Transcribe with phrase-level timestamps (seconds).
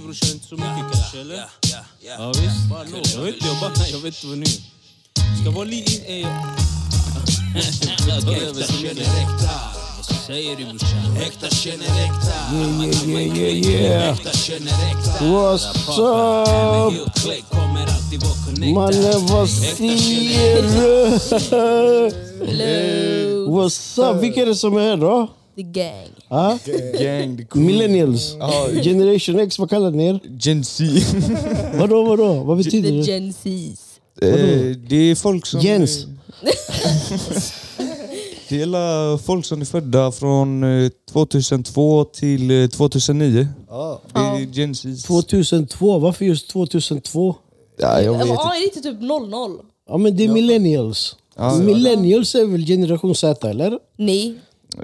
[0.00, 1.44] inte brorsan, inte så mycket kanske eller?
[2.00, 3.02] Ja visst, bara nå.
[3.14, 4.46] Jag vet jag bara, jag vet inte vad nu.
[5.40, 6.12] Ska vara lite...
[6.12, 6.26] Eh,
[9.96, 11.16] vad säger du brorsan?
[11.16, 12.34] Äkta känner äkta.
[12.54, 14.12] Yeah, yeah, yeah, yeah.
[14.12, 15.24] Äkta känner äkta.
[15.24, 16.94] What's up?
[18.74, 21.10] Mannen, vad säger du?
[23.48, 24.22] What's up?
[24.22, 25.28] Vilka är det som är här då?
[25.62, 26.08] The gang.
[26.28, 26.58] Ah?
[26.98, 27.62] Gang, the cool.
[27.62, 28.36] Millennials?
[28.84, 30.20] Generation X, vad kallar ni er?
[30.38, 30.84] Gen Z.
[31.78, 32.44] Vadå, vadå?
[32.44, 33.02] Vad betyder The det?
[33.02, 33.90] Gen Zs.
[34.22, 35.60] Eh, det är folk som...
[35.60, 36.06] Jens?
[38.48, 43.48] Det är folk som är födda från eh, 2002 till eh, 2009.
[44.12, 44.88] Det är Gen Z.
[45.06, 47.34] 2002, varför just 2002?
[47.78, 48.34] Ja, jag vet inte.
[48.34, 49.60] Ja, är det inte typ 00?
[49.88, 51.16] Ja men det är millennials.
[51.64, 53.78] millennials är väl generation Z eller?
[53.96, 54.34] Nej,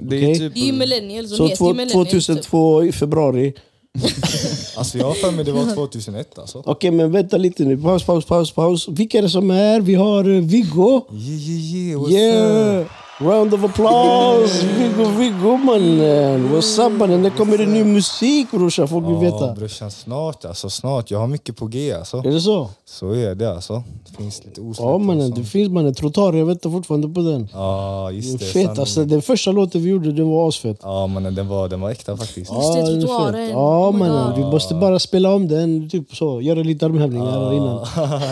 [0.01, 0.39] Det är Okej.
[0.39, 0.53] typ...
[0.53, 1.29] det är ju millennials.
[1.37, 2.09] Så heter ju två- millennials.
[2.09, 2.25] Typ.
[2.25, 3.53] 2002 i februari.
[4.77, 6.63] Alltså jag har för mig det var 2001 alltså.
[6.65, 8.87] Okej men vänta lite nu, paus, paus, paus, paus.
[8.87, 9.81] Vilka är det som är här?
[9.81, 11.01] Vi har eh, Viggo.
[11.11, 12.01] Yeah, yeah, yeah.
[12.01, 12.81] What's Yeah!
[12.81, 12.87] up?
[13.19, 14.65] Round of applause!
[14.77, 16.49] Viggo, Viggo mannen!
[16.53, 17.21] What's up mannen?
[17.21, 18.87] När kommer det ny musik brorsan?
[18.87, 19.53] Folk vill Ja veta.
[19.53, 20.69] brorsan, snart alltså.
[20.69, 21.11] Snart.
[21.11, 22.17] Jag har mycket på G alltså.
[22.17, 22.69] Är det så?
[22.85, 23.83] Så är det alltså.
[24.09, 24.79] Det finns lite osläppt.
[24.79, 25.41] Ja mannen, alltså.
[25.41, 25.93] det finns mannen.
[25.93, 27.49] Trottoar, jag väntar fortfarande på den.
[27.53, 28.45] Ja Den just det.
[28.45, 29.05] fet alltså.
[29.05, 30.79] Den första låten vi gjorde, den var asfet.
[30.83, 32.51] Ja mannen den var, den var äkta faktiskt.
[32.51, 33.49] Just det, trottoaren.
[33.49, 35.89] Ja Oh mannen, vi måste bara spela om den.
[35.89, 37.79] Typ så, göra lite armhävningar innan.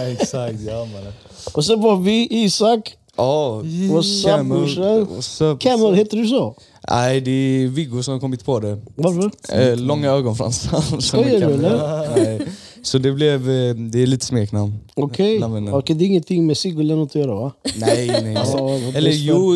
[0.11, 1.13] Exakt, ja mannen.
[1.53, 2.97] Och sen var vi Isak.
[3.17, 5.07] Ja, What's up brorsan?
[5.07, 5.59] What's up?
[5.59, 6.55] Camel, heter du så?
[6.89, 8.77] Nej, det är Viggo som har kommit på det.
[8.95, 9.31] Varför?
[9.61, 11.01] Eh, långa ögonfransar.
[11.01, 11.65] Skojar du, Camel.
[11.65, 12.09] eller?
[12.15, 12.41] Nej.
[12.83, 14.73] Så det blev, eh, det är lite smeknamn.
[14.93, 15.73] Okej, Namnen.
[15.73, 17.51] Okej, det är ingenting med Sigge eller något att göra va?
[17.75, 18.33] Nej, nej.
[18.53, 19.53] Ja, vad Eller jo,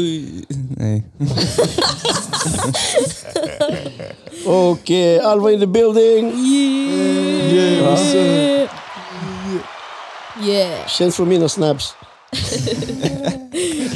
[0.78, 1.04] nej.
[4.46, 6.34] Och eh, Alva in the building!
[10.42, 10.88] Yeah.
[10.88, 11.94] Känns från mina snaps.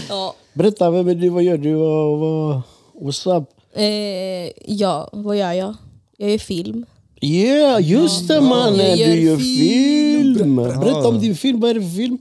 [0.09, 0.35] Ja.
[0.53, 1.29] Berätta, vem är du?
[1.29, 1.73] Vad gör du?
[1.73, 2.61] Vad, vad,
[3.01, 3.49] what's up?
[3.75, 5.75] Eh, ja, vad gör jag?
[6.17, 6.85] Jag gör film.
[7.21, 8.97] Yeah, just det mannen!
[8.97, 10.35] Du gör film.
[10.37, 10.55] film!
[10.55, 12.17] Berätta om din film, vad är det för film?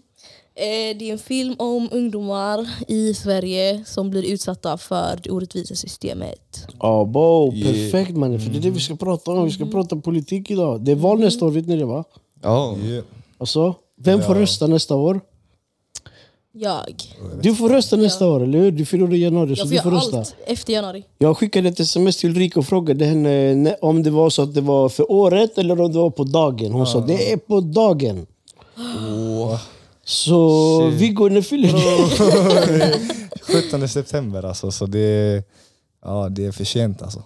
[0.55, 5.75] Eh, det är en film om ungdomar i Sverige som blir utsatta för det orättvisa
[5.75, 6.67] systemet.
[6.81, 8.41] Ja, bo, perfekt mannen.
[8.41, 9.45] För det är det vi ska prata om.
[9.45, 9.73] Vi ska Mm.
[9.73, 10.81] prata politik idag.
[10.85, 12.05] Det är val nästa år, vet ni det va?
[12.43, 12.77] Ja.
[12.85, 13.05] Yeah.
[13.39, 15.21] Alltså, vem får rösta nästa år?
[16.55, 17.03] Jag.
[17.43, 18.71] Du får rösta nästa år, eller hur?
[18.73, 20.19] Du fyller i januari, så Jag får du får göra rösta.
[20.19, 21.05] allt efter januari.
[21.19, 24.61] Jag skickade ett sms till Ulrika och frågade henne om det var så att det
[24.61, 26.73] var för året eller om det var på dagen.
[26.73, 28.27] Hon sa det är på dagen.
[30.05, 31.69] Så Viggo, när fyller
[33.39, 33.69] du?
[33.79, 35.43] 17 september alltså, så det,
[36.05, 37.23] ja, det är för sent alltså.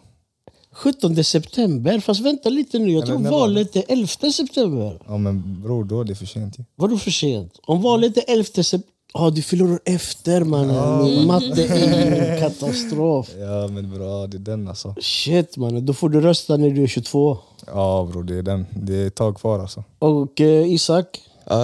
[0.73, 2.01] 17 september?
[2.01, 5.03] Fast vänta lite nu, jag Eller tror när var valet är 11 september.
[5.09, 6.65] Ja men bror, då är det för sent ju.
[6.77, 7.53] Vadå för sent?
[7.67, 8.89] Om valet är 11 september...
[9.19, 11.05] Ja, du fyller år efter mannen.
[11.05, 13.31] Min matte är en katastrof.
[13.41, 14.95] Ja men bra, det är den alltså.
[15.01, 17.39] Shit mannen, då får du rösta när du är 22.
[17.67, 18.67] Ja bror, det är den.
[18.71, 19.85] Det är ett tag kvar alltså.
[19.99, 21.07] Och eh, Isak?
[21.51, 21.57] Eh,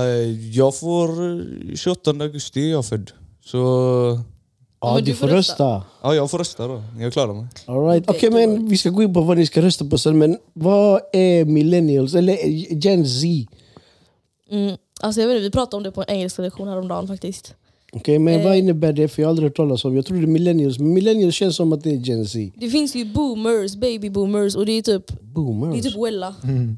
[0.56, 1.08] Jag får
[1.70, 3.10] eh, 28 augusti är jag född.
[3.44, 3.58] Så
[4.80, 5.82] Ja, men du, får rösta.
[6.02, 6.82] ja, jag får rösta då.
[7.00, 7.46] Jag klarar mig.
[7.66, 8.10] All right.
[8.10, 10.18] Okej, men vi ska gå in på vad ni ska rösta på sen.
[10.18, 12.36] Men vad är millennials, eller
[12.84, 13.26] Gen Z?
[14.50, 14.76] Mm.
[15.00, 17.54] Alltså jag vet inte, vi pratade om det på en engelska lektion häromdagen faktiskt.
[17.94, 18.44] Okej, men Eh.
[18.44, 19.08] vad innebär det?
[19.08, 20.78] För jag har aldrig hört talas om Jag tror det är millennials.
[20.78, 22.52] Millennials känns som att det är Gen Z.
[22.56, 25.78] Det finns ju boomers, baby boomers och det är typ, det Boomers?
[25.78, 26.34] är typ Wella.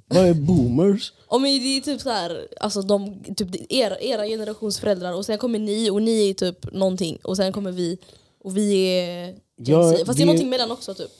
[0.08, 1.12] Vad är boomers?
[1.30, 5.25] Ja, men det är typ så här, alltså de, typ era, era generations föräldrar och
[5.26, 7.98] sen kommer ni och ni är typ någonting och sen kommer vi
[8.44, 10.04] och vi är Gen Ja, Z.
[10.06, 11.10] Fast det är någonting mellan också typ.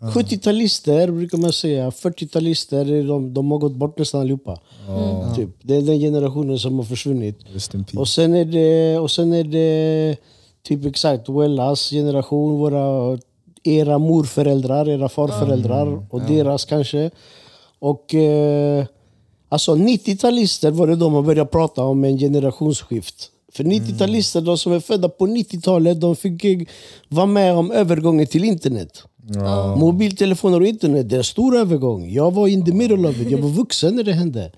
[0.00, 1.90] 70-talister brukar man säga.
[1.90, 4.60] 40-talister, de, de har gått bort nästan allihopa.
[5.36, 5.50] Typ.
[5.62, 7.38] Det är den generationen som har försvunnit.
[8.00, 10.16] Och sen är det, och sen är det
[10.62, 13.18] typ exakt Wellas generation, våra,
[13.62, 17.10] era morföräldrar, era farföräldrar och deras kanske.
[17.78, 18.84] Och eh,
[19.48, 23.30] alltså 90-talister var det då man började prata om en generationsskift.
[23.58, 26.68] För 90-talister, de som är födda på 90-talet, de fick
[27.08, 29.02] vara med om övergången till internet.
[29.76, 32.10] Mobiltelefoner och internet, det är en stor övergång.
[32.10, 33.30] Jag var in the middle of it.
[33.30, 34.52] Jag var vuxen när det hände.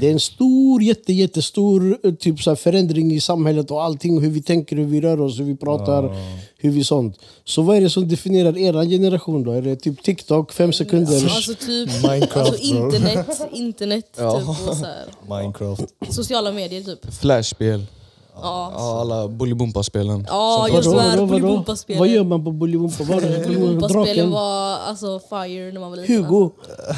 [0.00, 4.20] Det är en stor, jätte, jättestor eh, typ så här förändring i samhället och allting.
[4.20, 6.16] Hur vi tänker, hur vi rör oss, hur vi pratar,
[6.58, 7.18] hur vi sånt.
[7.44, 9.52] Så vad är det som definierar er generation då?
[9.52, 11.24] Är det typ TikTok, fem sekunder?
[11.24, 15.40] Alltså typ Minecraft, alltså, internet, internet typ, och så här.
[15.40, 15.82] Minecraft.
[16.10, 17.14] sociala medier typ.
[17.14, 17.86] Flashspel.
[18.34, 20.24] Ja, Ja, alla Bolibompa-spelen.
[20.28, 21.26] ja Vadå, vadå, vadå?
[21.26, 21.98] Bolibompa-spelen.
[22.00, 23.04] Vad gör man på Bolibompa?
[23.04, 23.38] Vad är det?
[23.48, 24.30] Bolibompa-spelen Draken?
[24.30, 26.16] var alltså fire när man var liten.
[26.24, 26.50] Hugo.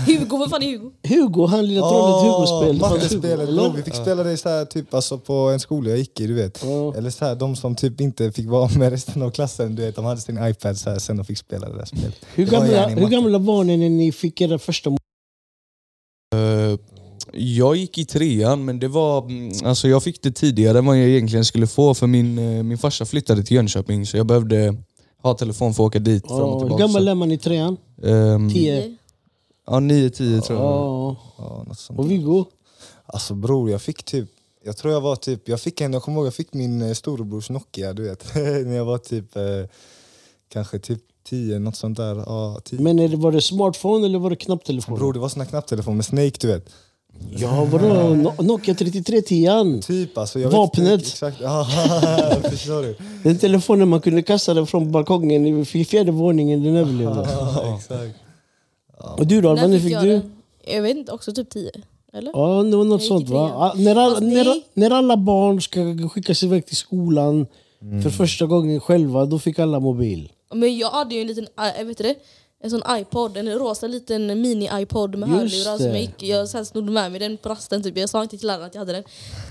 [0.06, 0.90] Hugo, vad fan är Hugo?
[1.08, 2.74] Hugo, han lilla trollet Hugo-spel.
[2.74, 3.62] Det fanns Hugo, Mattespelet, eller?
[3.62, 3.72] bro.
[3.76, 6.34] Vi fick spela det så här, typ, alltså, på en skola jag gick i, du
[6.34, 6.64] vet.
[6.64, 6.94] Ja.
[6.94, 9.96] Eller så här, de som typ inte fick vara med resten av klassen, du vet,
[9.96, 12.14] de hade sin iPad så här, sen de fick spela det där spelet.
[12.34, 13.14] Hur Det var gamla, hur matte.
[13.14, 14.90] gamla var ni när ni fick era första
[16.34, 16.78] Eh,
[17.36, 20.98] Jag gick i trean, men det var, mm, alltså jag fick det tidigare än vad
[20.98, 24.76] jag egentligen skulle få för min, eh, min farsa flyttade till Jönköping så jag behövde
[25.22, 27.76] ha telefon för att åka dit fram och Ja, Hur gammal är man i trean?
[28.02, 28.96] Ehm, Tio?
[29.66, 30.68] Ja, 9-10 tror jag.
[30.68, 31.16] Ja.
[31.38, 31.98] Ja, något sånt.
[31.98, 32.44] Och Viggo?
[33.06, 34.28] Alltså bror, jag fick typ,
[34.64, 36.92] jag tror jag var typ, jag fick en, jag kommer ihåg jag fick min eh,
[36.92, 38.34] storebrors Nokia, du vet.
[38.34, 39.42] när jag var typ, eh,
[40.48, 42.16] kanske typ 10, något sånt där.
[42.16, 42.80] Ja, 10.
[42.80, 44.98] Men är det, var det smartphone eller var det knapptelefon?
[44.98, 46.70] Bror det var sån här knapptelefon med Snake du vet.
[47.36, 47.86] Ja, vadå?
[47.86, 49.80] No- Nokia 3310?
[49.82, 50.40] Typ alltså.
[50.40, 50.86] Jag Vapnet.
[50.86, 51.36] Vet inte exakt.
[51.40, 51.66] Ja,
[52.50, 52.96] förstår du?
[53.22, 57.28] Den telefonen man kunde kasta den från balkongen i fjärde våningen, den överlevde.
[57.30, 58.18] Ja, exakt.
[59.18, 59.54] Och du då?
[59.54, 60.08] När fick fick jag du?
[60.08, 60.32] den?
[60.66, 61.70] Jag vet inte, också typ 10?
[62.12, 62.30] Eller?
[62.34, 63.72] Ja, det var något sånt va?
[63.76, 67.46] När, all, när, när alla barn ska skickas iväg till skolan
[68.02, 70.32] för första gången själva, då fick alla mobil.
[70.54, 71.46] Men jag hade ju en liten,
[71.78, 72.14] äh, vet det,
[72.64, 76.56] en sån iPod, en rosa liten mini-iPod med Just hörlurar som jag, gick, jag så
[76.56, 77.82] här snodde med mig den på rasten.
[77.82, 77.98] Typ.
[77.98, 79.04] Jag sa inte till läraren att jag hade den.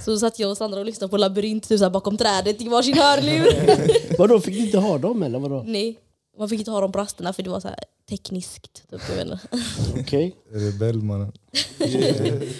[0.06, 2.70] Så satt jag och Sandra och lyssnade på Labyrint typ, så här, bakom trädet i
[2.70, 4.18] varsin hörlur.
[4.18, 5.64] Vadå, fick ni inte ha dem eller vadå?
[5.68, 6.00] Nej,
[6.38, 7.80] man fick inte ha dem på rasterna för det var så här
[8.10, 8.84] tekniskt.
[8.92, 9.40] Typ, jag.
[10.00, 10.36] Okej.
[10.52, 11.32] Rebell mannen.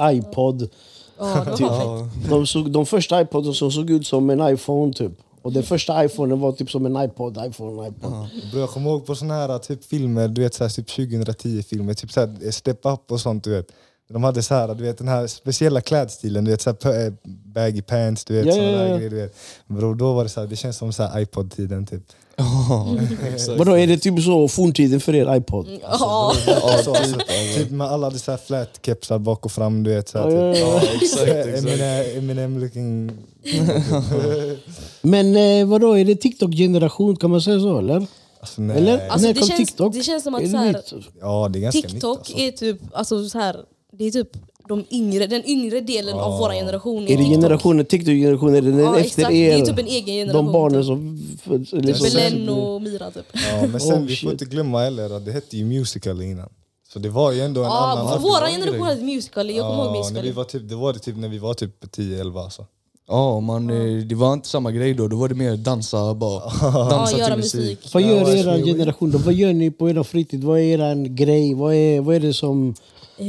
[0.00, 0.70] iPod.
[1.18, 2.30] Ja, fan fett.
[2.30, 5.12] De, såg, de första iPoden som såg ut som en iPhone typ.
[5.44, 8.12] Och den första iPhonen var typ som en iPod, iPhone, iPod.
[8.52, 11.94] Bro, jag kommer ihåg på såna här typ filmer, du vet så här, typ 2010-filmer,
[11.94, 13.66] typ så här, Step Up och sånt du vet.
[14.08, 17.06] De hade så här, du vet den här speciella klädstilen, du vet så här, p-
[17.06, 17.12] eh,
[17.54, 18.96] baggy pants, du vet Ja, såna ja, ja.
[18.96, 19.10] grejer.
[19.10, 19.34] Du vet.
[19.66, 22.02] Bro, då var det så här, det känns som så här iPod-tiden typ.
[23.58, 25.68] Vadå, är det typ så forntiden för er iPod?
[25.82, 27.18] Ja, Ja, så, alltså,
[27.56, 30.08] typ med alla hade så här flat kepsar bak och fram, du vet.
[30.08, 30.62] Så här, Ja, typ.
[30.62, 30.90] ja, ja.
[31.02, 31.58] exakt, exakt.
[31.66, 33.10] Eminem, Eminem looking...
[35.02, 37.16] Men eh, vadå, är det TikTok-generation?
[37.16, 38.06] Kan man säga så eller?
[38.40, 38.76] Alltså, nej.
[38.76, 39.08] Eller?
[39.08, 39.94] Alltså, När det kom känns- TikTok?
[39.94, 40.82] det känns som att Är det så här-?
[41.20, 42.38] Ja, det är ganska nytt TikTok alltså.
[42.38, 43.56] är typ, alltså, så här,
[43.92, 44.28] det är typ
[44.68, 47.02] de yngre, den yngre delen av vår generation.
[47.02, 47.34] Är det TikTok.
[47.34, 48.54] generationen, TikTok-generationen?
[48.54, 49.32] Är det den Ja, efter exakt.
[49.34, 49.54] er?
[49.54, 50.44] Det är typ en egen generation.
[50.46, 50.86] De barnen typ.
[50.86, 51.18] som...
[51.44, 53.26] föds- eller som- Belen och Mira typ.
[53.32, 56.48] Ja, men sen Oh, vi får inte glömma heller att det hette ju musical innan.
[56.92, 58.22] Så det var ju ändå en annan...
[58.22, 59.50] vår generation hade musical.
[59.50, 60.22] Jag kommer ihåg när musical.
[60.22, 62.66] vi var typ, det var det typ när vi var typ 10-11 alltså.
[63.08, 65.08] Ja, man, eh, det var inte samma grej då.
[65.08, 66.42] Då var det mer dansa bara.
[66.60, 67.60] Ja, Dansa göra till musik.
[67.60, 67.94] musik.
[67.94, 69.18] Vad Ja, gör er generation då?
[69.18, 70.44] Vad gör ni på er fritid?
[70.44, 71.54] Vad är er grej?
[71.54, 72.74] Vad är, vad är det som...
[73.18, 73.26] Eh,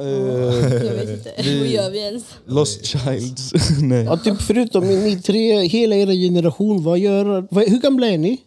[0.00, 1.32] Eh, jag vet inte.
[1.36, 2.24] Vad gör vi ens?
[2.46, 3.52] Lost Childs.
[3.82, 4.04] Nej.
[4.04, 7.46] Ja, typ förutom ni tre, hela er generation, vad gör...
[7.50, 8.38] Vad, hur gamla är ni?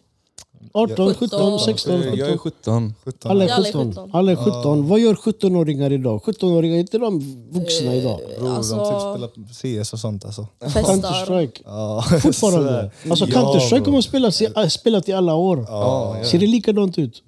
[0.76, 2.94] 18, 17, 16, Eh, Jag är 17?
[2.94, 2.94] 17.
[3.04, 3.30] 17.
[3.30, 3.88] Alla är Alla är 17.
[3.90, 4.10] 17.
[4.12, 4.88] Alla är 17.
[4.88, 6.20] Vad gör 17-åringar idag?
[6.24, 7.18] 17-åringar, är inte de
[7.50, 8.20] vuxna idag?
[8.38, 10.46] Bror, Alltså- de typ spelar CS och sånt alltså.
[10.60, 11.60] Counter-Strike.
[11.64, 12.90] Ja, Fortfarande.
[13.10, 15.66] Alltså Counter-Strike har man spelat, i- spelat i alla år.
[15.68, 16.16] Ja.
[16.24, 17.22] Ser det likadant ut?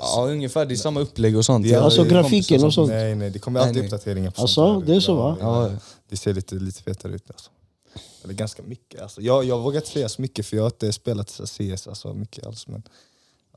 [0.00, 0.66] ja, ungefär.
[0.66, 1.66] Det är samma upplägg och sånt.
[1.66, 2.88] Ja, Alltså grafiken och sånt.
[2.90, 3.86] Nej nej, det kommer Nej, alltid nej.
[3.86, 5.36] uppdateringar på Alltså, sånt det är så, va?
[5.40, 5.70] Ja, Ja.
[6.10, 7.50] det ser lite, lite fetare ut alltså.
[8.24, 9.02] Eller ganska mycket.
[9.02, 12.14] Alltså, jag, jag vågar inte säga så mycket för jag har inte spelat CS alltså,
[12.14, 12.66] mycket alls.
[12.66, 12.82] Men,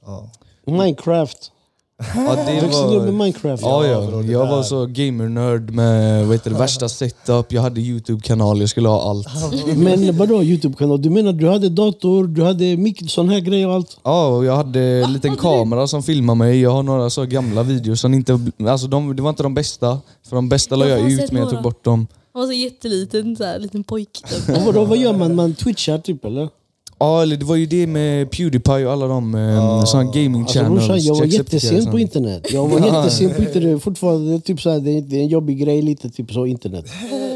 [0.05, 0.29] ja.
[0.65, 1.51] Minecraft.
[1.97, 3.25] Ja, det Växte du upp med var...
[3.25, 3.63] Minecraft?
[3.63, 4.07] Ja, ja.
[4.07, 8.69] bro, det jag var så gamer-nörd med heter det, värsta setup, jag hade Youtube-kanal, jag
[8.69, 9.27] skulle ha allt.
[9.77, 11.01] Men vadå Youtube-kanal?
[11.01, 13.97] Du menar du hade dator, du hade mick, sån här grej och allt?
[14.03, 16.61] Ja, och jag hade en liten kamera som filmade mig.
[16.61, 18.39] Jag har några så gamla videos som inte...
[18.67, 19.99] Alltså de, det var inte de bästa.
[20.29, 22.07] För de bästa la Jag ut men jag tog bort dem.
[22.35, 24.09] Han var så jätteliten, så här, liten pojk.
[24.29, 24.55] Typ.
[24.57, 25.35] Och vadå, vad gör man?
[25.35, 26.49] Man twitchar typ eller?
[26.99, 30.59] Ja, eller det var ju det med Pewdiepie och alla de eh, såna gaming Alltså
[30.59, 30.87] channels.
[30.87, 32.47] brorsan, jag var jättesen på internet.
[32.51, 33.83] Jag var jättesen på internet.
[33.83, 36.85] Fortfarande, typ så här, det, är, en jobbig grej lite, typ så internet.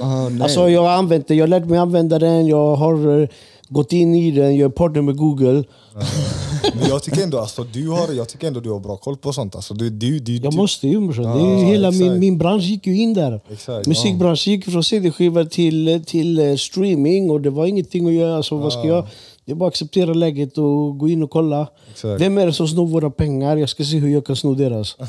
[0.02, 0.42] Ah, nej.
[0.42, 3.30] Alltså jag har använt det, jag har lärt mig använda den, jag har eh,
[3.70, 5.64] gått in i den, jag är partner med Google.
[6.76, 9.34] Men jag tycker ändå alltså, du har, jag tycker ändå du har bra koll på
[9.34, 9.56] sånt.
[9.56, 11.66] Alltså, du, du, du, Jag du, måste ju brorsan.
[11.66, 13.42] Hela min, min bransch gick ju in där.
[13.52, 13.88] Exakt.
[13.88, 18.38] Musikbranschen gick från CD-skivor till, till eh, streaming och det var ingenting att göra.
[18.38, 19.08] Alltså, vad ska jag?
[19.46, 21.68] Det är bara att acceptera läget och gå in och kolla.
[21.92, 22.22] Exakt.
[22.22, 23.58] Vem är det som snor våra pengar?
[23.58, 24.96] Jag ska se hur jag kan sno deras.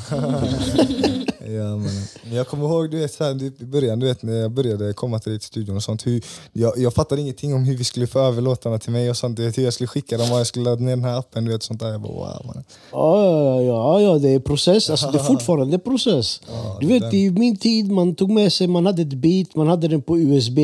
[1.45, 4.51] Ja, men, jag kommer ihåg du vet, så här, i början, du vet, när jag
[4.51, 6.07] började komma till dig till studion och sånt.
[6.07, 9.17] Hur, jag, jag fattade ingenting om hur vi skulle få över låtarna till mig och
[9.17, 9.37] sånt.
[9.37, 11.45] Du vet, hur jag skulle skicka dem och jag skulle ladda ner den här appen.
[11.45, 11.91] Du vet, sånt där.
[11.91, 12.45] Jag bara wow.
[12.45, 12.63] Man.
[12.91, 14.89] Ja, ja, ja, ja, det är process.
[14.89, 16.41] Alltså, det är fortfarande process.
[16.81, 19.87] Du vet, i min tid man tog med sig, man hade ett beat, man hade
[19.87, 20.59] den på USB.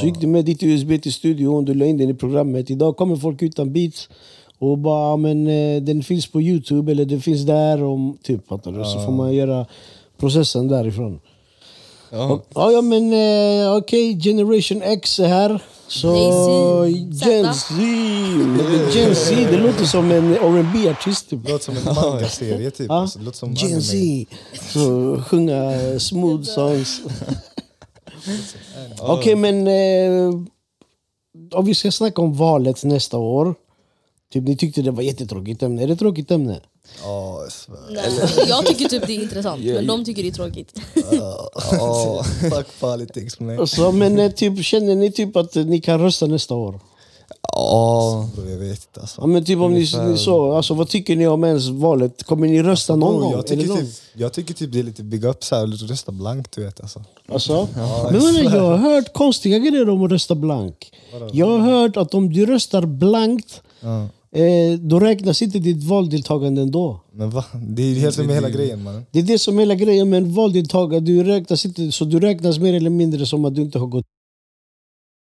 [0.00, 2.70] Så gick du med ditt USB till studion, du la in den i programmet.
[2.70, 4.08] Idag kommer folk utan beats
[4.58, 7.82] och bara, ja, men eh, den finns på Youtube eller den finns där.
[7.82, 8.84] Och, typ, fattar du?
[8.84, 9.66] Så får man göra
[10.18, 11.20] processen därifrån.
[12.10, 12.42] Ja.
[12.54, 15.62] Ja, ja men eh, okej, Generation X är här.
[15.88, 16.14] Så
[16.86, 17.54] Gen.
[17.54, 17.74] Z,
[18.92, 21.46] Gen Z, det låter som en rb artist typ.
[21.46, 22.86] Det låter som en manga-serie typ.
[22.88, 22.94] Ja.
[22.94, 23.82] Alltså, det låter som Gen.
[23.82, 23.96] Z.
[24.72, 27.00] Så sjunga smooth songs.
[29.00, 30.40] Okej men eh,
[31.52, 33.54] om vi ska snacka om valet nästa år.
[34.32, 35.82] Typ, ni tyckte det var jättetråkigt ämne.
[35.82, 36.60] Är det ett tråkigt ämne?
[37.02, 37.48] Ja.
[37.90, 38.10] Nej,
[38.48, 40.80] jag tycker typ det är intressant, men de tycker det är tråkigt.
[41.72, 43.60] Ja, Fuck politics man.
[43.60, 46.80] Alltså, men eh, typ, känner ni typ att ni kan rösta nästa år?
[47.52, 49.20] Ja, Bro, jag vet inte alltså.
[49.20, 52.22] Ja, men typ om ni, ni så, alltså, vad tycker ni om ens valet?
[52.22, 53.32] Kommer ni rösta någon Bro, gång?
[53.32, 53.78] jag, tycker någon?
[53.78, 56.80] typ, jag tycker typ det är lite big up såhär, att rösta blankt du vet
[56.80, 57.04] alltså.
[57.28, 57.68] Alltså?
[58.10, 60.92] men men, jag har hört konstiga grejer om att rösta blank.
[61.32, 63.62] Jag har hört att om du röstar blankt,
[64.40, 67.00] eh, då räknas inte ditt valdeltagande ändå.
[67.12, 67.44] Men va?
[67.68, 69.06] Det är ju helt med hela grejen man.
[69.10, 71.12] Det är det som är hela grejen med en valdeltagande.
[71.12, 74.04] Du räknas inte, så du räknas mer eller mindre som att du inte har gått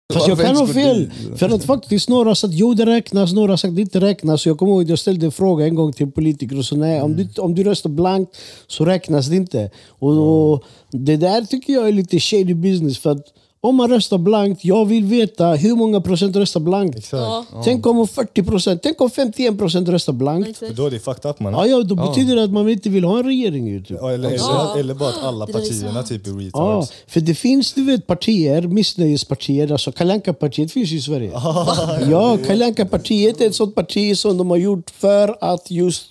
[0.13, 1.11] Fast jag kan ha fel.
[1.35, 4.41] För att faktiskt några har sagt jo det räknas, några har sagt det inte räknas.
[4.41, 6.65] Så jag kommer ihåg att jag ställde en fråga en gång till en politiker och
[6.65, 8.37] sa nej, om, du, om du röstar blankt
[8.67, 9.71] så räknas det inte.
[9.87, 12.97] Och, och Det där tycker jag är lite shady business.
[12.97, 13.25] För att
[13.61, 16.97] om man röstar blankt, jag vill veta hur många procent röstar blankt.
[16.97, 17.21] Exakt.
[17.51, 20.49] Ja, Tänk om 40 procent, tänk om 51 procent röstar blankt.
[20.49, 20.75] Exakt.
[20.75, 21.53] då är det fucked up man.
[21.53, 23.67] Ja, ja, då betyder det att man inte vill ha en regering.
[23.67, 23.97] Ju, typ.
[24.01, 24.69] Ja, eller, Ja.
[24.71, 26.07] eller, eller bara att alla Det där är partierna sant.
[26.09, 26.91] typ är Ja, retards.
[27.07, 31.31] för det finns du vet partier, missnöjespartier, alltså Kalle partiet finns ju i Sverige.
[32.11, 36.03] ja, Kalle partiet är ett sånt parti som de har gjort för att just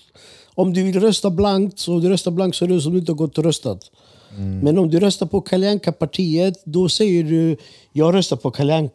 [0.55, 3.13] om du vill rösta blankt så du röstar blankt så är det som du inte
[3.13, 3.81] har gått och röstat.
[4.39, 7.57] Men om du röstar på Kalle partiet då säger du
[7.93, 8.91] jag röstar på Kalle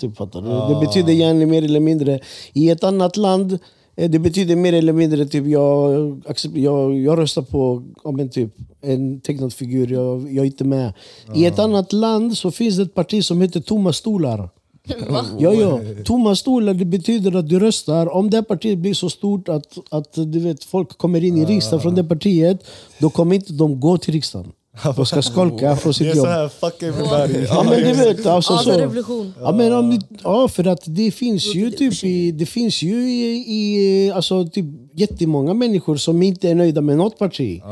[0.00, 0.74] Typ, fattar du?
[0.74, 2.20] Det betyder gärna mer eller mindre
[2.52, 3.58] i ett annat land
[3.96, 6.22] eh, det betyder mer eller mindre typ jag,
[6.54, 10.92] jag, jag röstar på ja, men typ, en tecknad figur, jag, jag är inte med.
[11.34, 14.50] I ett annat land så finns det ett parti som heter Tomma stolar.
[15.38, 15.80] Ja, ja.
[16.04, 18.14] Tomma stolar det betyder att du röstar.
[18.14, 21.80] Om det partiet blir så stort att, att du vet, folk kommer in i riksdagen
[21.80, 22.66] från det partiet,
[22.98, 24.52] då kommer inte de gå till riksdagen.
[24.96, 26.26] De ska skolka från Det sitt är jobb.
[26.26, 27.44] så här fuck everybody.
[27.48, 28.70] Ja men du vet, alltså så.
[28.70, 29.34] revolution.
[29.40, 33.10] Ja, men om ni, ja för att det finns ju typ i, det finns ju
[33.10, 37.62] i, i alltså typ jättemånga människor som inte är nöjda med något parti.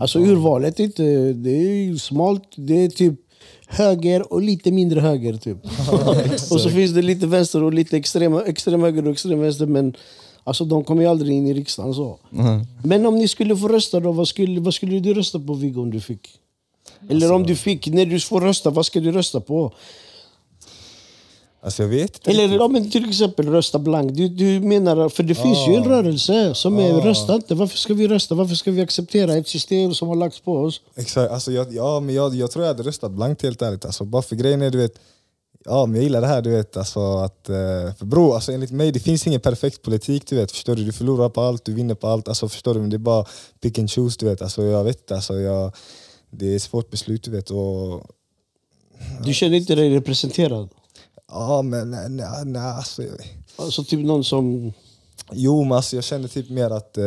[0.00, 1.02] Alltså urvalet är inte,
[1.32, 3.14] det är ju smalt, det är typ
[3.66, 5.58] höger och lite mindre höger typ.
[6.52, 9.94] och så finns det lite vänster och lite extrem, extrem höger och extrem vänster men
[10.44, 12.18] alltså de kommer ju aldrig in i riksdagen så.
[12.84, 15.82] Men om ni skulle få rösta då, vad skulle, vad skulle du rösta på Viggo
[15.82, 16.28] om du fick?
[17.08, 19.72] Eller om du fick, när du får rösta, vad ska du rösta på?
[21.64, 24.16] Alltså jag vet inte Eller ja, men till exempel rösta blankt.
[24.16, 27.54] Du, du menar, för det finns ju en rörelse som är rösta inte.
[27.54, 28.34] Varför ska vi rösta?
[28.34, 30.80] Varför ska vi acceptera ett system som har lagts på oss?
[30.94, 33.84] Exakt, alltså jag, ja, men jag, jag tror jag hade röstat blankt helt ärligt.
[33.84, 34.94] Alltså, bara för grejen är du vet,
[35.64, 36.76] ja men jag gillar det här du vet.
[36.76, 37.54] Alltså, att, eh,
[37.98, 40.52] för bro, alltså, enligt mig det finns ingen perfekt politik du vet.
[40.52, 40.84] Förstår du?
[40.84, 42.28] Du förlorar på allt, du vinner på allt.
[42.28, 42.80] Alltså, förstår du?
[42.80, 43.24] Men det är bara
[43.60, 44.42] pick and choose du vet.
[44.42, 45.72] Alltså, jag vet inte, alltså, jag,
[46.32, 47.50] det är ett svårt beslut du vet.
[47.50, 48.02] Och,
[49.24, 50.68] Du känner inte dig representerad?
[51.28, 53.02] ja men nej, nej, nej alltså,
[53.56, 54.72] Alltså typ någon som...
[55.32, 57.04] Jo men alltså, jag känner typ mer att eh,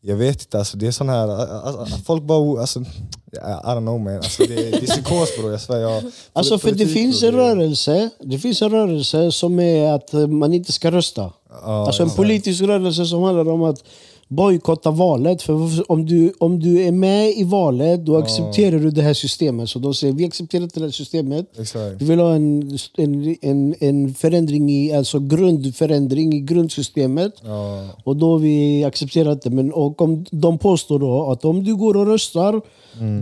[0.00, 4.00] jag vet inte, alltså, det är sån här, alltså, folk bara, alltså, I don't know
[4.00, 5.78] man, alltså, det, det är psykos bror, jag svär.
[5.78, 6.02] Jag,
[6.32, 10.54] Alltså för det finns en rörelse, det finns en rörelse som är att eh, man
[10.54, 11.32] inte ska rösta.
[11.50, 13.84] Ja, alltså en politisk rörelse som handlar om att
[14.28, 15.42] bojkotta valet.
[15.42, 19.70] För om du, om du är med i valet, då accepterar du det här systemet.
[19.70, 21.58] Så de säger vi accepterar inte det här systemet.
[21.58, 22.02] Exakt.
[22.02, 27.34] Vi vill ha en, en, en, en förändring i, alltså grundförändring i grundsystemet.
[27.42, 29.50] Ja, Och då vi accepterat det.
[29.50, 32.60] Men och om de påstår då att om du går och röstar,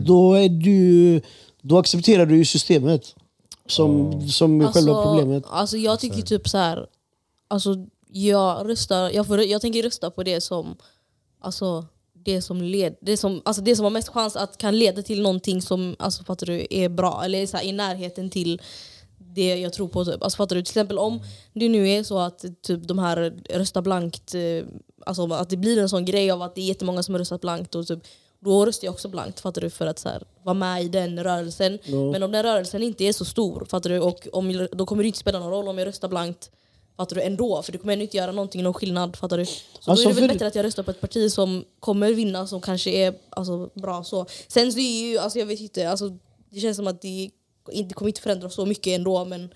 [0.06, 1.20] då, är du,
[1.62, 3.14] då accepterar du systemet.
[3.66, 5.44] Som, som är själva problemet.
[5.50, 6.86] Alltså jag tycker typ så här.
[7.48, 10.76] Alltså jag röstar, jag, får, jag tänker rösta på det som,
[11.40, 15.02] alltså det som, led, det, som, alltså det som har mest chans att kan leda
[15.02, 18.62] till någonting som alltså fattar du, är bra eller är så här, i närheten till
[19.18, 20.04] det jag tror på.
[20.04, 20.22] Typ.
[20.22, 20.62] Alltså fattar du?
[20.62, 21.20] Till exempel om
[21.52, 24.64] det nu är så att typ, de här röstar blankt, eh,
[25.06, 27.40] alltså att det blir en sån grej av att det är jättemånga som har röstat
[27.40, 27.98] blankt och typ,
[28.40, 31.24] då röstar jag också blankt fattar du, för att så här, vara med i den
[31.24, 31.78] rörelsen.
[32.12, 35.06] Men om den rörelsen inte är så stor, fattar du, och om, då kommer det
[35.06, 36.50] inte spela någon roll om jag röstar blankt
[36.96, 37.22] Fattar du?
[37.22, 39.16] Ändå, för det kommer ändå inte göra någonting, någon skillnad.
[39.16, 39.44] Fattar du?
[39.46, 39.52] Så
[39.84, 42.12] Alltså, då är det väl för- bättre att jag röstar på ett parti som kommer
[42.12, 44.04] vinna, som kanske är alltså, bra.
[44.04, 44.26] så.
[44.48, 46.08] Sen så är ju, alltså, jag vet inte, alltså,
[46.50, 47.30] det känns som att det
[47.72, 49.24] inte kommer inte förändra så mycket ändå.
[49.24, 49.54] Men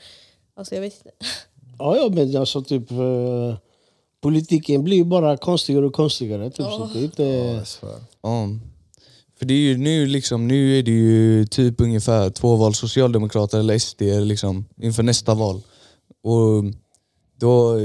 [0.56, 1.10] alltså, jag vet inte.
[1.78, 2.90] Ja, ja men alltså typ...
[2.90, 3.56] eh,
[4.20, 6.50] politiken blir ju bara konstigare och konstigare.
[6.50, 7.62] Typ, så det är inte...
[8.22, 8.48] Ja.
[9.38, 13.58] För det är ju nu liksom, nu är det ju typ ungefär två val, Socialdemokrater
[13.58, 15.60] eller SD liksom, inför nästa val.
[16.22, 16.64] Och
[17.40, 17.78] då,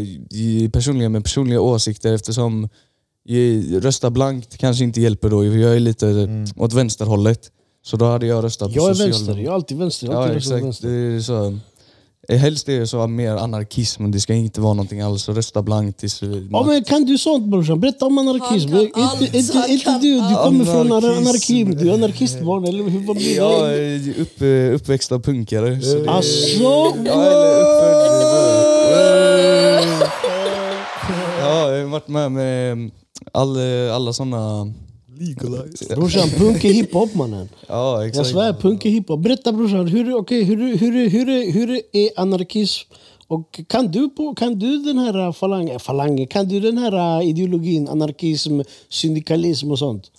[0.74, 2.70] personligen med personliga åsikter eftersom
[3.82, 7.52] rösta blankt kanske inte hjälper då, jag är lite åt vänsterhållet.
[7.84, 10.08] Så då hade jag röstat på Jag är vänster, jag är alltid vänster.
[10.08, 10.66] Jag Ja alltid röstat exakt.
[10.66, 10.88] vänster.
[10.88, 11.58] Det är så,
[12.30, 15.30] eh, helst är det så mer anarkism, det ska inte vara någonting alls.
[15.30, 16.22] Rösta blankt tills...
[16.52, 17.80] Ja, men kan du sånt brorsan?
[17.80, 18.70] Berätta om anarkism.
[18.70, 21.72] Han kan Inte, allt, inte, han inte kan du, du kommer från anarkin.
[21.72, 23.08] Du är anarkistbarn, eller hur?
[23.08, 24.42] Vad blir Jag är upp,
[24.76, 25.82] uppväxt av punkare.
[25.82, 29.31] Så det, Alltså, Ja, eller uppfödd...
[31.92, 32.92] Jag varit med med
[33.32, 33.58] all,
[33.92, 34.74] alla såna...
[35.96, 37.50] brorsan, punk är hiphop mannen.
[37.68, 38.30] Ja, Jag exakt.
[38.30, 39.20] svär, punk är hiphop.
[39.20, 42.94] Berätta brorsan, hur, okay, hur, hur, hur, hur är anarkism?
[43.28, 47.88] Och kan du, på, kan du den här falangen, falangen, kan du den här ideologin,
[47.88, 50.12] anarkism, syndikalism och sånt?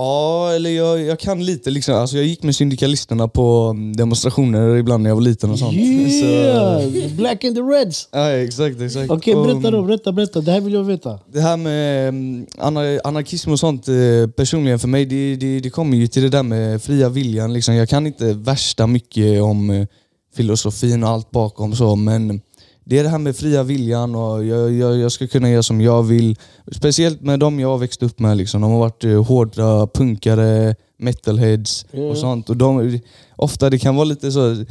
[0.00, 1.94] Ja, eller jag, jag kan lite liksom.
[1.94, 5.74] Alltså, jag gick med syndikalisterna på demonstrationer ibland när jag var liten och sånt.
[5.74, 7.12] Så, Yeah!
[7.16, 8.08] Black and the Reds!
[8.12, 9.10] ja, exakt, exakt.
[9.10, 10.40] Okej, Och, berätta då, berätta, berätta.
[10.40, 11.18] Det här vill jag veta.
[11.32, 13.94] Det här med mm, anar- anarkism och sånt eh,
[14.36, 17.52] personligen för mig, det, det, det kommer ju till det där med fria viljan.
[17.52, 17.74] Liksom.
[17.74, 19.86] Jag kan inte värsta mycket om eh,
[20.36, 22.40] filosofin och allt bakom så, men
[22.88, 25.80] det är det här med fria viljan och jag, jag, jag ska kunna göra som
[25.80, 26.36] jag vill.
[26.72, 28.36] Speciellt med de jag har växt upp med.
[28.36, 28.60] Liksom.
[28.60, 32.50] De har varit eh, hårda punkare, metalheads och sånt.
[32.50, 33.00] Och de,
[33.36, 34.64] ofta det kan vara lite så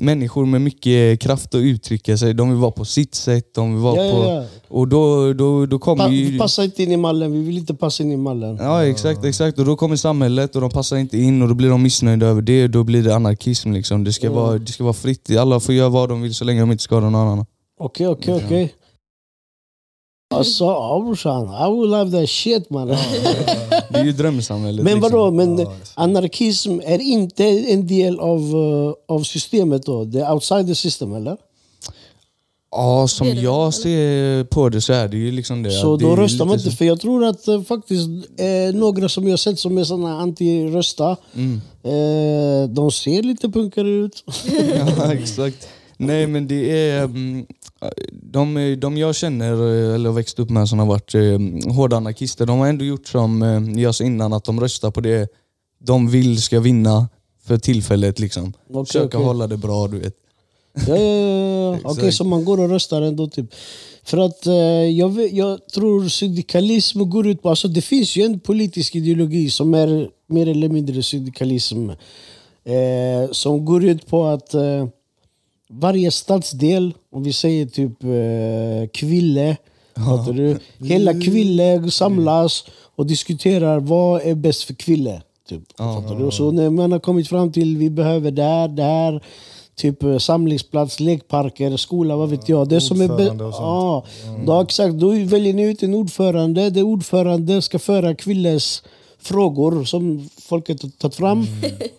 [0.00, 2.34] människor med mycket kraft att uttrycka sig.
[2.34, 3.54] De vill vara på sitt sätt.
[3.54, 4.18] De vill vara Ja, på...
[4.24, 4.44] ja, ja.
[4.68, 6.38] Och då, då, då kommer Pa, ju...
[6.38, 8.56] passa inte in i mallen, vi vill inte passa in i mallen.
[8.60, 9.58] Ja exakt, exakt.
[9.58, 12.42] Och då kommer samhället och de passar inte in och då blir de missnöjda över
[12.42, 12.66] det.
[12.68, 13.72] Då blir det anarkism.
[13.72, 14.04] Liksom.
[14.04, 15.36] Det, ska vara, det ska vara fritt.
[15.36, 17.46] Alla får göra vad de vill så länge de inte skadar någon annan.
[17.80, 18.74] Okej, okej, okej.
[20.30, 20.64] Alltså,
[21.04, 21.44] brorsan.
[21.44, 22.88] I will love that shit man.
[22.88, 22.96] Det
[23.98, 24.84] är ju drömsamhället.
[24.84, 25.12] Men liksom.
[25.12, 30.04] vadå, men anarkism är inte en del av, eh, av systemet då?
[30.04, 31.36] Det är outside the system eller?
[32.70, 35.70] Ja, som jag ser på det så är det ju liksom det.
[35.70, 36.70] Så det då röstar man inte.
[36.70, 41.16] För jag tror att eh, faktiskt eh, några som jag sett som är såna anti-rösta,
[41.34, 41.60] Mm.
[41.82, 44.24] eh, de ser lite punkare ut.
[44.96, 45.68] Ja, exakt.
[45.96, 47.46] Nej men det är mm,
[48.12, 52.46] de, de jag känner eh, eller växt upp med som har varit eh, hårda anarkister,
[52.46, 55.32] de har ändå gjort som eh, jag sa innan, att de röstar på det
[55.80, 57.08] de vill ska vinna
[57.44, 58.18] för tillfället.
[58.18, 58.52] liksom.
[58.70, 59.26] Okej, Försöka okej.
[59.26, 60.14] hålla det bra, du vet.
[60.88, 61.78] Ja, ja, ja.
[61.84, 62.14] Okej, Exakt.
[62.16, 63.54] så man går och röstar ändå typ.
[64.04, 64.54] För att eh,
[64.98, 67.48] jag, vet- jag tror syndikalism går ut på...
[67.50, 71.90] Alltså det finns ju en politisk ideologi som är mer eller mindre syndikalism.
[72.64, 74.86] Eh, som går ut på att eh,
[75.68, 79.56] varje stadsdel, om vi säger typ eh, Kville,
[79.94, 80.58] fattar du?
[80.78, 82.64] Hela Kville samlas
[82.96, 85.22] och diskuterar vad är bäst för Kville.
[85.48, 86.24] Typ, fattar du?
[86.24, 88.30] Och Så när man har kommit fram till vi behöver
[88.68, 89.22] det här
[89.74, 92.68] Typ eh, samlingsplats, lekparker, skola, vad vet jag.
[92.68, 93.52] Det som är och.
[93.52, 94.04] Ja,
[94.46, 94.94] då, exakt.
[94.94, 96.70] Då väljer ni ut en ordförande.
[96.70, 98.82] Det ordförande ska föra Kvilles
[99.20, 101.46] frågor som folket har tagit fram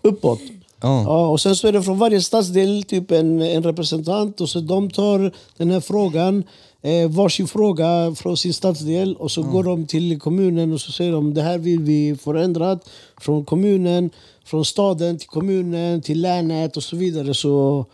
[0.02, 0.40] uppåt.
[0.82, 1.04] Ja.
[1.04, 4.60] Ja, och sen så är det från varje stadsdel typ en, en representant och så
[4.60, 6.44] de tar den här frågan,
[6.82, 11.12] eh, varsin fråga från sin stadsdel och så går de till kommunen och så säger
[11.12, 12.90] de det här vill vi få ändrat
[13.22, 14.10] från kommunen,
[14.46, 17.34] från staden till kommunen, till länet och så vidare.
[17.34, 17.86] Så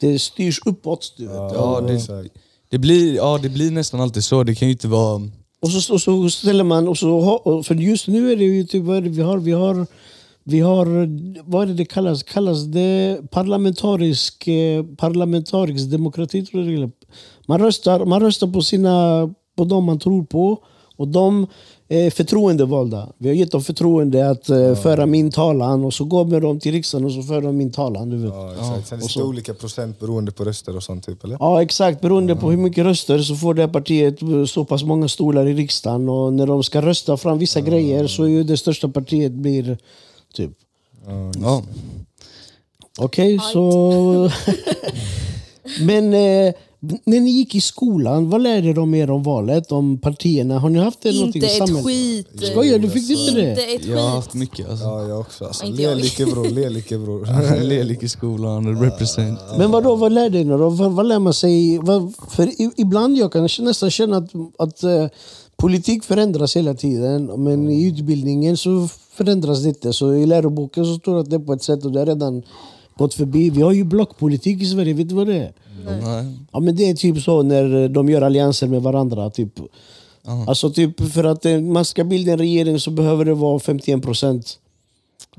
[0.00, 1.14] det styrs uppåt.
[1.16, 1.34] Du vet.
[1.34, 2.28] Ja, det,
[2.70, 4.42] det, blir, ja, det blir nästan alltid så.
[4.42, 5.30] Det kan ju inte vara...
[5.60, 8.82] Och så, och så ställer man, och så, för just nu är det ju typ,
[8.82, 9.38] vi har?
[9.38, 9.86] Vi har,
[10.48, 10.86] vi har
[11.50, 12.22] vad är det det kallas?
[12.22, 16.46] Kallas det parlamentarisk, eh, parlamentarisk demokrati?
[16.46, 16.90] Tror jag det är.
[17.46, 20.58] Man röstar, man röstar på, sina, på de man tror på
[20.96, 21.46] och de
[21.88, 23.08] är förtroendevalda.
[23.18, 26.60] Vi har gett dem förtroende att eh, föra min talan och så går med dem
[26.60, 28.10] till riksdagen och så för de min talan.
[28.10, 28.34] Du vet.
[28.34, 28.88] Ja, exakt.
[28.88, 31.36] Sen det står så- olika procent beroende på röster och sånt typ eller?
[31.40, 34.18] Ja exakt, beroende på hur mycket röster så får det här partiet
[34.50, 38.24] så pass många stolar i riksdagen och när de ska rösta fram vissa grejer så
[38.24, 39.78] är det största partiet blir
[40.36, 40.50] typ.
[41.40, 41.62] Ja.
[42.98, 44.30] Okej, så...
[45.80, 46.54] Men eh,
[47.04, 49.72] När ni gick i skolan, vad lärde de er om valet?
[49.72, 50.58] Om partierna?
[50.58, 51.86] Har ni haft det någonting Inte i ett samhället?
[51.86, 52.28] skit.
[52.50, 52.90] Skojar du?
[52.90, 53.50] Fick inte det?
[53.50, 54.14] Inte ett Jag har skit.
[54.14, 54.84] haft mycket alltså.
[54.84, 55.44] Ja, jag också.
[55.44, 55.98] Alltså, Inte jag.
[55.98, 57.62] le bror, le bror.
[57.64, 59.38] Lelik-skolan, represent.
[59.58, 60.68] Men vad då, vad lärde ni då?
[60.68, 61.78] Vad, vad lär man sig?
[61.78, 65.06] Vad, för ibland jag kan nästan känna att, att eh,
[65.56, 67.26] politik förändras hela tiden.
[67.44, 69.92] Men i utbildningen så förändras det inte.
[69.92, 72.06] Så i läroboken så står det att det är på ett sätt och det har
[72.06, 72.42] redan
[72.96, 73.50] gått förbi.
[73.50, 75.52] Vi har ju blockpolitik i Sverige, vet du vad det är?
[75.84, 76.24] Nej.
[76.52, 79.30] Ja, men det är typ så när de gör allianser med varandra.
[79.30, 79.52] Typ.
[80.46, 84.02] Alltså typ för att eh, man ska bilda en regering så behöver det vara 51
[84.02, 84.58] procent.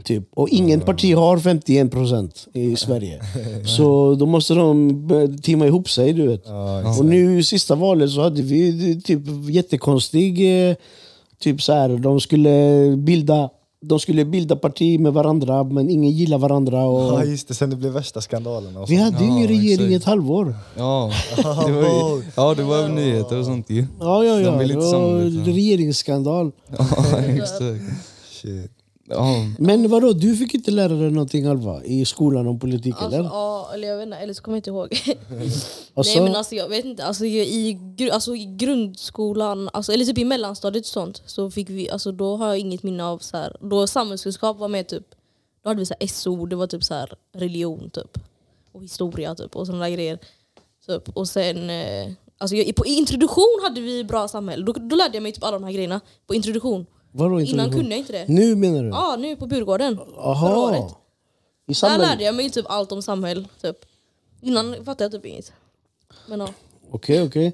[0.04, 0.24] Typ.
[0.34, 3.22] Och ingen parti har 51 procent i Sverige.
[3.78, 6.14] Så då måste de teama ihop sig.
[6.14, 6.44] Du vet.
[7.00, 10.70] Och nu sista valet så hade vi typ jättekonstig...
[10.70, 10.76] eh,
[11.40, 12.52] Typ så här, de skulle
[12.98, 13.50] bilda
[13.82, 16.84] de skulle bilda parti med varandra men ingen gillar varandra.
[16.86, 18.78] Och Ja just det, sen det blev värsta skandalen.
[18.78, 20.02] Och vi hade ju ingen Ja, regering i exakt.
[20.02, 20.56] ett halvår.
[20.78, 21.12] Ja,
[21.68, 21.82] det var
[22.18, 23.86] ju, ja, det var nyheter och sånt ju.
[24.00, 24.52] Ja, ja, ja.
[24.52, 25.52] De vill inte Det var samarbeta.
[25.52, 26.52] regeringsskandal.
[26.78, 26.86] Ja,
[27.28, 27.82] exakt.
[28.32, 28.72] Shit.
[29.10, 33.20] Ja, Men vadå, du fick inte lära dig någonting Alva i skolan om politik Alltså,
[33.20, 33.30] eller?
[33.30, 35.18] ja, eller jag vet inte, eller så kommer jag inte ihåg.
[35.94, 39.94] Alltså, Nej men alltså jag vet inte, alltså, jag- i, gru- alltså, i grundskolan, alltså,
[39.94, 43.04] eller typ i mellanstadiet och sånt, så fick vi, alltså, då har jag inget minne
[43.06, 45.04] av så här, då samhällskunskap var med typ,
[45.64, 48.18] då hade vi så här, SO, det var typ så här, religion typ.
[48.72, 50.20] Och historia typ och sådana där grejer.
[50.88, 51.10] Typ.
[51.18, 55.14] Och sen, eh, alltså, jag, på, i introduktion hade vi bra samhälle, då, då lärde
[55.14, 56.86] jag mig typ alla de här grejerna på introduktion.
[57.18, 57.72] Vadå Innan introduktion?
[57.82, 58.26] kunde jag inte det.
[58.28, 58.90] Nu menar du?
[58.90, 59.98] Ja, nu på Burgården.
[59.98, 60.68] Förra Aha.
[60.68, 60.92] året.
[60.92, 60.94] I
[61.68, 62.08] Där samhället?
[62.10, 63.46] lärde jag mig typ allt om samhälle.
[63.62, 63.76] Typ.
[64.42, 65.52] Innan fattade jag typ inget.
[66.30, 66.48] Men ja.
[66.92, 67.54] Okej, okej.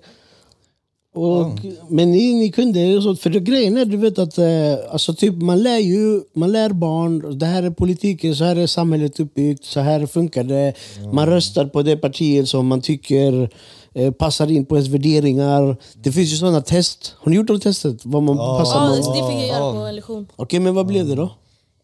[1.15, 4.45] Och, Men ni, ni kunde så, för det grejen är du vet att eh,
[4.91, 8.67] alltså typ, man lär ju man lär barn, det här är politiken, så här är
[8.67, 10.73] samhället uppbyggt, så här funkar det.
[11.13, 13.49] Man röstar på det partiet som man tycker
[14.17, 15.77] passar in på ens värderingar.
[16.03, 17.13] Det finns ju sådana test.
[17.19, 18.01] Har ni gjort det testet?
[18.03, 18.97] Vad man passar Ja, man?
[18.97, 19.03] det
[19.33, 20.27] fick jag göra på en lektion.
[20.35, 21.29] Okej, men vad blev det då?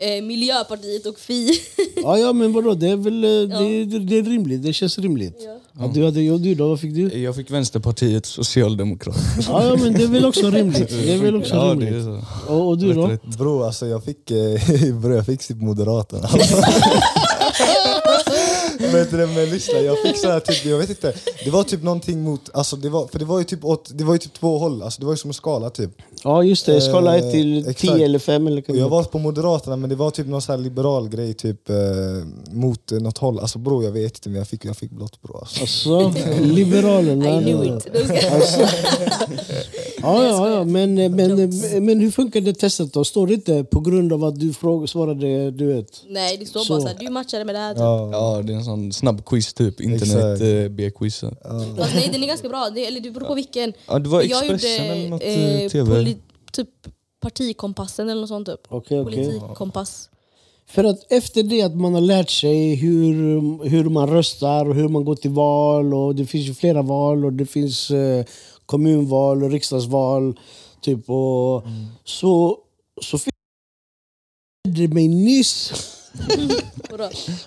[0.02, 1.50] Eh, Miljöpartiet och Fi.
[2.04, 2.74] Ja, ja men vadå?
[2.74, 4.63] Det är väl eh, det, det, det är rimligt.
[4.63, 5.36] Det känns rimligt.
[5.80, 5.91] Ja.
[5.93, 6.67] du hade, och du då?
[6.69, 7.22] Vad fick du?
[7.22, 9.15] jag fick Vänsterpartiet Socialdemokrat.
[9.48, 10.89] Ja, ja, men det är väl också rimligt.
[10.89, 11.93] Det är väl också Ja, det rimligt.
[11.93, 12.02] är
[12.48, 12.54] så.
[12.54, 13.08] Och, och du då?
[13.08, 13.38] Rätt, rätt.
[13.38, 16.30] Bro, alltså jag fick, eh, bro, jag fick typ Moderaterna.
[18.93, 21.63] Vet du, det, men lyssna, jag fick så här, typ, jag vet inte, det var
[21.63, 24.19] typ någonting mot, alltså det var, för det var ju typ åt, det var ju
[24.19, 25.91] typ två håll, alltså det var ju som en skala typ.
[26.23, 27.79] Ja just det, skala Eh, 1 till exakt.
[27.79, 30.51] 10 eller 5 eller Och jag var på Moderaterna men det var typ någon så
[30.51, 31.75] här liberal grej typ eh,
[32.51, 33.39] mot eh, något håll.
[33.39, 35.62] Alltså bro jag vet inte men jag fick, jag fick blått bro alltså.
[35.62, 37.41] Alltså, Liberalerna.
[37.41, 37.88] I knew it.
[38.34, 38.60] Alltså,
[40.01, 41.36] ja, ja, ja, men, men,
[41.86, 43.03] men hur funkar det testet då?
[43.03, 46.03] Står det inte på grund av att du fråg, svarade, du vet?
[46.10, 46.73] Nej, det står Så.
[46.73, 47.73] bara såhär, du matchade med det här.
[47.73, 47.79] Typ.
[47.79, 49.82] Ja, Ja, det är en sån snabb quiz typ.
[49.82, 51.19] Internet-B-quiz.
[51.77, 52.69] Fast nej, den är ganska bra.
[52.75, 53.73] Det, eller det beror på vilken.
[53.88, 56.09] Ja, det var jag Expressen gjorde eller något eh, eh, TV.
[56.51, 56.69] Typ
[57.19, 58.47] partikompassen eller något sånt.
[58.47, 58.59] Typ.
[58.69, 59.15] Okej, okej.
[59.25, 60.09] Politikkompass.
[60.67, 63.13] För att efter det att man har lärt sig hur,
[63.69, 67.25] hur man röstar och hur man går till val och det finns ju flera val
[67.25, 68.25] och det finns eh,
[68.65, 70.39] kommunval och riksdagsval.
[70.81, 71.63] Typ, och,
[72.03, 72.57] Så,
[73.01, 73.33] så fick
[74.63, 75.73] jag mig nyss?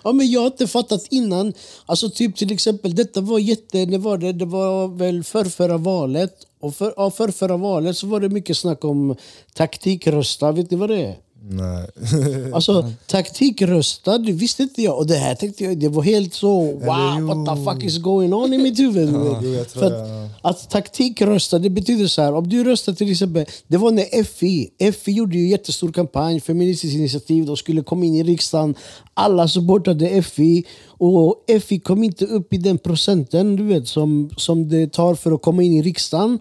[0.03, 1.53] Ja, men jag har inte fattat innan.
[1.87, 3.85] Alltså typ till exempel, detta var jätte...
[3.85, 6.47] Det var, det, det var väl förrförra valet.
[6.63, 9.17] Och för, ja, förrförra valet så var det mycket snack om
[9.55, 10.53] taktikrösta.
[10.53, 11.17] Vet ni vad det är?
[11.51, 11.89] nej.
[12.53, 14.99] Alltså taktikrösta, det visste inte jag.
[14.99, 18.33] Och det här tänkte jag, det var helt så wow, what the fuck is going
[18.35, 19.09] on i mitt huvud.
[19.13, 23.45] Tror För att, jag- att taktikrösta, det betyder så här, om du röstar till exempel,
[23.67, 24.71] det var när FI,
[25.03, 28.75] FI gjorde ju jättestor kampanj, Feministiskt initiativ, de skulle komma in i riksdagen,
[29.15, 34.69] alla supportade FI och FI kom inte upp i den procenten du vet, som, som
[34.69, 36.39] det tar för att komma in i riksdagen.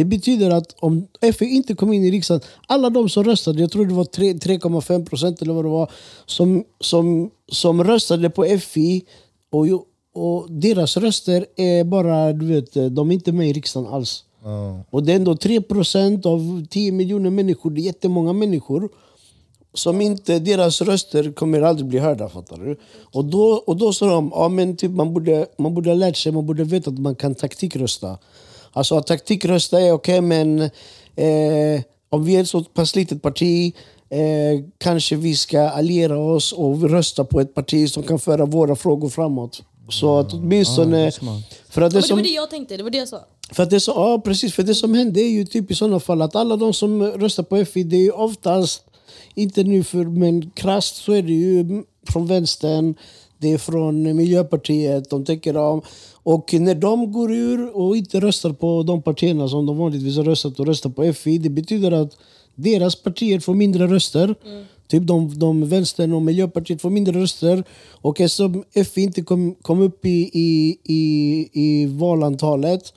[0.00, 1.06] Det betyder att om
[1.38, 4.32] FI inte kom in i riksdagen, alla de som röstade, jag tror det var tre-
[4.32, 5.90] 3,5 procent eller vad det var,
[6.26, 9.04] som, som, som röstade på FI
[9.50, 9.66] och,
[10.14, 14.24] och deras röster är bara, du vet, de är inte med i riksdagen alls.
[14.44, 14.84] Ja.
[14.90, 18.88] Och det är ändå 3 procent av 10 miljoner människor, det är jättemånga människor
[19.74, 22.28] som inte, deras röster kommer aldrig bli hörda.
[22.28, 22.76] Fattar du?
[23.12, 26.16] Och då, och då sa de ja, men typ, man, borde, man borde ha lärt
[26.16, 28.18] sig, man borde veta att man kan taktikrösta.
[28.72, 30.60] Alltså att taktikrösta är okej, men
[31.16, 33.74] eh, om vi är ett så pass litet parti
[34.10, 38.76] eh, kanske vi ska alliera oss och rösta på ett parti som kan föra våra
[38.76, 39.62] frågor framåt.
[39.88, 41.12] Så att åtminstone...
[41.68, 43.08] för att Ja, det men det som, var det jag tänkte, det var det jag
[43.08, 43.20] sa.
[43.52, 46.00] för att det, så, ja, precis, för det som hände är ju typ i sådana
[46.00, 48.82] fall att alla de som röstar på FI, det är ju oftast,
[49.34, 52.94] inte nu för, men krasst så är det ju från vänstern,
[53.40, 55.10] det är från Miljöpartiet.
[55.10, 55.82] De tänker om.
[56.22, 60.24] Och när de går ur och inte röstar på de partierna som de vanligtvis har
[60.24, 62.16] röstat och röstar på FI, det betyder att
[62.54, 64.34] deras partier får mindre röster.
[64.88, 67.64] Typ de, de vänstern och Miljöpartiet får mindre röster.
[67.90, 72.92] Och eftersom FI inte kom, kom upp i, i, i, i valantalet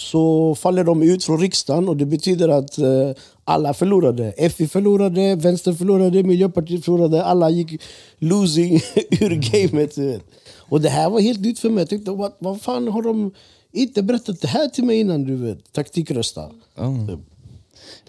[0.00, 3.10] så faller de ut från riksdagen och det betyder att eh,
[3.44, 4.50] alla förlorade.
[4.50, 7.24] FI förlorade, vänster förlorade, Miljöpartiet förlorade.
[7.24, 7.82] Alla gick
[8.18, 8.74] losing
[9.10, 9.94] ur gamet.
[9.94, 10.22] du vet.
[10.56, 11.82] Och det här var helt nytt för mig.
[11.82, 13.30] Jag tänkte, vad, vad fan har de
[13.72, 15.24] inte berättat det här till mig innan?
[15.24, 15.72] du vet?
[15.72, 16.50] Taktikrösta.
[16.74, 16.90] Ja.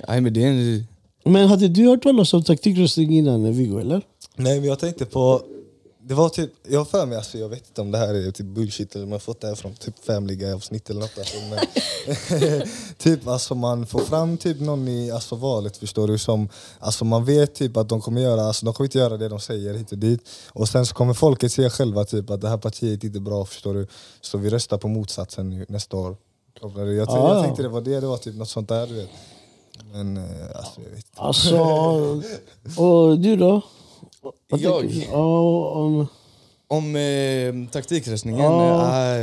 [0.07, 0.83] Nej men det är en...
[1.23, 4.01] Men hade du hört talas om taktikröstning innan Viggo eller?
[4.35, 5.41] Nej men jag tänkte på,
[6.09, 8.31] det var typ, jag har för mig, alltså, jag vet inte om det här är
[8.31, 11.17] typ bullshit eller om jag fått det här från typ Family Guy-avsnitt eller något.
[11.17, 12.61] Alltså, men,
[12.97, 17.25] typ alltså man får fram typ någon i alltså, valet förstår du som, alltså man
[17.25, 19.91] vet typ att de kommer göra, alltså de kommer inte göra det de säger hit
[19.91, 20.21] och dit.
[20.51, 23.45] Och sen så kommer folket se själva typ att det här partiet inte är bra
[23.45, 23.87] förstår du.
[24.21, 26.17] Så vi röstar på motsatsen nu, nästa år.
[26.61, 27.43] Jag, jag, jag, Ah, ja.
[27.43, 29.09] tänkte det var det, det var typ något sånt där du vet.
[29.91, 30.23] Men eh,
[30.55, 31.21] alltså jag vet inte.
[31.21, 31.57] Alltså,
[32.83, 33.61] och du då?
[34.21, 34.79] Vad Jag?
[34.81, 35.05] tänker du?
[35.11, 36.07] Ja, om,
[36.67, 38.41] Om eh, taktikröstningen?
[38.45, 39.15] Ja.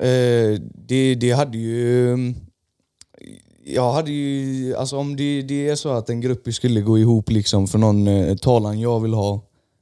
[0.00, 2.16] eh, eh, det, det hade ju...
[3.66, 4.74] Jag hade ju...
[4.76, 8.08] Alltså om det, det är så att en grupp skulle gå ihop liksom för någon
[8.08, 9.40] eh, talan jag vill ha,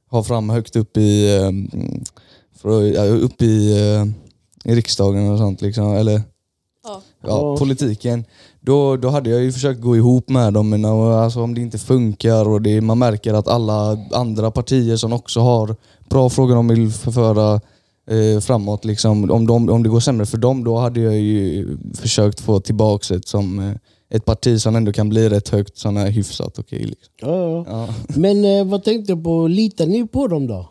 [0.09, 1.51] ha fram högt upp i, eh,
[2.61, 4.05] för, ja, upp i, eh,
[4.71, 6.21] i riksdagen och sånt liksom, eller
[6.83, 7.01] Ja.
[7.21, 7.57] ja, Ja.
[7.57, 8.25] politiken.
[8.65, 11.77] Då, då hade jag ju försökt gå ihop med dem, men alltså, om det inte
[11.77, 15.75] funkar och det, man märker att alla andra partier som också har
[16.09, 17.61] bra frågor de vill förföra
[18.09, 21.77] eh, framåt, liksom, om, de, om det går sämre för dem, då hade jag ju
[21.93, 23.75] försökt få tillbaka ett, som, eh,
[24.09, 26.79] ett parti som ändå kan bli rätt högt, som är hyfsat okej.
[26.79, 27.13] liksom.
[27.21, 27.65] ja, ja.
[27.67, 27.93] ja.
[28.07, 30.69] Men eh, vad tänkte du på, litar ni på dem då?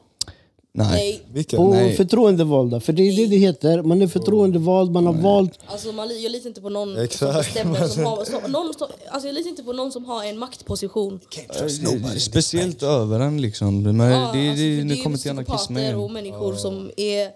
[0.74, 0.88] Nej.
[0.90, 1.56] Nej, Vilken?
[1.56, 1.96] På Nej.
[1.96, 2.80] förtroendevalda?
[2.80, 3.82] För det är det det heter.
[3.82, 5.58] Man är förtroendevald, man har valt...
[5.66, 7.32] alltså man, jag litar inte på någon Exakt.
[7.54, 7.88] som bestämmer.
[7.88, 11.20] Som har, som, någon som, alltså jag litar inte på någon som har en maktposition.
[11.50, 13.82] Eh, Speciellt över en liksom.
[13.82, 15.96] Men Ja, det, alltså, det, för det nu är kommer till anarkismen psykopater igen.
[15.96, 17.30] och människor som är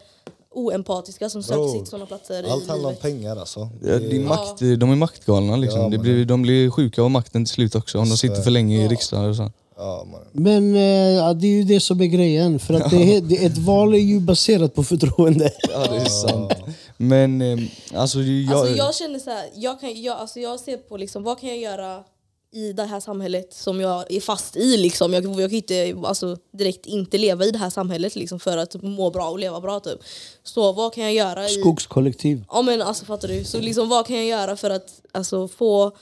[0.54, 3.02] oempatiska som söker Bro, sig till sådana platser i Allt handlar om livet.
[3.02, 3.60] pengar alltså.
[3.82, 5.80] Ja, Det- din makt, de är maktgalna liksom.
[5.80, 8.50] Ja, det blir, de blir sjuka av makten till slut också om de sitter för
[8.50, 9.30] länge i riksdagen.
[9.30, 9.50] Och så.
[9.76, 10.06] Ja.
[10.32, 10.80] Men eh,
[11.14, 12.58] ja, det är ju det som är grejen.
[12.58, 15.52] För att det det, ett val är ju baserat på förtroende.
[15.70, 16.52] Ja det är sant.
[16.96, 17.58] Men eh,
[17.94, 21.22] alltså, jag, Alltså jag känner så här, jag, kan, jag, alltså jag ser på liksom,
[21.22, 22.04] vad kan jag göra
[22.52, 24.76] i det här samhället som jag är fast i.
[24.76, 25.12] Liksom.
[25.12, 28.82] Jag, jag kan inte alltså, direkt inte leva i det här samhället liksom, för att
[28.82, 29.80] må bra och leva bra.
[29.80, 29.98] Typ.
[30.42, 31.48] Så vad kan jag göra?
[31.48, 31.60] i...
[31.60, 32.44] Skogskollektiv.
[32.48, 33.44] Ja men alltså fattar du?
[33.44, 35.92] Så liksom, vad kan jag göra för att alltså, få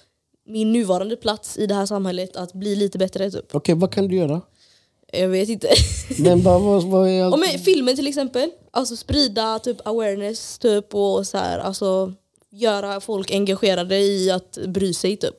[0.47, 3.31] min nuvarande plats i det här samhället att bli lite bättre?
[3.31, 3.55] Typ?
[3.55, 4.41] Okej, vad kan du göra?
[5.13, 5.69] Jag vet inte.
[6.19, 7.41] Men vad, vad, vad är allt?
[7.41, 12.13] Med filmen till exempel, alltså sprida typ awareness typ och så här, alltså
[12.51, 15.35] göra folk engagerade i att bry sig typ.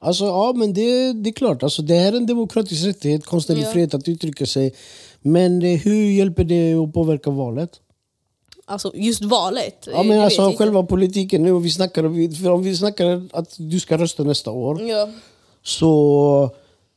[0.00, 1.62] Alltså, ja, men det, det är klart.
[1.62, 3.70] Alltså, det här är en demokratisk rättighet, konstnärlig Ja.
[3.72, 4.74] frihet att uttrycka sig.
[5.22, 7.70] Men eh, hur hjälper det att påverka valet?
[8.66, 9.88] Alltså just valet.
[9.92, 11.58] Ja, men alltså själva politiken nu.
[11.60, 14.80] Vi snackar, om- för om vi snackar att du ska rösta nästa år.
[14.80, 14.92] inte.
[14.92, 15.08] Ja.
[15.62, 16.50] Så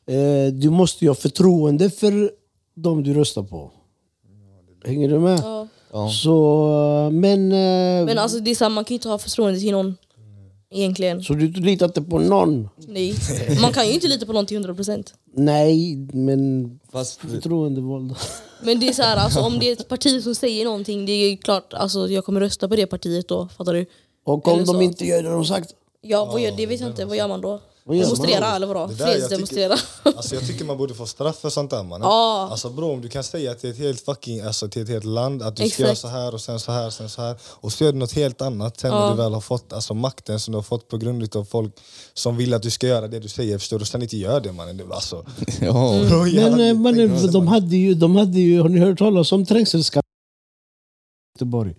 [0.07, 2.31] eh, du måste ju ha förtroende för
[2.75, 3.71] dem du röstar på.
[4.85, 5.39] Hänger du med?
[5.91, 6.09] Ja.
[6.09, 6.63] Så,
[7.05, 7.51] eh, men...
[7.51, 9.97] eh, Men alltså det är samma, man kan ju inte ha förtroende till någon.
[10.71, 11.23] Egentligen.
[11.23, 12.69] Så du litar inte på någon?
[12.77, 13.15] Nej.
[13.61, 15.13] Man kan ju inte lita på någon till 100%.
[15.35, 18.15] Nej, men Fast, förtroendevalda.
[18.63, 21.11] Men det är så här, alltså, om det är ett parti som säger någonting, det
[21.11, 23.47] är klart alltså, jag kommer rösta på det partiet då.
[23.57, 23.85] Fattar du?
[24.23, 24.81] Och om Eller de så.
[24.81, 25.73] inte gör det de sagt?
[26.01, 27.05] Ja, vad gör, det vet jag inte.
[27.05, 27.61] Vad gör man då?
[27.87, 28.87] Demonstrera eller vadå?
[28.87, 29.75] Det där jag Fredsdemonstrera?
[30.03, 32.07] Alltså jag tycker man borde få straff för sånt där mannen.
[32.07, 32.47] Ja.
[32.51, 35.41] Alltså bro, om du kan säga till ett helt fucking, alltså till ett helt land
[35.43, 35.79] att du ska Exakt.
[35.79, 37.35] göra så här och sen så här, sen så här.
[37.43, 39.09] Och så gör du något helt annat sen när Ja.
[39.09, 41.73] du väl har fått alltså, makten som du har fått på grund av folk
[42.13, 43.85] som vill att du ska göra det du säger, förstår du?
[43.85, 44.81] Sen inte gör det mannen.
[44.91, 45.25] Alltså,
[45.61, 45.93] ja.
[45.93, 46.07] Mm.
[46.09, 48.61] bro, Men jävlar, eh, mannen, de, hade ju, de hade ju...
[48.61, 51.75] Har ni hört talas om trängselskatt i Göteborg?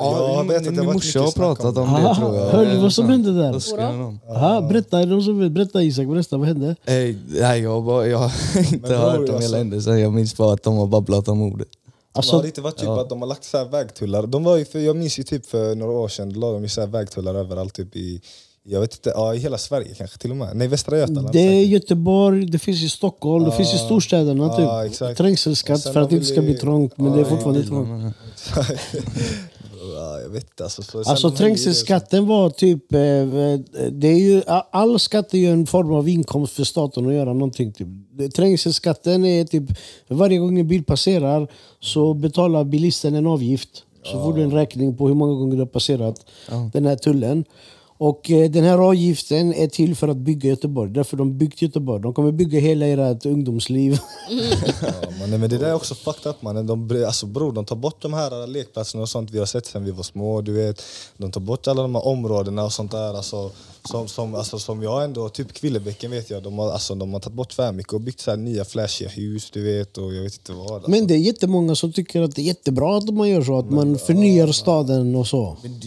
[0.00, 2.14] Ja, jag vet att det min morsa har pratat om om det.
[2.14, 2.46] tror jag.
[2.46, 3.76] Hörde du vad som hände där?
[4.36, 5.52] Aha, berätta, är det någon som vet?
[5.52, 6.66] Berätta Isak, berätta, vad hände?
[6.84, 10.00] Eh, nej, jag, har bara, jag har inte Men hört om alltså- hela händelsen.
[10.00, 11.68] Jag minns bara att de har babblat om mordet.
[12.12, 14.26] Alltså, har det inte varit typ att de har lagt så här vägtullar?
[14.26, 16.62] De var ju för, jag minns ju typ för några år sedan, då la de
[16.62, 18.20] ju så här vägtullar överallt typ i,
[18.64, 20.56] jag vet inte, ja, i hela Sverige kanske till och med.
[20.56, 21.32] Nej, Västra Götaland.
[21.32, 21.68] det är säkert.
[21.70, 24.44] Göteborg, det finns i Stockholm, det finns i storstäderna.
[24.58, 24.92] Ja, Typ.
[24.92, 25.10] exakt.
[25.10, 27.64] Och Trängselskatt sen för att det inte ska bli trångt, men det är Ja, fortfarande
[27.64, 28.14] trångt.
[29.94, 30.60] ja, jag vet.
[30.60, 32.92] Alltså, så Alltså trängselskatten var typ...
[32.92, 32.98] Eh,
[33.90, 37.32] det är ju, all skatt är ju en form av inkomst för staten att göra
[37.32, 37.72] någonting.
[37.72, 37.88] Typ.
[38.34, 39.64] Trängselskatten är typ...
[40.08, 41.48] Varje gång en bil passerar
[41.80, 43.84] så betalar bilisten en avgift.
[44.04, 46.26] Så får du en räkning på hur många gånger du har passerat
[46.72, 47.44] den här tullen.
[48.00, 50.90] Och eh, den här avgiften är till för att bygga Göteborg.
[50.90, 52.02] Därför de byggt Göteborg.
[52.02, 53.98] De kommer bygga hela ert ungdomsliv.
[54.82, 56.66] Ja, man, men det där är också fucked up mannen.
[56.66, 59.84] De, alltså, bror, de tar bort de här lekplatserna och sånt vi har sett sen
[59.84, 60.40] vi var små.
[60.40, 60.82] Du vet.
[61.16, 63.16] De tar bort alla de här områdena och sånt där.
[63.16, 63.50] Alltså,
[63.84, 67.20] som, som, alltså, som jag ändå, typ Kvillebäcken vet jag, de har, alltså, de har
[67.20, 70.22] tagit bort för mycket och byggt så här nya flashiga hus du vet och jag
[70.22, 70.72] vet inte vad.
[70.72, 70.90] Alltså.
[70.90, 73.58] Men det är jättemånga som tycker att det är jättebra att man gör så.
[73.58, 75.56] Att man förnyar staden och så.
[75.62, 75.80] Men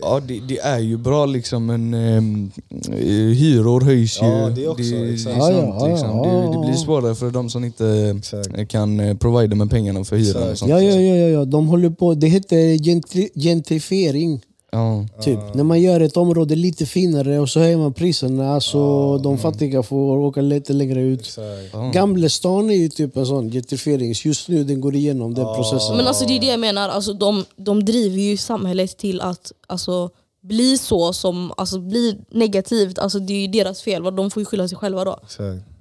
[0.00, 3.00] ja, det, det är ju bra liksom men eh,
[3.34, 4.26] hyror höjs ju.
[4.26, 4.84] Ja, det också,
[5.18, 6.60] sant, ja, liksom.
[6.60, 8.68] blir svårare för de som inte Exakt.
[8.68, 10.50] kan eh, provida med pengarna för hyran.
[10.50, 10.70] Och sånt.
[10.70, 11.44] Ja, ja, ja, ja, ja.
[11.44, 12.14] De håller på.
[12.14, 14.40] Det heter gentri gentrifiering.
[14.74, 15.06] Ja.
[15.22, 15.54] Typ.
[15.54, 19.82] När man gör ett område lite finare och så höjer man priserna så de fattiga
[19.82, 21.20] får åka lite längre ut.
[21.20, 21.94] Exakt.
[21.94, 24.14] Gamlestan är ju typ en sån gentrifiering.
[24.24, 25.96] Just nu den går igenom den processen.
[25.96, 29.52] Men alltså det är det jag menar, alltså, de, de driver ju samhället till att
[29.66, 30.10] alltså,
[30.42, 32.98] bli så som alltså, blir negativt.
[32.98, 35.18] Alltså, det är ju deras fel, de får ju skylla sig själva då.
[35.22, 35.73] Exakt.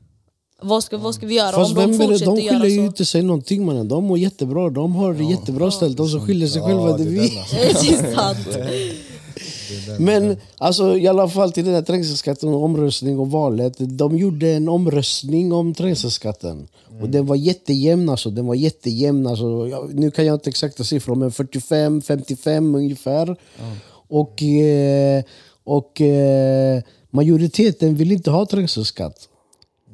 [0.64, 2.08] Vad ska, vad ska vi göra Fast om de vem är det?
[2.08, 2.86] fortsätter De göra skyller ju så?
[2.86, 3.88] inte sig någonting mannen.
[3.88, 4.70] De mår jättebra.
[4.70, 5.98] De har det jättebra ställt.
[5.98, 7.30] De som skyller sig själva det är det är vi.
[7.30, 7.56] den, alltså.
[8.00, 10.00] det är sant.
[10.00, 13.74] Men alltså, i alla fall till den här trängselskatten och omröstning och valet.
[13.78, 16.68] De gjorde en omröstning om trängselskatten.
[17.02, 18.30] Och den var jättejämn alltså.
[18.30, 19.68] Den var jättejämn alltså.
[19.72, 23.36] Ja, nu kan jag inte exakta siffror men 45, 55 ungefär.
[24.08, 25.24] Och, eh,
[25.64, 29.30] och eh, majoriteten vill inte ha trängselskatt.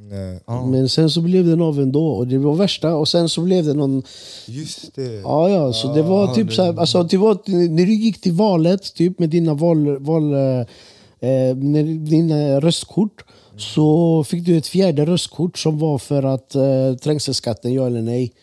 [0.10, 0.40] Nej.
[0.66, 2.96] Men sen så blev den av ändå och det var värsta.
[2.96, 4.04] Och sen så blev det någon
[4.46, 5.14] Just det.
[5.14, 7.38] Ja, ja, så det var typ så här, alltså, det var,
[7.70, 11.56] när du gick till valet typ med dina, val, val, eh,
[12.00, 13.26] dina röstkort
[13.58, 18.34] så fick du ett fjärde röstkort som var för att eh, trängselskatten, ja eller nej.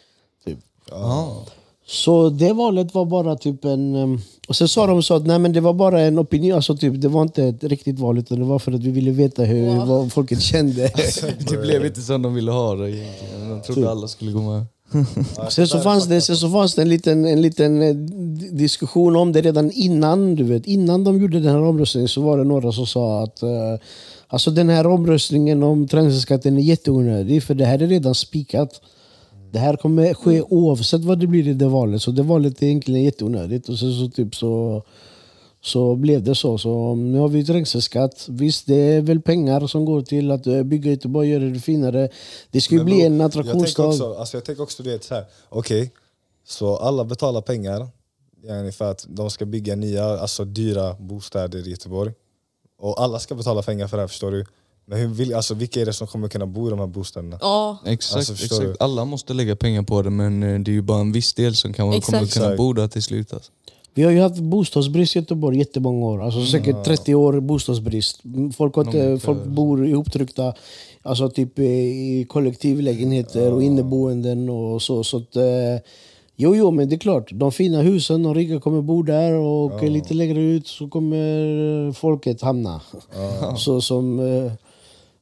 [0.44, 0.58] Typ.
[1.86, 4.20] Så det valet var bara typ en...
[4.46, 7.00] Och sen sa de så att nej, men det var bara en opinion, alltså typ,
[7.00, 9.86] det var inte ett riktigt val utan det var för att vi ville veta hur,
[9.86, 10.90] vad folket kände.
[11.50, 13.48] Det blev inte som de ville ha det egentligen.
[13.50, 14.66] De trodde alla skulle gå med.
[15.50, 17.94] Sen så, fanns det, sen så fanns det en liten, en liten eh,
[18.52, 20.34] diskussion om det redan innan.
[20.34, 20.66] Du vet.
[20.66, 23.48] Innan de gjorde den här omröstningen så var det några som sa att eh,
[24.28, 28.80] alltså den här omröstningen om trängselskatten är jätteonödig för det här är redan spikat.
[29.56, 32.02] Det här kommer ske oavsett vad det blir i det valet.
[32.02, 33.68] Så det valet är egentligen jätteonödigt.
[33.68, 34.82] Och sen så, typ så,
[35.60, 36.58] så blev det så.
[36.58, 38.26] Så nu har vi trängselskatt.
[38.28, 42.08] Visst, det är väl pengar som går till att eh, bygga Göteborg, göra det finare.
[42.50, 43.86] Det ska ju bli en Jag tänker attraktionsstad.
[43.86, 45.92] också, alltså jag tänker också du vet, så här, okej,
[46.44, 47.88] så alla betalar pengar
[48.72, 52.12] för att de ska bygga nya, alltså dyra bostäder i Göteborg.
[52.78, 54.46] Och alla ska betala pengar för det här, förstår du?
[54.88, 57.38] Men hur vill, alltså, vilka är det som kommer kunna bo i de här bostäderna?
[57.40, 58.82] Ja, Exakt, Alltså, förstår exakt.
[58.82, 61.56] Alla måste lägga pengar på det men eh, det är ju bara en viss del
[61.56, 62.12] som kan, kommer Exakt.
[62.16, 62.56] kunna Exakt.
[62.56, 63.32] bo där till slut.
[63.32, 63.52] Alltså.
[63.94, 66.22] Vi har ju haft bostadsbrist i Göteborg jättemånga år.
[66.22, 68.20] Alltså säkert 30 år bostadsbrist.
[68.56, 70.54] Folk, har inte, folk bor ihoptryckta
[71.02, 75.04] alltså typ i kollektivlägenheter och inneboenden och så.
[75.04, 75.42] så att, eh,
[76.36, 77.30] jo, jo, men det är klart.
[77.32, 82.42] De fina husen, de rika kommer bo där och lite längre ut så kommer folket
[82.42, 82.80] hamna.
[83.56, 84.20] Så som...
[84.20, 84.52] Eh,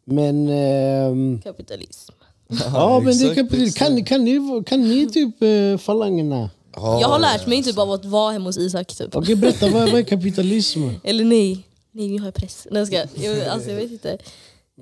[0.05, 0.49] men...
[0.49, 2.13] ehm, kapitalism.
[2.49, 3.73] ja, men det är exakt, kapital.
[3.73, 6.51] Kan, kan, ni, kan ni typ eh, falangerna?
[6.77, 8.97] Jag har lärt mig typ av att vara hemma hos Isak.
[8.97, 9.17] Typ.
[9.17, 9.69] Okej, berätta.
[9.69, 10.89] Vad, vad är kapitalism?
[11.05, 12.67] Eller nej, nej vi har press.
[12.71, 14.19] Nej, ska, jag, alltså, jag vet inte.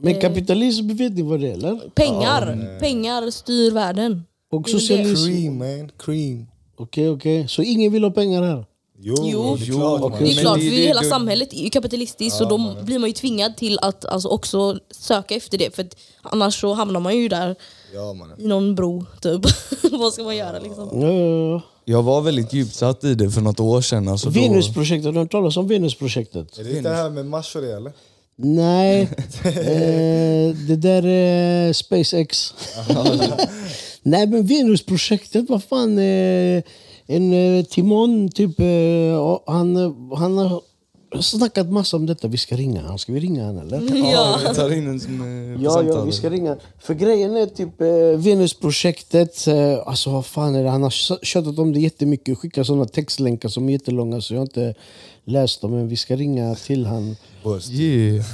[0.00, 1.90] Men kapitalism, vet ni vad det är eller?
[1.94, 4.22] Pengar, pengar styr världen.
[4.50, 5.26] Och socialism.
[5.30, 6.46] Cream man, cream.
[6.76, 7.48] Okej, okej.
[7.48, 8.64] Så ingen vill ha pengar här?
[9.04, 9.56] Jo, Jo.
[9.56, 10.00] det är klart.
[10.00, 10.12] man.
[10.24, 13.56] Det är klart, för hela samhället är ju kapitalistiskt så då blir man ju tvingad
[13.56, 15.74] till att alltså, också söka efter det.
[15.74, 17.56] För att annars så hamnar man ju där
[17.94, 18.40] Ja, mannen.
[18.40, 19.04] i någon bro.
[19.20, 19.40] Typ.
[19.92, 21.00] Vad ska man göra liksom?
[21.00, 21.62] Ja, ja, ja.
[21.84, 24.08] Jag var väldigt djupt satt i det för något år sedan.
[24.08, 26.58] Alltså då, Venusprojektet, har du hört talas om Venusprojektet?
[26.58, 27.92] Är det inte det här med Mars och det eller?
[28.36, 29.00] Nej,
[29.44, 32.54] eh, det där är SpaceX.
[34.02, 35.98] Nej men Venusprojektet, vad fan.
[35.98, 36.62] Eh,
[37.16, 39.76] en eh, Timon, typ, eh, och han,
[40.16, 40.62] han har
[41.20, 42.28] snackat massa om detta.
[42.28, 42.98] Vi ska ringa han.
[42.98, 44.10] Ska vi ringa han eller?
[44.12, 46.56] ja, vi tar in en som eh, Ja, ja, vi ska ringa.
[46.78, 47.80] För grejen är typ
[48.24, 49.48] Venusprojektet,
[49.86, 50.70] alltså vad fan är det?
[50.70, 54.46] Han har tjatat om det jättemycket, skickat sådana textlänkar som är jättelånga så jag har
[54.46, 54.74] inte
[55.24, 55.70] läst dem.
[55.70, 57.16] Men vi ska ringa till han.
[57.70, 58.24] Yeah.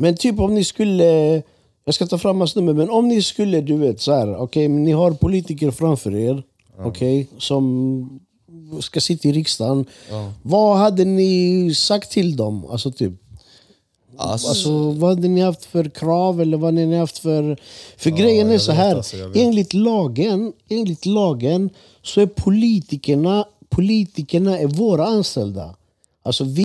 [0.00, 1.42] Men typ om ni skulle,
[1.84, 4.68] jag ska ta fram hans nummer, men om ni skulle, du vet så här, okej,
[4.68, 6.42] men ni har politiker framför er,
[6.84, 8.20] okej, som
[8.80, 9.86] ska sitta i riksdagen.
[10.10, 10.32] Ja.
[10.42, 12.66] Vad hade ni sagt till dem?
[12.70, 13.12] Alltså typ,
[14.20, 17.58] Alltså, alltså, vad hade ni haft för krav eller vad hade ni haft för...
[17.96, 21.70] För grejen är så här, alltså, enligt lagen, enligt lagen
[22.02, 25.74] så är politikerna, politikerna är våra anställda.
[26.22, 26.64] Alltså vi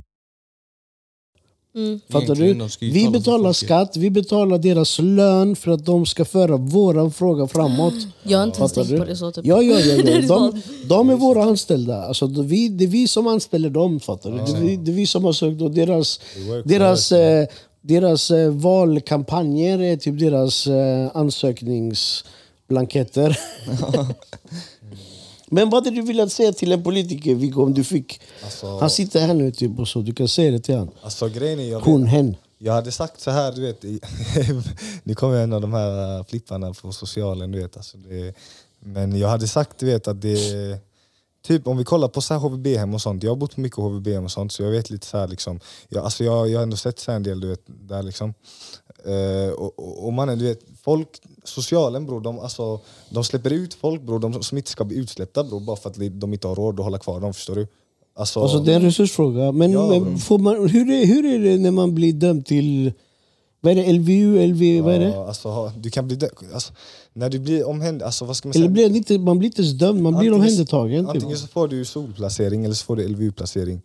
[1.76, 2.00] Mm.
[2.08, 2.90] Fattar Egentligen, du?
[2.90, 7.94] Vi betalar skatt, vi betalar deras lön för att de ska föra våran fråga framåt.
[8.22, 8.98] Jag har inte ens Fattar tänkt du?
[8.98, 9.32] på det så.
[9.32, 9.46] Typ.
[9.46, 9.94] Ja, ja, ja.
[10.04, 10.20] Ja.
[10.28, 12.02] De, de är våra anställda.
[12.02, 14.00] Alltså, det, är vi, det är vi som anställer dem.
[14.00, 14.36] Fattar du?
[14.36, 16.20] Det, är vi, det är vi som har sökt och deras,
[16.64, 17.46] deras, eh,
[17.80, 23.38] deras eh, valkampanjer är typ deras eh, ansökningsblanketter.
[25.46, 28.20] Men vad hade du velat säga till en politiker Viggo om du fick...
[28.44, 30.94] Alltså- Han sitter här nu typ och så, du kan säga det till honom.
[31.02, 32.36] Alltså grejen är, jag, Hon, vet, hen.
[32.58, 33.82] jag hade sagt så här, du vet,
[35.02, 37.76] nu kommer en av de här flipparna på socialen, du vet.
[37.76, 38.34] Alltså det,
[38.80, 40.78] men jag hade sagt, du vet, att det
[41.46, 44.24] Typ om vi kollar på så HVB-hem och sånt, jag har bott på mycket HVB-hem
[44.24, 46.76] och sånt så jag vet lite så här liksom, jag, alltså jag, jag har ändå
[46.76, 48.34] sett så en del du vet, där liksom.
[49.04, 51.08] Eh, och, och, och mannen, du vet, folk,
[51.44, 52.80] socialen bror, de, alltså,
[53.10, 55.96] de släpper ut folk bror, de som inte ska bli utsläppta bror, bara för att
[56.20, 57.66] de inte har råd att hålla kvar dem, förstår du?
[58.16, 59.52] Alltså, Alltså, det är en resursfråga.
[59.52, 62.92] Men Ja, får man, hur, är, hur är det när man blir dömd till
[63.60, 64.46] vad är det, LVU?
[64.46, 65.08] LV, vad är det?
[65.08, 66.18] Ja, alltså, du kan bli
[66.54, 66.72] alltså,
[67.12, 68.02] när du blir omhänd...
[68.02, 68.64] Alltså, vad ska man säga?
[68.64, 71.04] Eller blir det inte, man blir inte ens dömd, man blir Antingen- omhändertagen.
[71.06, 71.14] Typ.
[71.14, 73.82] Antingen så får du solplacering eller så får du LVU-placering.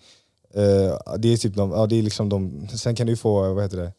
[0.54, 3.64] Eh, det är typ de, ja, det är liksom de, sen kan du få, vad
[3.64, 3.92] heter det?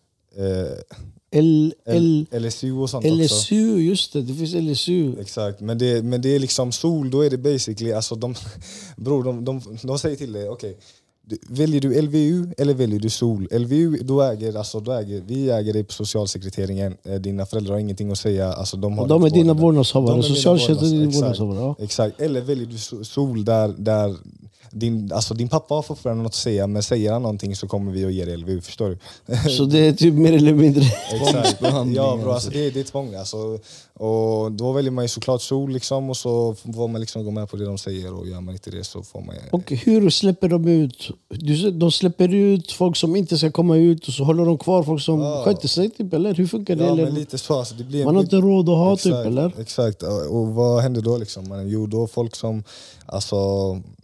[0.44, 0.98] Eh,
[1.32, 3.16] L, L, LSU och sånt också.
[3.16, 4.22] LSU, just det.
[4.22, 5.20] Det finns LSU.
[5.20, 8.34] Exakt, men det, men det är liksom sol, då är det basically, alltså de,
[8.96, 10.76] bror, de, de, de säger till dig, okej,
[11.26, 13.48] du- väljer du LVU eller väljer du sol?
[13.50, 17.80] LVU, då äger, alltså, då äger vi äger dig på socialsekreteringen, Eh, dina föräldrar har
[17.80, 18.52] ingenting att säga.
[18.52, 20.22] Alltså, de har De är dina vårdnads- vårdnadshavare.
[20.22, 21.40] Socialtjänsten är din vårdnads- exakt.
[21.40, 21.74] vårdnadshavare.
[21.78, 21.84] Ja.
[21.84, 24.16] Exakt, eller väljer du so- sol där, där
[24.70, 27.92] din, alltså din pappa har fortfarande något att säga men säger han någonting så kommer
[27.92, 28.98] vi att ge dig LVU, förstår du?
[29.50, 30.84] Så det är typ mer eller mindre...
[31.30, 32.30] Tvångsbehandling, Ja bro, alltså.
[32.32, 33.14] alltså det, det är tvång.
[33.14, 33.58] Alltså.
[34.02, 37.50] Och då väljer man ju såklart sol liksom, och så får man liksom gå med
[37.50, 39.34] på det de säger och gör man inte det så får man...
[39.52, 41.10] Och hur släpper de ut?
[41.72, 45.02] De släpper ut folk som inte ska komma ut och så håller de kvar folk
[45.02, 45.42] som Ja.
[45.44, 46.34] sköter sig, typ, eller?
[46.34, 46.84] Hur funkar det?
[46.84, 47.04] Ja eller?
[47.04, 47.58] men lite så.
[47.58, 49.52] Alltså, det blir Man har inte råd att ha, typ, Exakt, eller?
[49.60, 51.16] Exakt, och vad händer då?
[51.16, 51.68] Liksom?
[51.68, 52.64] Jo, då folk som...
[53.06, 53.36] Alltså,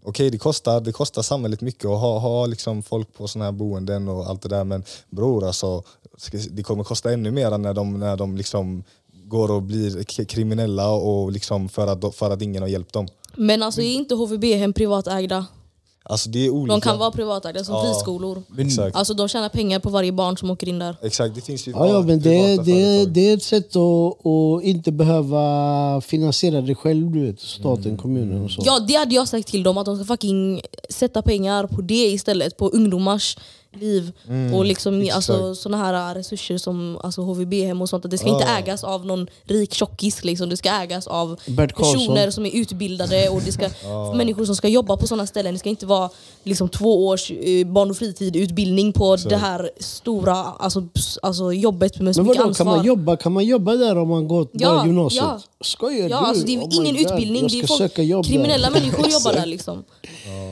[0.02, 3.52] Okej, det, kostar, det kostar samhället mycket att ha, ha liksom folk på såna här
[3.52, 5.82] boenden och allt det där men bror, alltså,
[6.50, 8.84] det kommer kosta ännu mer när de, när de liksom
[9.28, 13.06] går och blir kriminella och liksom för, att, för att ingen har hjälpt dem.
[13.36, 15.46] Men alltså är inte HVB-hem privatägda?
[16.08, 16.74] Alltså det är olika.
[16.74, 17.84] De kan vara privatägda som Ja.
[17.84, 18.42] friskolor.
[18.58, 18.96] Exakt.
[18.96, 20.96] Alltså de tjänar pengar på varje barn som åker in där.
[21.02, 24.62] Exakt, det finns ju Ja, ja, men det, det, det är ett sätt att, att
[24.62, 27.40] inte behöva finansiera det själv, du vet.
[27.40, 28.62] Staten, kommunen och så.
[28.64, 30.60] Ja det hade jag sagt till dem, att de ska fucking
[30.90, 33.38] sätta pengar på det istället, på ungdomars
[33.80, 34.12] liv.
[34.54, 35.16] och liksom exakt.
[35.16, 38.10] alltså, såna här resurser som alltså, HVB-hem och sånt.
[38.10, 38.58] Det ska inte Ja.
[38.58, 40.48] ägas av någon rik tjockis, liksom.
[40.48, 41.36] det ska ägas av
[41.76, 43.68] personer som är utbildade och det ska,
[44.14, 45.52] människor som ska jobba på såna ställen.
[45.54, 46.10] Det ska inte vara
[46.44, 50.82] liksom, två års eh, barn och fritid-utbildning på det här stora alltså,
[51.22, 52.66] alltså, jobbet med så Men mycket vadå, ansvar.
[52.66, 55.24] kan man, jobba, kan man jobba där om man går Ja, bara gymnasiet?
[55.24, 55.40] ja.
[55.64, 56.26] Skojar Ja, du?
[56.26, 57.48] alltså det är Oh ingen utbildning.
[57.48, 58.80] Det är folk, kriminella där.
[58.80, 59.46] människor jobbar där.
[59.46, 59.84] Liksom.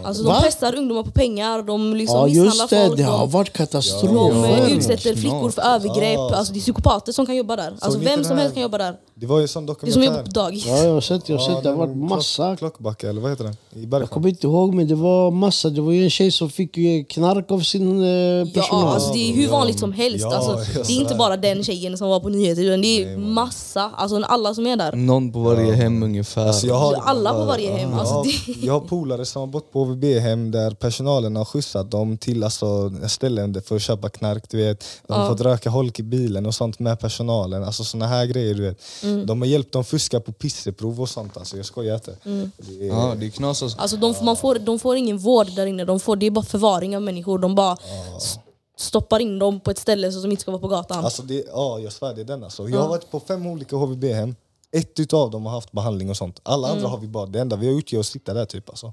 [0.05, 0.41] Alltså, de Va?
[0.43, 2.99] pressar ungdomar på pengar, de liksom Ja misshandlar folk.
[3.17, 4.33] Har varit katastrof.
[4.33, 6.19] de utsätter flickor för övergrepp.
[6.19, 7.75] Alltså, det är psykopater som kan jobba där.
[7.81, 8.95] Alltså, vem som helst kan jobba där.
[9.17, 9.93] Det var ju en sån Det är dokumentär.
[9.93, 10.67] som jobbar på dagis.
[10.67, 11.62] Ja, jag har sett, jag har sett.
[11.62, 12.43] Det har varit massa.
[12.57, 13.55] Klock, klockbacka, eller vad heter den?
[13.83, 15.71] I Jag kommer inte ihåg, men det var massa.
[15.71, 16.73] Det var ju en tjej som fick
[17.09, 18.95] knark av sin eh, Ja, personal.
[18.95, 20.21] alltså, det är hur Ja, vanligt som helst.
[20.31, 23.03] ja, Alltså, ja, det är inte bara den tjejen som var på nyheter, utan det
[23.05, 23.91] är massa.
[23.97, 24.93] Alltså, alla som är där.
[24.97, 26.47] Någon på varje hem ungefär.
[26.47, 27.91] Alltså, jag har, Alla på varje hem.
[27.91, 28.25] jag, Alltså, har,
[28.61, 32.45] det, jag har polare som har bott på HVB-hem där personalen har skjutsat dem till
[32.45, 34.45] alltså, ställen för att köpa knark.
[34.51, 34.85] Du vet.
[35.07, 35.29] De har Ja.
[35.29, 37.65] fått röka holk i bilen och sånt med personalen.
[37.65, 38.55] Alltså såna här grejer.
[38.55, 38.79] Du vet.
[39.05, 39.27] Mm.
[39.27, 41.37] De har hjälpt dem fuska på pisseprov och sånt.
[41.37, 42.17] Alltså, jag skojar inte.
[42.25, 42.51] Mm.
[42.59, 43.79] Det är, Ja, det är knas alltså.
[43.79, 46.45] Alltså de, man får, de får ingen vård där inne, de får, det är bara
[46.45, 47.39] förvaring av människor.
[47.39, 47.77] De bara
[48.17, 48.39] s-
[48.77, 51.05] stoppar in dem på ett ställe så som inte ska vara på gatan.
[51.05, 52.69] Alltså det, ja, jag svär det är den alltså.
[52.69, 54.35] Jag har varit på fem olika HVB-hem.
[54.77, 56.41] Ett utav dem har haft behandling och sånt.
[56.43, 56.77] Alla Mm.
[56.79, 58.69] andra har vi bara, det enda vi har gjort är att sitta där typ.
[58.71, 58.93] Alltså.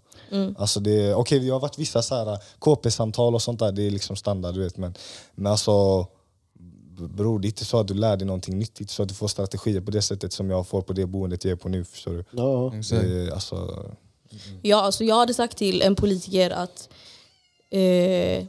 [0.57, 3.91] Alltså det, okej, vi har varit vissa så här KP-samtal och sånt där, det är
[3.91, 4.77] liksom standard du vet.
[4.77, 4.93] Men,
[5.35, 6.07] men alltså,
[6.97, 9.27] bror det är inte så att du lär dig någonting nyttigt så att du får
[9.27, 11.83] strategier på det sättet som jag får på det boendet jag är på nu.
[11.85, 12.23] Förstår du?
[12.31, 12.75] Ja.
[12.77, 13.01] Exakt.
[13.01, 13.85] Det, är, alltså,
[14.61, 16.89] Ja, alltså jag hade sagt till en politiker att,
[17.69, 18.45] eh,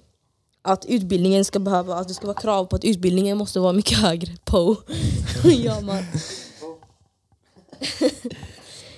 [0.62, 3.99] att utbildningen ska behöva, att det ska vara krav på att utbildningen måste vara mycket
[3.99, 4.76] högre på.
[5.45, 6.05] ja, man.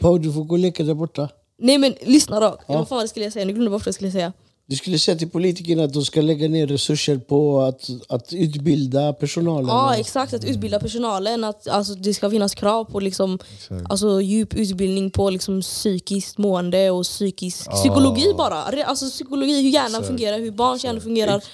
[0.01, 1.29] Pau, du får gå och leka där borta.
[1.59, 2.59] Nej men lyssna då.
[2.67, 2.75] Ja.
[2.75, 3.45] Vad fan det skulle jag säga?
[3.45, 4.33] Nu glömde bort vad jag skulle säga.
[4.67, 9.13] Du skulle säga till politikerna att de ska lägga ner resurser på att, att utbilda
[9.13, 9.69] personalen.
[9.69, 11.45] Ja exakt, att utbilda personalen.
[11.45, 13.91] Att alltså, det ska finnas krav på liksom, Exakt.
[13.91, 18.63] alltså, djup utbildning på liksom, psykiskt mående och psykisk psykologi bara.
[18.63, 20.07] Alltså, psykologi, hur hjärnan Exakt.
[20.07, 21.45] fungerar, hur barns hjärna fungerar.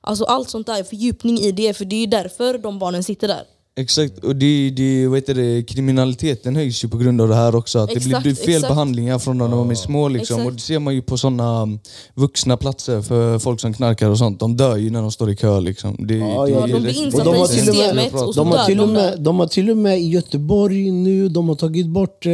[0.00, 1.74] Alltså, allt sånt där, fördjupning i det.
[1.74, 3.44] För det är därför de barnen sitter där.
[3.76, 7.54] Exakt, och det, det, vad heter det, kriminaliteten höjs ju på grund av det här
[7.54, 7.78] också.
[7.78, 8.68] Att det Exakt, blir fel exakt.
[8.68, 10.08] behandlingar från när de är små.
[10.08, 10.36] Liksom.
[10.36, 10.46] Exakt.
[10.46, 11.68] Och det ser man ju på såna
[12.14, 14.40] vuxna platser för folk som knarkar och sånt.
[14.40, 15.60] De dör ju när de står i kö.
[15.60, 15.96] Liksom.
[15.98, 18.34] Det, Ja, det, ja, är de blir insatta i har till och med- systemet och
[18.34, 19.16] så De har, dör till och de med, där.
[19.18, 22.32] de har till och med i Göteborg nu, de har tagit bort eh,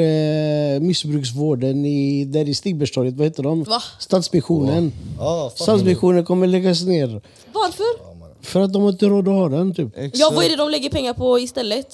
[0.81, 3.63] missbruksvården i, där i Stigbergstorget, vad heter de?
[3.63, 3.83] Va?
[3.99, 4.93] Stadsmissionen.
[5.19, 5.63] Ja, fan.
[5.65, 7.23] Stadsmissionen kommer läggas ner.
[7.53, 8.10] Varför?
[8.51, 9.89] För att de har inte råd att ha den typ.
[9.97, 10.17] Exakt.
[10.19, 11.87] Ja, vad är det de lägger pengar på istället?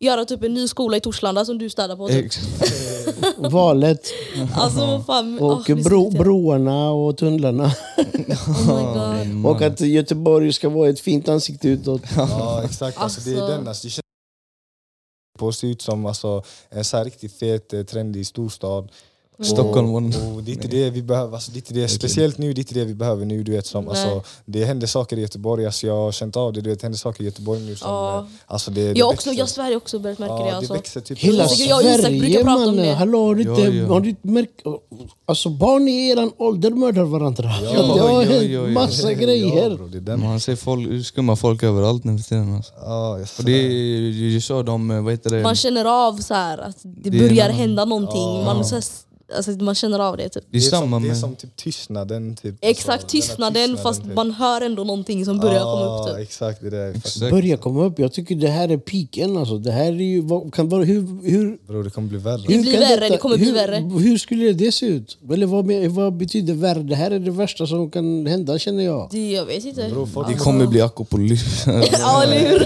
[0.00, 2.08] Göra typ en ny skola i Torslanda som du städar på.
[2.08, 2.24] Typ.
[2.24, 2.72] Exakt.
[3.52, 4.06] Valet
[4.54, 5.38] Alltså fan.
[5.38, 7.64] och så bro, broarna och tunnlarna.
[8.46, 9.46] Oh my God.
[9.52, 12.02] Och att Göteborg ska vara ett fint ansikte utåt.
[12.16, 13.56] Ja exakt, alltså, det är Alltså.
[13.56, 13.68] den.
[13.68, 14.02] Alltså, det känns
[15.38, 18.90] på att se ut som alltså, en så här riktigt fet, eh, trendig storstad.
[19.44, 19.94] Stockholm.
[19.94, 20.02] Och,
[20.36, 22.58] och det är inte det vi behöver, alltså, det är inte det, speciellt nu, det
[22.58, 23.42] är inte det vi behöver nu.
[23.42, 23.90] Du vet, som, Nej.
[23.90, 26.60] alltså, det händer saker i Göteborg, alltså, jag har känt av det.
[26.60, 27.90] Du vet, det händer saker i Göteborg nu som...
[27.90, 28.18] Ja.
[28.18, 30.56] eh, Alltså, det, det Jag, också, jag har också börjat märka ja, det.
[30.56, 30.72] Alltså.
[30.72, 32.94] det växer typ Hela Sverige mannen!
[32.94, 33.86] Hallå, har du inte, Ja, ja.
[33.86, 34.62] Har du inte märkt...
[35.26, 37.50] Alltså barn i eran ålder mördar varandra.
[37.62, 38.66] Ja, det har ja, hänt ja, ja.
[38.66, 39.76] massa Ja, grejer.
[39.76, 40.20] bro, det är den.
[40.20, 42.54] Man ser folk, skumma folk överallt nu för tiden.
[42.56, 42.72] Alltså.
[42.80, 43.70] Ja, Och det är
[44.10, 45.42] ju så de, vad heter det?
[45.42, 48.44] Man känner av så här, att det, Det börjar hända någonting.
[48.44, 48.84] Man, så här,
[49.36, 50.28] alltså, man känner av det.
[50.28, 50.44] Typ.
[50.50, 52.36] det är det, är samma som, det är som typ tystnaden.
[52.42, 54.14] Typ, Exakt, alltså, den här tystnaden fast typ.
[54.14, 56.16] man hör ändå någonting som börjar komma Ja, upp.
[56.16, 56.22] Typ.
[56.28, 56.88] Exakt, det där.
[56.88, 57.06] Exakt.
[57.06, 57.30] Exakt.
[57.30, 57.98] Börja komma upp.
[57.98, 59.36] Jag tycker det här är piken.
[59.36, 59.58] Alltså.
[59.58, 62.42] Det här är ju, vad, kan vara, hur, hur, Bro, det kommer bli värre.
[62.46, 63.76] Det hur blir värre, det kommer bli hur, värre.
[64.00, 65.18] Hur skulle det se ut?
[65.32, 66.82] Eller vad, vad betyder värre?
[66.82, 69.08] Det här är det värsta som kan hända känner jag.
[69.10, 69.88] Det, jag vet inte.
[69.90, 71.64] Bro, folk- Det kommer bli akopolis.
[71.92, 72.58] Ja, eller hur?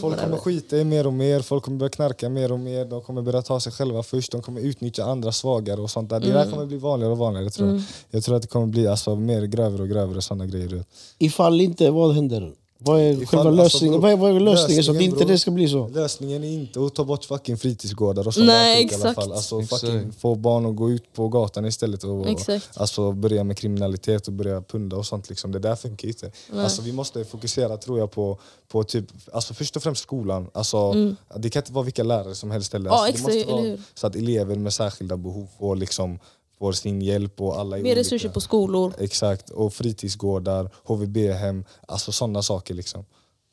[0.20, 3.22] kommer skita i mer och mer, folk kommer börja knarka mer och mer, de kommer
[3.22, 6.20] börja ta sig själva först, de kommer utnyttja andra svagare och sånt där.
[6.20, 6.38] Det Mm.
[6.44, 7.82] där kommer bli vanligare och vanligare tror jag.
[8.10, 10.84] Jag tror att det kommer bli alltså, mer grövre och grövre sådana grejer.
[11.18, 12.52] Ifall inte, vad händer?
[12.82, 14.00] Vad är själva alltså, lösningen?
[14.00, 15.32] vad, är, vad är lösningen så att lösningen, inte bro.
[15.32, 15.88] det ska bli så?
[15.88, 19.14] Lösningen är inte att ta bort fucking fritidsgårdar och sådana Nej, i alla exakt.
[19.14, 19.32] fall.
[19.32, 19.80] Alltså, Exakt.
[19.80, 22.68] fucking få barn att gå ut på gatan istället och Exakt.
[22.76, 25.28] alltså, börja med kriminalitet och börja punda och sånt.
[25.28, 25.52] Liksom.
[25.52, 26.32] Det där funkar inte.
[26.56, 30.50] Alltså, vi måste fokusera tror jag på, på typ, alltså, först och främst skolan.
[30.54, 30.94] Alltså,
[31.36, 32.74] Det kan inte vara vilka lärare som helst.
[32.74, 32.86] Mm.
[32.86, 36.18] Ja, Alltså, det exakt, måste vara så att elever med särskilda behov får, liksom,
[36.60, 38.00] får sin hjälp och alla Mer olika.
[38.00, 38.92] resurser på skolor.
[38.98, 42.74] Exakt, och fritidsgårdar, HVB-hem, alltså sådana saker.
[42.74, 43.04] Liksom.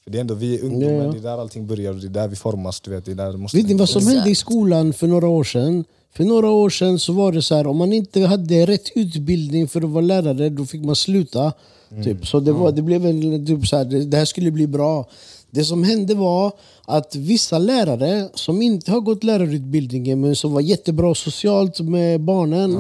[0.03, 1.12] För det är ändå vi är ungdomar, Ja, ja.
[1.12, 2.82] det är där allting börjar och det är där vi formas.
[2.82, 4.16] Du vet, det är där det måste Vet ni vad som Exakt.
[4.16, 5.86] hände i skolan för några år sedan?
[6.14, 9.68] För några år sedan så var det så här, om man inte hade rätt utbildning
[9.68, 11.53] för att vara lärare, då fick man sluta.
[12.03, 12.28] Typ.
[12.28, 15.05] Så det, var, det blev en, typ så här, det, det här skulle bli bra.
[15.58, 16.51] Det som hände var
[16.86, 22.78] att vissa lärare som inte har gått lärarutbildningen men som var jättebra socialt med barnen,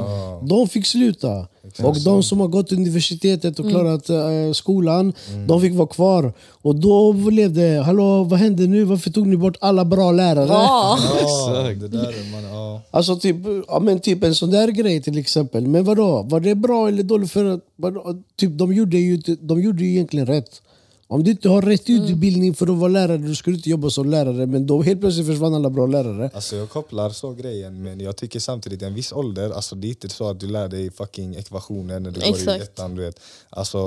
[0.47, 1.47] de fick sluta.
[1.83, 3.75] Och de som har gått universitetet och Mm.
[3.75, 5.13] klarat eh, skolan,
[5.47, 6.33] de fick vara kvar.
[6.61, 8.83] Och då blev det, hallå vad hände nu?
[8.83, 10.47] Varför tog ni bort alla bra lärare?
[10.49, 10.97] Ja.
[11.21, 12.81] Ja, det där är man, ja.
[12.91, 13.35] Alltså typ,
[13.67, 15.67] ja, men typ en sån där grej till exempel.
[15.67, 16.21] Men vadå?
[16.29, 17.31] Var det bra eller dåligt?
[17.31, 18.15] För att, vadå?
[18.35, 20.61] typ, de, gjorde ju, de gjorde ju egentligen rätt.
[21.09, 22.03] Om du inte har rätt Mm.
[22.03, 24.45] utbildning för att vara lärare, då ska du inte jobba som lärare.
[24.45, 26.29] Men då helt plötsligt försvann alla bra lärare.
[26.33, 29.89] Alltså jag kopplar så grejen, men jag tycker samtidigt en viss ålder, alltså det är
[29.89, 32.63] inte så att du lär dig fucking ekvationer när du går i Exakt.
[32.63, 32.95] ettan.
[32.95, 33.19] Du vet.
[33.49, 33.77] Alltså,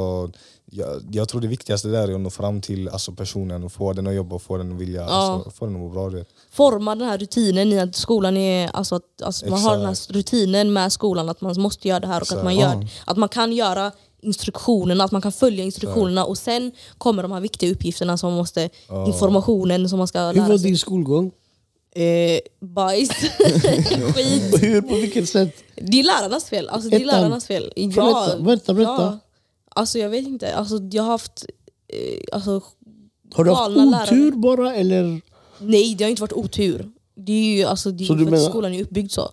[0.73, 3.93] jag, jag tror det viktigaste där är att nå fram till alltså, personen och få
[3.93, 6.11] den att jobba och få den att vilja, alltså, få den att må bra.
[6.11, 6.29] Du vet.
[6.51, 10.13] Forma den här rutinen i att skolan är, alltså att alltså man har den här
[10.13, 13.29] rutinen med skolan att man måste göra det här och att man, gör, att man
[13.29, 13.93] kan göra
[14.23, 18.37] instruktionerna, att man kan följa instruktionerna och sen kommer de här viktiga uppgifterna som man
[18.39, 18.71] måste,
[19.07, 20.67] informationen som man ska Hur lära var sig.
[20.67, 21.33] din skolgång?
[21.95, 23.09] Eh, bajs,
[24.15, 24.63] skit.
[24.63, 25.57] Hur, på vilket sätt?
[25.77, 26.69] Det är lärarnas fel.
[26.69, 27.21] Alltså, det är Ettan.
[27.21, 27.73] lärarnas fel.
[27.77, 28.93] Ja, Berätta, berätta, berätta.
[29.03, 29.19] Ja.
[29.75, 30.55] Alltså jag vet inte.
[30.55, 31.45] Alltså, jag har haft...
[31.89, 32.61] Eh, alltså,
[33.35, 34.31] Har du haft otur lärare.
[34.37, 35.21] bara eller?
[35.59, 36.91] Nej, det har inte varit otur.
[37.17, 39.31] Det är ju alltså, det är Så för menar- att skolan är uppbyggd så.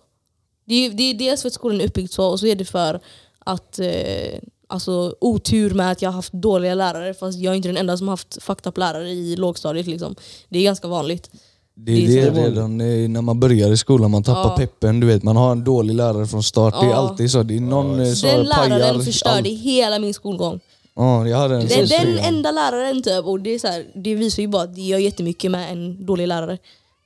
[0.64, 2.64] Det är, det är dels för att skolan är uppbyggd så och så är det
[2.64, 3.00] för
[3.38, 4.38] att eh,
[4.68, 7.96] alltså, otur med att jag har haft dåliga lärare fast jag är inte den enda
[7.96, 9.86] som har haft lärare i lågstadiet.
[9.86, 10.14] Liksom.
[10.48, 11.30] Det är ganska vanligt.
[11.74, 12.42] Det Det är är det så.
[12.42, 12.78] redan
[13.12, 14.56] när man börjar i skolan, man tappar Ja.
[14.56, 15.00] peppen.
[15.00, 16.74] Du vet, man har en dålig lärare från start.
[16.80, 16.96] Det är Ja.
[16.96, 17.42] alltid så.
[17.42, 19.46] Det är någon eh, som Den läraren pajar förstörde allt.
[19.48, 20.60] hela min skolgång.
[20.96, 22.18] Ja, jag hade en Det den tre.
[22.18, 24.98] enda läraren typ, och det, är så här, det visar ju bara att det gör
[24.98, 26.58] jättemycket med en dålig lärare.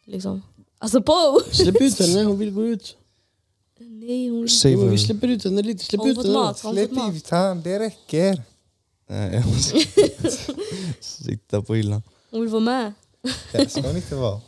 [0.07, 0.43] Liksom.
[0.79, 1.41] Alltså på!
[1.51, 2.97] Släpp ut henne, hon vill gå ut.
[3.89, 5.85] Nej, hon, Säg vad vi släpper ut henne lite.
[5.85, 6.39] Släpp har hon ut fått henne.
[6.39, 6.61] mat?
[6.61, 7.15] Har hon Släpp mat?
[7.15, 8.43] ut han, det räcker.
[9.11, 9.79] Nej, jag måste
[11.01, 12.03] sitta på hyllan.
[12.31, 12.93] Hon vill vara med.
[13.53, 14.41] Det ska hon inte vara.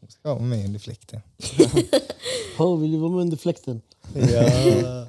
[0.00, 1.20] Hon ska vara med under fläkten.
[2.58, 3.80] Oh, vill du vara med under fläkten?
[4.14, 5.06] Ja.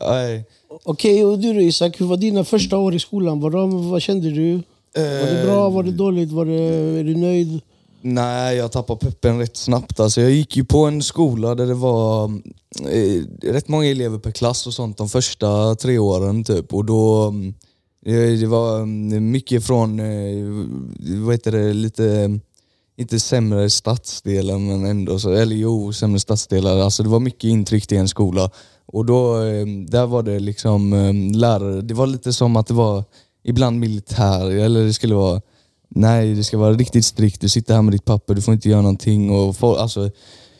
[0.00, 0.44] Nej.
[0.68, 3.40] Okej, och du då Isak, hur var dina första år i skolan?
[3.40, 4.52] Vad, vad kände du?
[4.94, 5.68] Var det bra?
[5.70, 6.32] Var det dåligt?
[6.32, 6.62] Var det,
[7.00, 7.60] är du nöjd?
[8.08, 10.00] Nej, jag tappade peppen rätt snabbt.
[10.00, 12.24] Alltså, jag gick ju på en skola där det var
[12.80, 16.44] eh, rätt många elever per klass och sånt de första tre åren.
[16.44, 16.74] Typ.
[16.74, 17.54] Och då, mm,
[18.06, 20.46] eh, det var mm, mycket från, eh,
[21.24, 22.40] vad heter det, lite, mm,
[22.96, 26.78] inte sämre stadsdelar men ändå, så, eller jo, sämre stadsdelar.
[26.78, 28.50] Alltså, det var mycket intryckt i en skola.
[28.86, 32.74] Och då, eh, där var det liksom eh, lärare, det var lite som att det
[32.74, 33.04] var
[33.44, 35.40] ibland militär, eller det skulle vara
[35.88, 37.40] Nej, det ska vara riktigt strikt.
[37.40, 39.30] Du sitter här med ditt papper, du får inte göra någonting.
[39.30, 40.10] Och folk, alltså,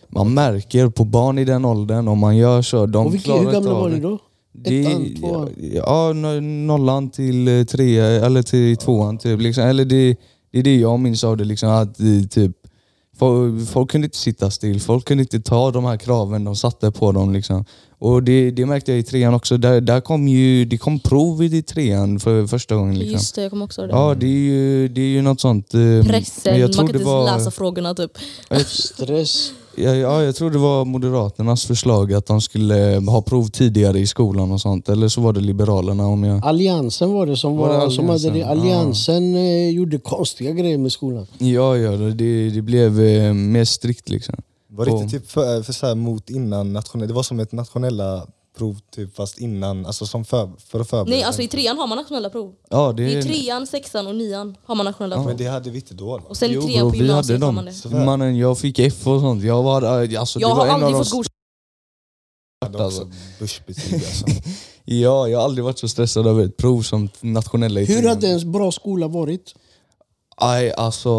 [0.09, 3.45] man märker på barn i den åldern, om man gör så, de och vilka, klarar
[3.45, 4.19] hur gamla var ni då?
[4.53, 5.51] Det, Ettan, tvåan?
[5.75, 9.19] ja, no- nollan till eh, tre eller till tvåan.
[9.19, 9.65] Typ, liksom.
[9.65, 10.17] Eller det,
[10.53, 11.45] det är det jag minns av det.
[11.45, 12.57] Liksom, att, eh, typ,
[13.19, 16.91] folk, folk kunde inte sitta still, folk kunde inte ta de här kraven de satte
[16.91, 17.33] på dem.
[17.33, 17.65] Liksom.
[17.99, 19.57] Och det, det märkte jag i trean också.
[19.57, 22.99] Där, där kom ju, det kom prov i trean för första gången.
[22.99, 23.13] Liksom.
[23.13, 23.97] Just det, jag kommer också ihåg det.
[23.97, 25.75] Ja, det är ju, det är ju något sånt.
[25.75, 28.11] eh, Pressen, man kan inte var, läsa frågorna typ.
[28.67, 29.53] Stress?
[29.79, 34.07] Ja, ja, jag tror det var Moderaternas förslag att de skulle ha prov tidigare i
[34.07, 34.89] skolan och sånt.
[34.89, 36.45] Eller så var det Liberalerna om jag...
[36.45, 38.43] Alliansen var det som, var, Var det som hade det.
[38.43, 39.15] Alliansen?
[39.15, 41.27] Alliansen eh, gjorde konstiga grejer med skolan.
[41.39, 44.35] Ja, ja det, det blev eh, mer strikt liksom.
[44.69, 47.53] Var det inte typ för, för så här mot innan nationella, det var som ett
[47.53, 48.27] nationella
[48.57, 51.17] prov typ fast innan, alltså som för, för att förbereda.
[51.17, 52.55] Nej, alltså i trean har man nationella prov.
[52.71, 55.27] Ja, det, I trean, sexan och nian har man nationella prov.
[55.27, 56.21] Men det hade vi inte då.
[56.29, 57.55] Och sen i Jo, trean bro, på vi hade dem.
[57.55, 58.05] man det.
[58.05, 59.43] Mannen, jag fick F och sånt.
[59.45, 62.81] Jag var, eh, alltså, Jag det var har en aldrig av fått godkänt.
[62.81, 63.07] alltså.
[64.89, 68.29] Ja, jag har aldrig varit så stressad över ett prov som nationella i Hur hade
[68.29, 69.55] en bra skola varit?
[70.37, 71.19] Aj, alltså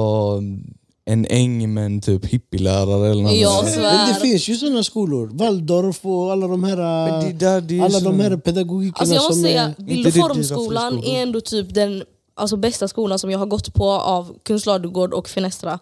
[1.10, 3.36] en äng med en typ hippielärare eller något.
[3.36, 4.08] Jag Men svär.
[4.08, 5.30] det finns ju sådana skolor.
[5.34, 6.78] Waldorf och alla de här,
[7.12, 9.84] Men det där, det är alla de här pedagogikerna Alltså jag måste som säga, är...
[9.84, 11.18] Bild och Inte det dyra formskolan friskolor.
[11.18, 12.03] är ändå typ den
[12.36, 15.80] alltså, bästa skolan som jag har gått på av Kungsladugård och Fenestra.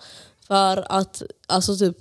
[0.48, 1.98] För att, alltså typ,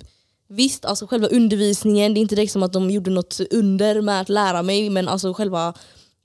[0.47, 4.21] visst, alltså själva undervisningen, det är inte direkt som att de gjorde något under med
[4.21, 5.73] att lära mig, men alltså själva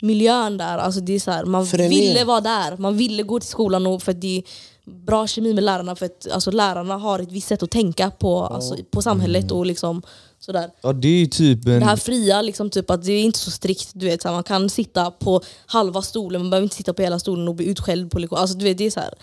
[0.03, 2.01] miljön där, alltså det är så här, man Föreningen.
[2.03, 4.42] ville vara där, man ville gå till skolan och för att det är
[4.91, 8.45] bra kemi med lärarna, för att alltså, lärarna har ett visst sätt att tänka på,
[8.47, 10.03] alltså, på samhället och liksom
[10.38, 10.70] sådär.
[10.82, 11.80] Ja, det är typ en...
[11.80, 13.91] Det här fria, liksom, typ, att det är inte så strikt.
[13.95, 17.03] Du vet, så här, man kan sitta på halva stolen, man behöver inte sitta på
[17.03, 18.38] hela stolen och bli utskälld på lektion.
[18.38, 19.14] Alltså, du vet, det är, så här,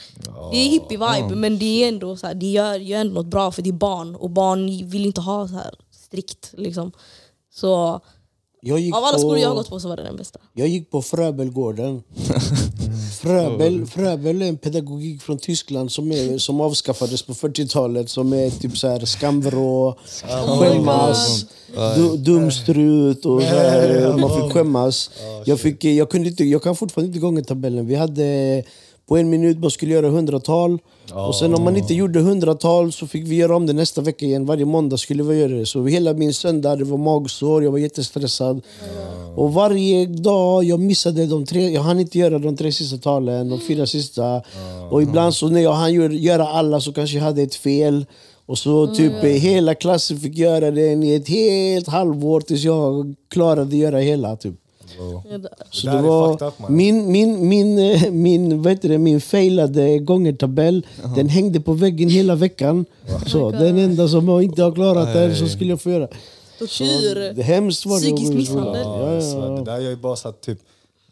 [0.51, 3.51] det är hippie-vibe, men det är ändå så här, det gör, gör ändå något bra
[3.51, 6.53] för det är barn och barn vill inte ha så här strikt.
[6.57, 6.91] Liksom.
[7.53, 8.01] Så
[8.93, 10.39] av alla på, skolor jag har gått på så var det den bästa.
[10.53, 12.03] jag gick på Fröbelgården.
[13.21, 18.09] Fröbel, Fröbel är en pedagogik från Tyskland som, är, som avskaffades på 40-talet.
[18.09, 19.97] Som är typ så här skamvrå,
[20.59, 21.45] skämmas,
[21.95, 25.09] du, dumstrut och så här, man fick skämmas.
[25.45, 27.87] Jag, fick, jag, kunde inte, jag kan fortfarande inte gångertabellen.
[27.87, 28.63] Vi hade
[29.07, 30.79] på en minut man skulle göra hundratal.
[31.27, 34.25] Och sen om man inte gjorde hundratal så fick vi göra om det nästa vecka
[34.25, 34.45] igen.
[34.45, 35.65] Varje måndag skulle vi göra det.
[35.65, 38.61] Så hela min söndag det var magsår, jag var jättestressad.
[39.35, 43.49] Och varje dag jag missade de tre, jag hann inte göra de tre sista talen,
[43.49, 44.41] de fyra sista.
[44.89, 48.05] Och ibland så när jag hann gör- göra alla så kanske jag hade ett fel.
[48.45, 53.15] Och så typ eh, hela klassen fick göra den i ett helt halvår tills jag
[53.31, 54.35] klarade göra hela.
[54.35, 54.53] Typ.
[55.71, 60.85] Så Det var min, min, min, eh, min, vad heter det, min failade gångertabell,
[61.15, 62.85] den hängde på väggen hela veckan.
[63.27, 66.07] Så den enda som jag inte har klarat den så skulle jag få göra.
[66.59, 67.33] Tortyr!
[67.99, 68.81] Psykisk misshandel.
[68.83, 70.59] Ja, Ja, så ja, Det där gör ju bara så att typ,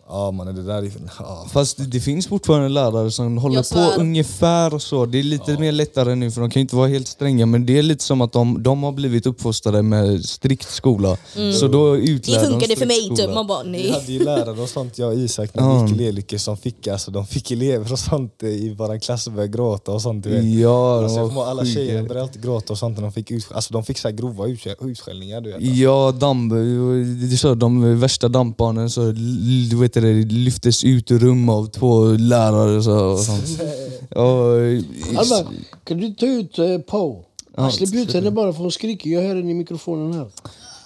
[0.09, 0.91] ja man det där är...
[1.19, 1.45] Ja.
[1.51, 5.05] Fast det, det finns fortfarande lärare som håller på ungefär så.
[5.05, 7.65] Det är lite mer lättare nu för de kan ju inte vara helt stränga men
[7.65, 11.17] det är lite som att de, de har blivit uppfostrade med strikt skola.
[11.59, 13.15] Så då utlär Det de funkade för strikt mig skola.
[13.27, 13.35] typ.
[13.35, 13.91] Man bara Vi nej.
[13.91, 17.11] hade ju lärare och sånt, jag och Isak, när vi gick elevlyckor som fick, alltså,
[17.11, 20.23] de fick elever och sånt eh, i våran klass och började gråta och sånt.
[20.23, 20.45] Du vet.
[20.59, 21.73] Ja, de Alltså, jag var kommer ihåg alla sjuka.
[21.73, 24.15] tjejer började alltid gråta och sånt när de fick, ut, alltså, de fick så här
[24.15, 25.41] grova utskä- utskällningar.
[25.41, 25.55] Du vet.
[25.55, 25.71] Alltså.
[25.71, 26.53] Ja, damp,
[27.31, 31.65] det så, de värsta dampbarnen så, l- du vet det, lyftes ut ur rum av
[31.65, 32.83] två lärare.
[32.83, 33.61] Så, och sånt.
[34.15, 34.55] Och,
[35.17, 35.51] Alva,
[35.83, 37.23] kan du ta ut eh, Pau?
[37.57, 39.09] Ja, Släpp ut henne bara för hon skriker.
[39.09, 40.27] Jag hör henne i mikrofonen här.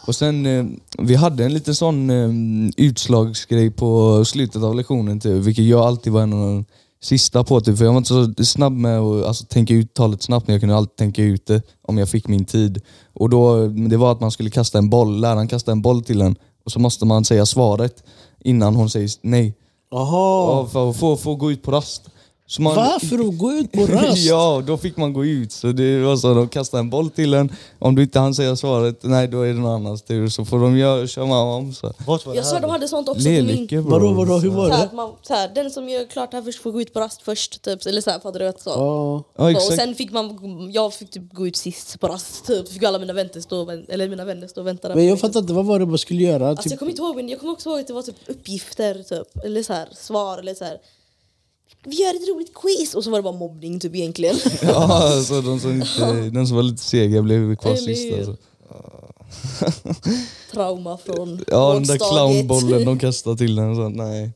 [0.07, 0.65] och sen, eh,
[0.99, 2.29] vi hade en liten sån eh,
[2.77, 6.65] utslagsgrej på slutet av lektionen typ, vilket jag alltid var en av de
[7.01, 10.23] sista på typ, för jag var inte så snabb med att alltså, tänka ut talet
[10.23, 12.81] snabbt, men jag kunde alltid tänka ut det om jag fick min tid.
[13.13, 16.21] Och då, det var att man skulle kasta en boll, läraren kastade en boll till
[16.21, 16.35] en
[16.69, 18.03] och så måste man säga svaret
[18.39, 19.53] innan hon säger nej.
[19.91, 20.51] Jaha.
[20.51, 22.09] Ja, för att få, få gå ut på rast.
[22.49, 22.99] Så man, Va?
[23.09, 24.17] För att gå ut på rast?
[24.17, 25.51] ja, då fick man gå ut.
[25.51, 27.51] Så det var så, de kastade en boll till en.
[27.79, 30.27] Om du inte hann säga svaret, nej då är det någon annans tur.
[30.29, 31.73] Så får de göra, köra om.
[31.73, 31.93] Så.
[32.07, 32.61] Vart var det Jag här?
[32.61, 33.45] de hade sånt också min...
[33.45, 33.91] Lelike bro.
[33.91, 34.85] Vadå, vadå, hur var Så här, det?
[34.85, 37.21] att man, så här, den som gör klart här först får gå ut på rast
[37.21, 37.61] först.
[37.61, 37.85] Typ.
[37.85, 38.47] Eller så här, fattar du?
[38.47, 38.69] Att så.
[38.69, 39.23] Ja.
[39.51, 40.37] Ja, och sen fick man,
[40.73, 42.45] jag fick typ gå ut sist på rast.
[42.45, 42.69] Typ.
[42.71, 45.39] Fick alla mina vänner stå, eller mina vänner stå och vänta där Men jag fattar
[45.39, 46.49] inte, vad var det man skulle göra?
[46.49, 48.15] Alltså Typ, jag kommer inte ihåg, men jag kommer också ihåg att det var typ
[48.27, 49.43] uppgifter, typ.
[49.45, 50.77] eller så här, svar eller så här.
[51.83, 52.95] Vi gör ett roligt quiz!
[52.95, 54.35] Och så var det bara mobbning typ egentligen.
[54.61, 58.17] Ja, alltså, de, som inte, de som var lite sega blev kvar Eller sist.
[58.17, 58.35] Alltså.
[60.51, 63.75] Trauma från Ja, den där clownbollen de kastade till den.
[63.75, 64.31] Så, nej.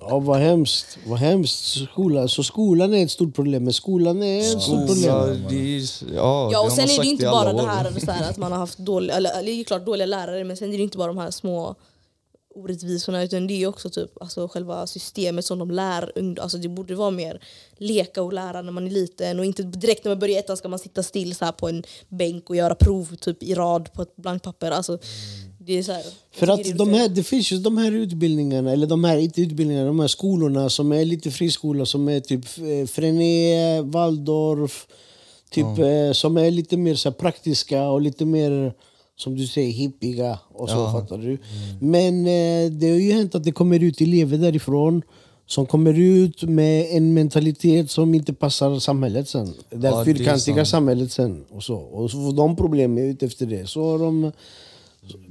[0.00, 0.98] ja, vad hemskt.
[1.06, 1.88] Vad hemskt.
[1.92, 2.28] Skola.
[2.28, 5.44] Så skolan är ett stort problem, men skolan är ett stort problem.
[5.48, 8.36] det är, ja, Ja och sen är det inte bara det här, så här att
[8.36, 10.82] man har haft dåliga, eller, eller det är klart dåliga lärare men sen är det
[10.82, 11.74] inte bara de här små
[12.56, 16.42] orättvisorna utan det är också typ alltså själva systemet som de lär ungdomar.
[16.42, 17.40] Alltså det borde vara mer
[17.76, 20.68] leka och lära när man är liten och inte direkt när man börjar ettan ska
[20.68, 24.02] man sitta still så här på en bänk och göra prov typ i rad på
[24.02, 24.70] ett blankt papper.
[24.70, 24.98] Alltså,
[25.66, 28.86] det är så här, För att de här, det finns ju de här utbildningarna, eller
[28.86, 32.86] de här, inte utbildningarna, de här skolorna som är lite friskolor som är typ eh,
[32.86, 34.86] Frené, Waldorf,
[35.50, 38.74] typ, eh, som är lite mer så här, praktiska och lite mer
[39.16, 41.38] som du säger hippiga och så fattar du.
[41.80, 45.02] Men eh, det har ju hänt att det kommer ut elever därifrån
[45.46, 49.54] som kommer ut med en mentalitet som inte passar samhället sen.
[49.70, 51.44] Det Ja, fyrkantiga samhället sen.
[51.50, 53.66] Och så, och så får de problem ut efter det.
[53.68, 54.32] Så har de...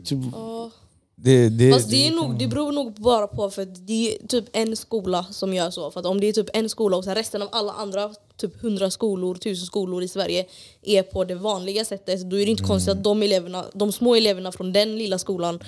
[0.03, 0.71] Typ, Ja.
[1.17, 4.27] Det, det, Fast det, är nog, det beror nog bara på för att det är
[4.27, 5.91] typ en skola som gör så.
[5.91, 8.63] För att om det är typ en skola och sen resten av alla andra typ
[8.63, 10.45] 100 skolor, 1000 skolor i Sverige
[10.83, 14.15] är på det vanliga sättet då är det inte konstigt att de, eleverna, de små
[14.15, 15.59] eleverna från den lilla skolan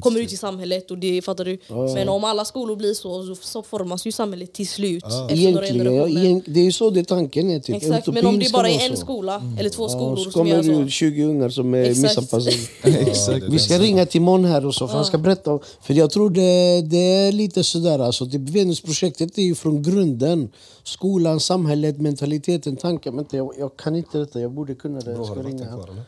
[0.00, 0.90] kommer ut i samhället.
[0.90, 1.58] Och det fattar du.
[1.94, 5.04] Men om alla skolor blir så så, så formas ju samhället till slut.
[5.04, 7.60] några Egentligen, ja, egent, det är ju så det tanken är.
[7.60, 7.76] Typ.
[7.76, 9.02] Exakt, men om det bara är en så.
[9.02, 10.80] skola eller två skolor så som kommer gör det så.
[10.82, 12.56] ut 20 ungar som är missanpassade.
[12.82, 13.44] Exakt.
[13.50, 15.52] Vi ska ringa till Mon här och så, för han ska berätta.
[15.52, 19.82] om- För jag tror det, det är lite sådär, alltså, typ Venusprojektet är ju från
[19.82, 20.48] grunden.
[20.90, 23.14] Skolan, samhället, mentaliteten, tanken.
[23.14, 25.12] Men inte, jag, jag kan inte detta, jag borde kunna det.
[25.12, 26.00] Jag ska ringa honom.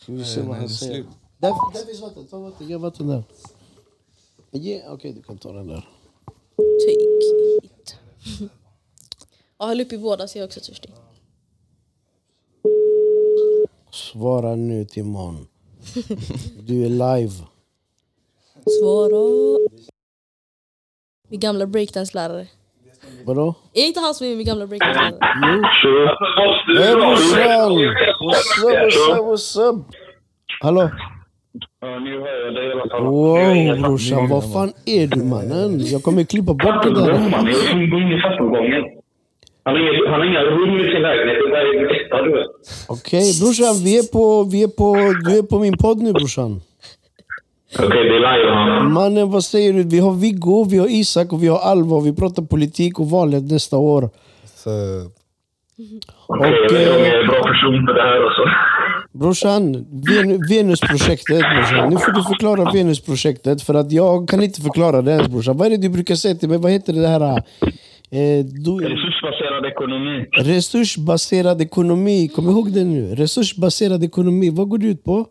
[0.00, 1.04] Ska vi se vad han säger.
[1.38, 3.24] Där, där finns vatten, ta vatten, ge vatten där.
[4.50, 5.88] Ge, Okej, du kan ta den där.
[6.56, 7.96] Take it.
[9.58, 10.92] Ja, upp i båda så jag är också törstig.
[13.92, 15.46] Svara nu till Mon.
[16.60, 17.34] Du är live.
[18.80, 19.58] Svara.
[21.28, 22.46] Min gamla breakdance-lärare.
[23.24, 23.54] Vadå?
[23.74, 25.18] Är inte han som är min gamla breakdance-lärare?
[26.78, 27.72] Hej brorsan!
[28.20, 29.86] What's up, what's up, what's up?
[30.60, 30.90] Hallå?
[33.00, 35.80] Wow brorsan, vad fan är du mannen?
[35.80, 37.12] Jag kommer klippa bort det där.
[37.12, 38.84] I trappuppgången.
[39.64, 41.38] Han har inga- rum i sin lägenhet.
[41.50, 42.46] Det är en etta, du vet.
[42.88, 44.94] Okej brorsan, vi är på, vi är på,
[45.24, 46.60] du är på min podd nu brorsan.
[47.78, 48.54] Okej, det är live.
[48.54, 48.92] Han.
[48.92, 49.82] Mannen vad säger du?
[49.82, 52.00] Vi har Viggo, vi har Isak och vi har Alva.
[52.00, 54.10] Vi pratar politik och valet nästa år.
[54.54, 54.70] Så,
[56.26, 58.20] Okej, om jag är en bra person för det här.
[58.26, 58.42] Alltså.
[59.12, 59.72] Brorsan,
[60.08, 61.90] Ven- Venusprojektet brorsan.
[61.90, 65.56] Nu får du förklara Venusprojektet för att jag kan inte förklara det ens brorsan.
[65.56, 66.58] Vad är det du brukar säga till mig?
[66.58, 67.20] Vad heter det här?
[68.10, 70.24] Eh, du, Resursbaserad ekonomi.
[70.32, 72.28] resursbaserad ekonomi.
[72.28, 73.14] Kom ihåg det nu.
[73.14, 74.50] Resursbaserad ekonomi.
[74.50, 75.26] Vad går det ut på?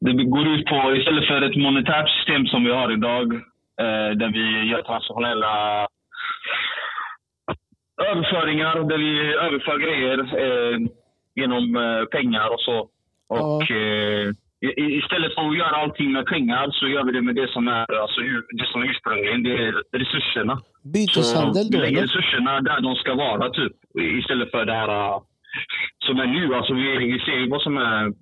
[0.00, 3.34] Det går ut på, istället för ett monetärt system som vi har idag,
[3.80, 5.86] eh, där vi gör transnationella
[8.10, 10.78] överföringar, där vi överför grejer eh,
[11.34, 12.88] genom eh, pengar och så.
[13.28, 14.28] Och eh,
[14.60, 17.48] i, i- istället för att göra allting med pengar så gör vi det med det
[17.50, 18.20] som är, alltså,
[18.58, 20.60] det som är ursprungligen, det är resurserna.
[20.94, 23.72] Byteshandel Så då vi lägger resurserna där de ska vara, typ.
[24.20, 25.18] Istället för det här äh,
[26.06, 26.54] som är nu.
[26.54, 28.12] Alltså, vi, vi ser ju vad som är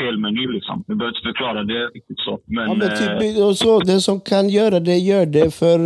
[0.00, 0.44] fel med nu.
[0.56, 0.84] Liksom.
[0.88, 2.38] Vi behöver inte förklara det riktigt så.
[2.46, 5.78] Men, Ja, men eh, typ, och så, den som kan göra det, gör det för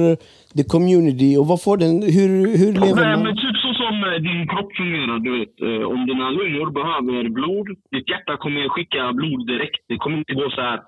[0.59, 1.31] the community.
[1.41, 1.95] Och vad får den?
[2.17, 2.31] Hur,
[2.61, 3.25] hur lever Nej, man?
[3.27, 5.19] men typ så som eh, din kropp fungerar.
[5.27, 9.83] Du vet, eh, om dina lungor behöver blod, ditt hjärta kommer skicka blod direkt.
[9.91, 10.81] Det kommer inte gå så här.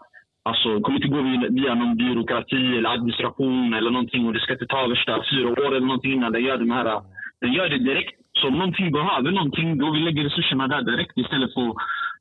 [0.50, 4.40] Alltså, det kommer inte gå via, via någon byråkrati eller administration eller någonting och det
[4.40, 7.00] ska inte ta värsta fyra år eller någonting innan den gör de här.
[7.40, 8.16] Den gör det direkt.
[8.32, 11.74] Så om någonting behöver någonting, då vi lägger resurserna där direkt istället för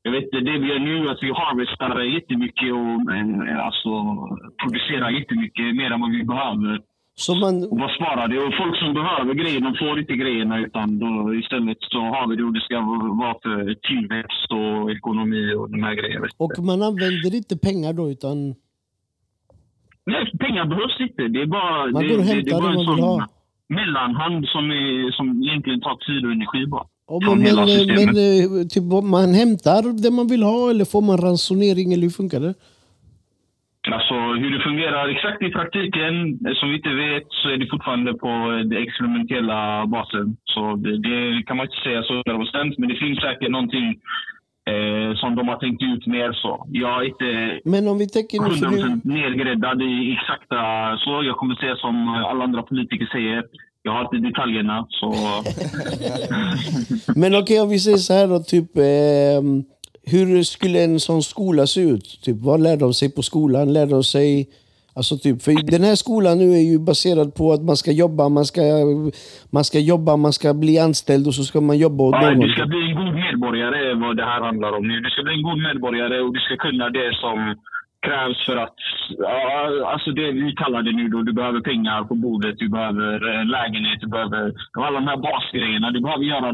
[0.03, 2.97] jag vet, det vi gör nu, att vi harvestar jättemycket och
[3.68, 3.91] alltså,
[4.62, 6.82] producerar jättemycket mer än vad vi behöver.
[7.16, 8.36] Så man, och vara sparade.
[8.45, 12.36] Och folk som behöver grejer, de får inte grejerna utan då, istället så har vi
[12.36, 12.82] det och det ska
[13.24, 16.28] vara för tillväxt och ekonomi och de här grejerna.
[16.38, 18.55] och man använder inte pengar då utan
[20.05, 21.28] Nej, pengar behövs inte.
[21.28, 23.28] Det är bara, Man det, går och det, hämtar det det en man vill ha.
[23.80, 26.86] Mellanhand som, är, som egentligen tar tid och energi bara.
[27.07, 28.86] Ja, men, hela men, men eh, typ,
[29.17, 32.53] man hämtar det man vill ha eller får man ransonering eller hur funkar det?
[33.95, 36.13] Alltså hur det fungerar exakt i praktiken,
[36.45, 40.28] eh, som vi inte vet, så är det fortfarande på eh, den experimentella basen.
[40.53, 43.88] Så det, det kan man inte säga så 100% men det finns säkert någonting
[44.72, 46.67] eh, som de har tänkt ut mer så.
[46.72, 50.61] Jag är inte Men om vi tänker nu, för nu 100% nedgräddad i exakta
[51.03, 51.24] så.
[51.24, 53.43] Jag kommer säga som alla andra politiker säger.
[53.84, 54.88] Jag har inte detaljerna.
[54.89, 55.13] Så
[57.19, 59.63] Men okej, om vi säger så här då, typ ehm,
[60.03, 62.22] hur skulle en sån skola se ut?
[62.22, 63.74] Typ, vad lär de sig på skolan?
[63.74, 64.49] Lär de sig...
[64.98, 68.24] Alltså typ, för den här skolan nu är ju baserad på att man ska jobba,
[68.30, 68.62] man ska,
[69.56, 72.39] man ska jobba, man ska bli anställd och så ska man jobba åt någon.
[72.39, 74.96] du ska bli en god medborgare är vad det här handlar om nu.
[75.00, 77.38] Du ska bli en god medborgare och du ska kunna det som
[78.06, 78.76] krävs för att...
[79.94, 81.22] Alltså det vi kallar det nu då.
[81.22, 85.92] Du behöver pengar på bordet, du behöver eh, lägenhet, du behöver alla de här basgrejerna.
[85.92, 86.52] Du behöver göra...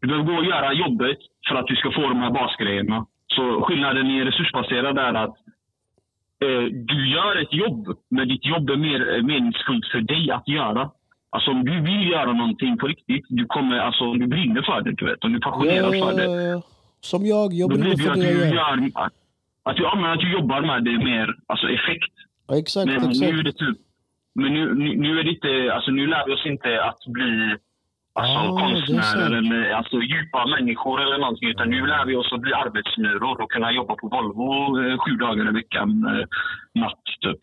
[0.00, 3.06] Du behöver gå och göra jobbet för att du ska få de här basgrejerna.
[3.26, 5.36] Så skillnaden i resursbaserad är att
[6.90, 10.90] du gör ett jobb, men ditt jobb är mer eh, meningsfullt för dig att göra.
[11.30, 14.80] Alltså om du vill göra någonting på riktigt, du kommer, alltså om du brinner för
[14.80, 16.62] det, du vet, om du är Ja, för det.
[17.00, 18.90] Som jag, jag brinner det för jag du gör.
[18.94, 19.12] att,
[19.62, 22.14] att, du, ja, att du jobbar med det mer, alltså effekt.
[22.48, 23.44] Ja, exakt, Men nu är exakt.
[23.44, 23.78] det typ,
[24.34, 27.56] men nu, nu, nu är det inte, alltså nu lär vi oss inte att bli
[28.12, 31.48] alltså, Ah, konstnärer eller alltså, djupa människor eller någonting.
[31.48, 35.10] Utan nu lär vi oss att bli arbetsmyror och kunna jobba på Volvo eh, sju
[35.16, 36.24] dagar i veckan, eh,
[36.80, 37.40] natt typ.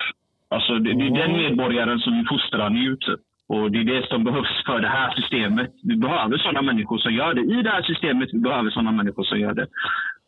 [0.50, 3.20] Alltså det, det är den medborgaren som vi fostrar nu typ.
[3.54, 5.72] Och det är det som behövs för det här systemet.
[5.84, 7.41] Vi behöver sådana människor som gör det.
[7.41, 9.68] I det här systemet vi behöver sådana människor som gör det.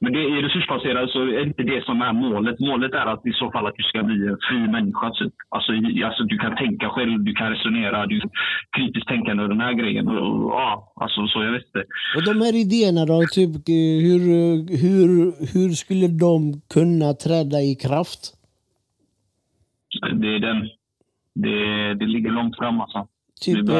[0.04, 2.60] Men det är resursbaserat så är det inte det som är målet.
[2.60, 5.10] Målet är att i så fall att du ska bli en fri människa.
[5.20, 5.34] Typ.
[5.50, 8.22] Alltså, i- alltså du kan tänka själv, du kan resonera, du
[8.78, 10.08] kritiskt tänkande och den här grejen.
[10.08, 11.84] Och, och, ja, alltså så jag vet inte.
[12.16, 13.54] Och de här idéerna då, typ,
[14.08, 14.22] hur,
[14.84, 15.10] hur,
[15.54, 16.38] hur skulle de
[16.76, 18.22] kunna träda i kraft?
[20.22, 20.60] Det är den.
[21.36, 23.08] Det, det ligger långt fram alltså.
[23.46, 23.76] Vi Typ eh,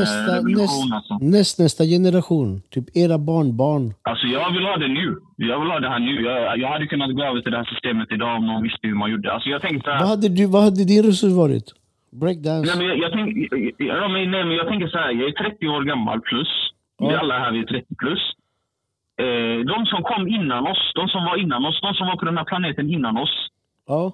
[0.00, 1.18] nästa, eh, revolution, näst, alltså.
[1.20, 3.94] näst, nästa generation, typ era barnbarn.
[4.02, 5.16] Alltså jag vill ha det nu.
[5.36, 6.22] Jag vill ha det här nu.
[6.22, 8.94] Jag, jag hade kunnat gå över till det här systemet idag om någon visste hur
[8.94, 9.32] man gjorde.
[9.32, 11.64] Alltså jag tänkte här- Vad hade, du, vad hade din resurs varit?
[12.22, 12.64] Breakdance?
[12.68, 13.28] Nej, men jag, jag, tänk,
[13.78, 15.10] ja, men, nej, men jag tänker så här.
[15.12, 16.48] Jag är 30 år gammal plus.
[16.98, 17.18] Vi Ja.
[17.18, 18.22] alla här vi är 30 plus.
[19.24, 22.24] Eh, de som kom innan oss, de som var innan oss, de som var på
[22.24, 23.34] den här planeten innan oss.
[23.88, 24.12] Ja.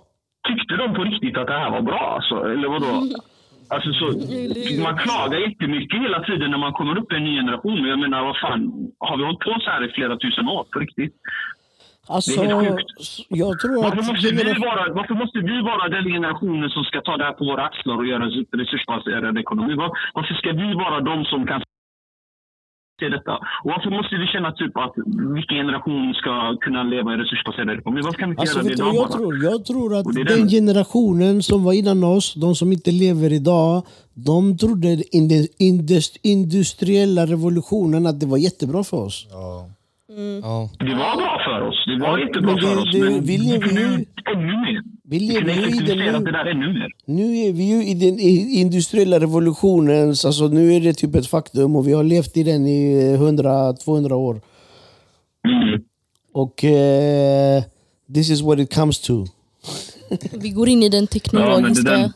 [0.49, 2.15] Tyckte de på riktigt att det här var bra?
[2.17, 2.93] Alltså, eller vadå?
[3.75, 4.05] Alltså, så,
[4.83, 7.81] man klagar jättemycket hela tiden när man kommer upp i en ny generation.
[7.81, 8.61] Men jag menar, vad fan,
[8.99, 11.15] har vi hållit på så här i flera tusen år på riktigt?
[12.09, 13.27] Alltså, Det är helt sjukt.
[13.29, 17.17] jag tror Varför måste, vi vara, varför måste vi vara den generationen som ska ta
[17.17, 19.75] det här på våra axlar och göra en resursbaserad ekonomi?
[19.75, 21.63] Var, varför ska vi vara de som kan
[23.01, 23.35] se detta?
[23.63, 24.95] Och varför måste vi känna typ att
[25.37, 26.33] vilken generation ska
[26.65, 28.01] kunna leva i resursbaserad ekonomi?
[28.05, 29.17] Varför kan vi inte Alltså, göra det idag jag bara?
[29.19, 29.33] tror?
[29.51, 33.83] Jag tror att den den- generationen som var innan oss, de som inte lever idag,
[34.15, 39.27] de trodde in den indus- industriella revolutionen att det var jättebra för oss.
[39.31, 39.67] Ja.
[40.43, 40.71] Ja.
[40.79, 41.85] Det var bra för oss.
[41.87, 42.95] Det var Ja, men det- för oss.
[42.95, 44.83] men vi lever kunde ännu mer.
[45.05, 46.31] Vi Vi kunde effektivisera det nu.
[46.31, 46.89] där ännu mer.
[47.05, 48.19] Nu är vi ju i den
[48.65, 52.67] industriella revolutionens, alltså nu är det typ ett faktum och vi har levt i den
[52.67, 54.41] i 100-200 år.
[55.49, 55.81] Mm.
[56.33, 57.63] Och eh,
[58.15, 59.25] this is what it comes to.
[60.41, 61.91] Vi går in i den teknologiska...
[61.91, 62.13] den-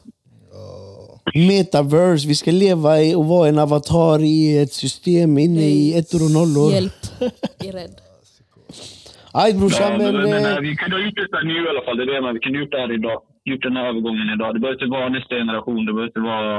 [1.35, 6.21] Metaverse, vi ska leva i och vara en avatar i ett system inne i ettor
[6.27, 6.73] och nollor.
[6.73, 7.01] Hjälp,
[7.59, 7.97] jag är rädd.
[9.43, 10.31] Aj Ja, brorsan, men, men...
[10.31, 11.97] men, eh, vi kunde ha gjort detta nu i alla fall.
[11.97, 12.33] Det är det menar.
[12.39, 13.19] Vi kunde ha gjort det här idag.
[13.51, 14.55] Gjort den här övergången idag.
[14.55, 15.81] Det behöver inte vara nästa generation.
[15.87, 16.53] Det behöver inte vara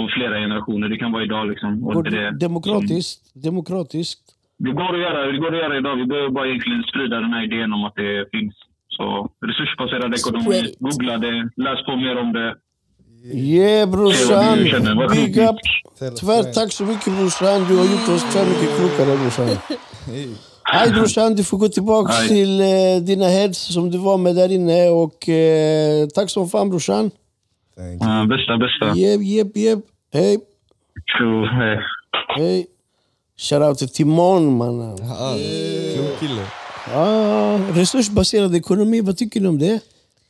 [0.00, 0.86] om flera generationer.
[0.92, 1.44] Det kan vara idag.
[1.52, 1.70] Liksom.
[1.86, 4.22] Och går det är det som- demokratiskt, demokratiskt.
[4.58, 5.94] Det går, att göra, det går att göra idag.
[5.96, 8.54] Vi behöver bara egentligen sprida den här idén om att det finns.
[8.96, 9.04] Så
[9.48, 10.60] resursbaserad ekonomi.
[10.86, 11.34] Googla det.
[11.64, 12.48] Läs på mer om det.
[13.34, 14.58] Yeah brorsan,
[15.10, 15.56] big up.
[16.20, 19.48] Tvärt tack så mycket brorsan, du har gjort oss tvär mycket klokare brorsan.
[20.62, 22.28] Aj brorsan, du får gå tillbaka Aj.
[22.28, 26.70] till eh, dina heads som du var med där inne och eh, tack som fan
[26.70, 27.10] brorsan.
[28.00, 28.98] Ja, bästa, bästa.
[28.98, 29.78] Jep, jep, jep.
[30.12, 30.38] Hej,
[32.36, 32.66] hej.
[33.38, 34.96] Shoutout till Timon mannen.
[35.00, 35.34] Ja,
[35.94, 36.42] klok kille.
[36.94, 39.80] Ah, resursbaserad ekonomi, vad tycker ni om det?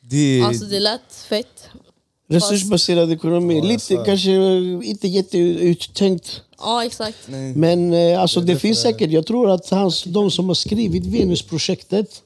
[0.01, 1.56] Det, Alltså det lät fett.
[2.29, 3.59] Resursbaserad ekonomi.
[3.59, 4.31] Ja, Lite kanske
[4.85, 6.41] inte jätteuttänkt.
[6.59, 7.17] Ja exakt.
[7.55, 10.55] Men eh, alltså, Det det, finns därför- säkert, jag tror att hans, de som har
[10.55, 12.23] skrivit Venusprojektet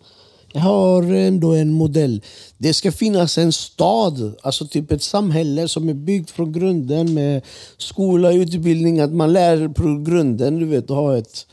[0.54, 2.20] har ändå en modell.
[2.58, 7.42] Det ska finnas en stad, alltså typ ett samhälle som är byggt från grunden med
[7.78, 11.46] skola, utbildning, att man lär på grunden, du vet, att ha ett,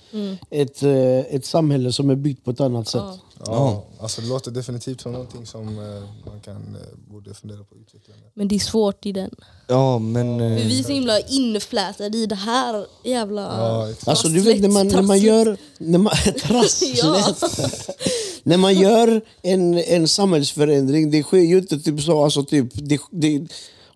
[0.50, 3.02] ett, eh, ett samhälle som är byggt på ett annat sätt.
[3.40, 3.46] Ja.
[3.46, 7.76] Ja, alltså det låter definitivt som någonting som eh, man kan, eh, borde fundera på
[7.76, 8.14] att utveckla.
[8.34, 9.32] Men det är svårt i den.
[9.68, 10.42] Ja men...
[10.42, 13.42] Eh, vi är så himla inflätade i det här jävla...
[13.42, 13.94] Ja.
[14.06, 15.58] Alltså du vet när man, när man gör...
[15.78, 17.50] När man, trasslet.
[18.44, 22.24] När man gör en, en samhällsförändring, det sker ju inte typ så...
[22.24, 23.48] Alltså typ, det, det,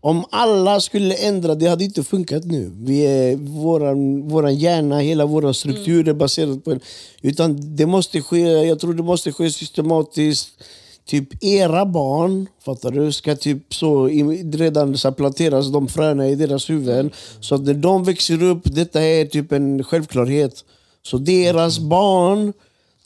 [0.01, 2.71] om alla skulle ändra, det hade inte funkat nu.
[2.75, 6.79] Vi är, våran, våran hjärna, hela vår struktur är baserad på.
[7.21, 10.49] Utan det måste ske, jag tror det måste ske systematiskt.
[11.05, 14.07] Typ era barn, fattar du, ska typ så
[14.53, 17.11] redan så planteras de fröna i deras huvuden.
[17.39, 20.65] Så att när de växer upp, detta är typ en självklarhet.
[21.03, 22.53] Så deras barn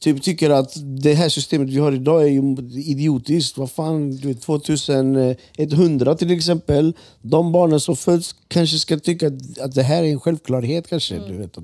[0.06, 3.58] typ tycker att det här systemet vi har idag är ju idiotiskt.
[3.58, 6.94] Vad fan, du vet, 2100 till exempel.
[7.22, 11.20] De barnen som föds kanske ska tycka att, att det här är en självklarhet kanske.
[11.28, 11.64] Du vet, att,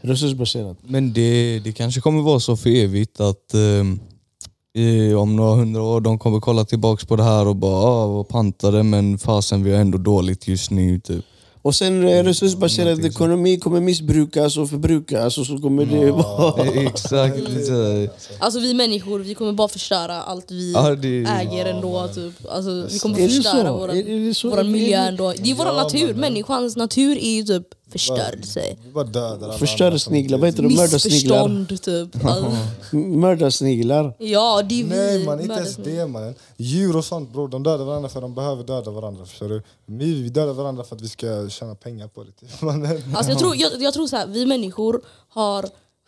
[0.00, 0.78] resursbaserat.
[0.86, 6.00] Men det, det kanske kommer vara så för evigt att eh, om några hundra år
[6.00, 9.72] de kommer kolla tillbaks på det här och bara ah, vad pantade men fasen vi
[9.72, 11.00] har ändå dåligt just nu.
[11.00, 11.24] Typ.
[11.62, 16.64] Och sen eh, resursbaserad ekonomi kommer missbrukas och förbrukas och så kommer det vara...
[16.86, 17.66] Exakt.
[17.66, 18.08] så-
[18.38, 22.08] Alltså vi människor, vi kommer bara förstöra allt vi Ja, det- äger ändå.
[22.14, 22.32] Typ.
[22.50, 25.32] Alltså, vi kommer förstöra Är miljö det- ändå.
[25.38, 28.76] Det är vår Ja, natur, men- människans natur är ju typ förstörelse.
[28.84, 30.68] Vi bara dödar alla Förstörde andra som sniglar, inte- vad heter det?
[30.82, 31.48] Mördarsniglar.
[31.48, 32.24] Missförstånd typ.
[32.24, 34.14] Alltså, Mördarsniglar.
[34.18, 34.90] ja, det är vi.
[34.90, 36.34] Nej man, inte ens det mannen.
[36.56, 39.26] Djur och sånt bror, de dödar varandra för de behöver döda varandra.
[39.26, 39.62] Förstår du?
[39.86, 42.32] Vi, vi dödar varandra för att vi ska tjäna pengar på det.
[42.32, 42.62] Typ.
[42.62, 43.02] mannen.
[43.16, 45.66] Alltså jag tror, jag, jag tror så här, vi människor har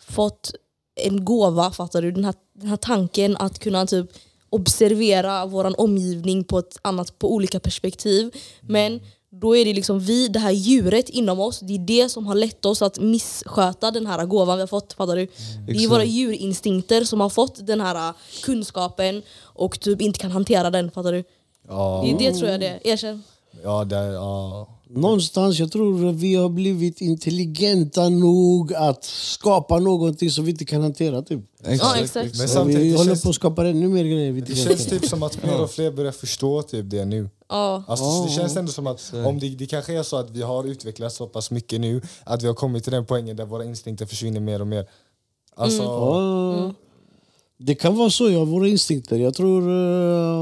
[0.09, 0.53] fått
[1.01, 2.13] en gåva, fattar du?
[2.13, 4.11] Den här, den här tanken att kunna typ
[4.51, 8.31] observera vår omgivning på, ett annat, på olika perspektiv.
[8.61, 9.01] Men
[9.35, 12.35] då är det liksom vi, det här djuret inom oss, det är det som har
[12.35, 14.93] lett oss att missköta den här gåvan vi har fått.
[14.93, 15.27] Fattar du?
[15.27, 15.91] Det är Exakt.
[15.93, 18.13] våra djurinstinkter som har fått den här
[18.45, 20.91] kunskapen och typ inte kan hantera den.
[20.91, 21.25] Fattar du?
[21.69, 22.87] Ja, Det är det tror jag det är.
[22.87, 23.23] Erkänn.
[23.65, 24.69] ja, det, ja.
[24.95, 30.65] Någonstans, jag tror att vi har blivit intelligenta nog att skapa någonting som vi inte
[30.65, 31.23] kan hantera.
[31.23, 31.41] Typ.
[31.65, 32.39] Ja, exakt.
[32.39, 34.33] Men samtidigt, vi håller på att skapa ännu mer grejer.
[34.33, 37.29] Det känns typ som att fler och fler börjar förstå typ det nu.
[37.53, 37.83] Ja.
[37.89, 40.65] Alltså, Det känns ändå som att om det, det kanske är så att vi har
[40.65, 44.07] utvecklats så pass mycket nu att vi har kommit till den poängen där våra instinkter
[44.07, 44.87] försvinner mer och mer.
[45.55, 46.75] Alltså, Ja,
[47.59, 48.45] Det kan vara så, ja.
[48.45, 49.19] Våra instinkter.
[49.19, 49.63] Jag tror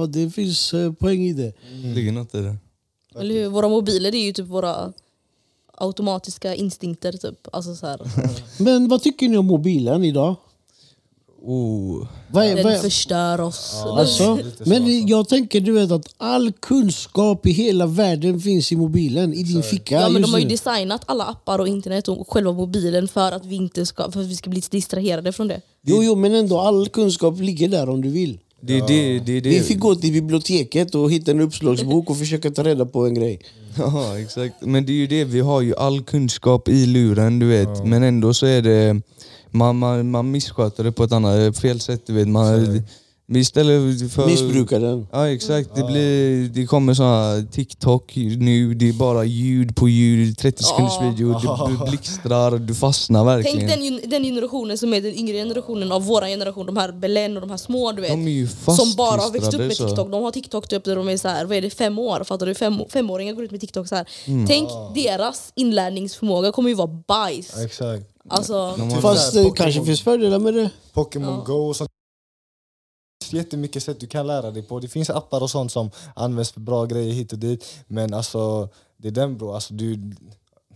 [0.02, 1.52] eh, det finns eh, poäng i det.
[1.94, 2.56] ligger något i det.
[3.14, 3.48] Eller hur?
[3.48, 4.92] Våra mobiler är ju typ våra
[5.74, 7.12] automatiska instinkter.
[7.12, 7.48] Typ.
[7.52, 8.00] Alltså så här.
[8.62, 10.36] Men vad tycker ni om mobilen idag?
[11.42, 12.06] Oh.
[12.30, 13.74] Vad är, vad Den är, förstör oss.
[13.86, 18.72] alltså, lite så, men jag tänker du vet att all kunskap i hela världen finns
[18.72, 19.94] i mobilen, i din ficka.
[19.94, 20.50] Ja, men de har ju nu.
[20.50, 24.26] designat alla appar och internet och själva mobilen för att vi, inte ska, för att
[24.26, 25.60] vi ska bli distraherade från det.
[25.86, 28.38] Jo, jo, men ändå all kunskap ligger där om du vill.
[28.62, 29.64] Det är det, det, är Vi det.
[29.64, 33.40] fick gå till biblioteket och hitta en uppslagsbok och försöka ta reda på en grej.
[33.78, 37.46] Ja exakt, men det är ju det, vi har ju all kunskap i luren du
[37.46, 39.00] vet, men ändå så är det
[39.50, 42.28] man, man, man missköter det på ett annat fel sätt du vet.
[42.28, 42.82] Man,
[43.38, 44.26] istället för...
[44.26, 45.06] Missbrukar den.
[45.12, 50.38] Ja exakt, det, blir, det kommer såna TikTok nu, det är bara ljud på ljud,
[50.38, 53.68] 30 sekunders video, det bl- blixtrar, du fastnar verkligen.
[53.68, 57.36] Tänk den, den generationen som är den yngre generationen av vår generation, de här Belen
[57.36, 58.10] och de här små du vet.
[58.10, 59.70] De är ju som bara har växt upp med.
[59.70, 60.10] TikTok.
[60.10, 62.24] De har TikTok typ där de är så här, vad är det, fem år.
[62.24, 62.54] Fattar du?
[62.54, 64.08] Fem, femåringar går ut med TikTok så här.
[64.26, 64.46] Mm.
[64.46, 67.56] Tänk deras inlärningsförmåga kommer ju vara bajs.
[67.64, 68.06] exakt.
[68.30, 70.70] Alltså, De har- Fast det kanske finns fördelar med det.
[70.92, 71.90] Pokémon Go och sånt.
[73.20, 74.80] Det finns jättemycket sätt du kan lära dig på.
[74.80, 77.64] Det finns appar och sånt som används för bra grejer hit och dit.
[77.86, 79.52] Men alltså, det är den bro.
[79.52, 79.96] Alltså, du,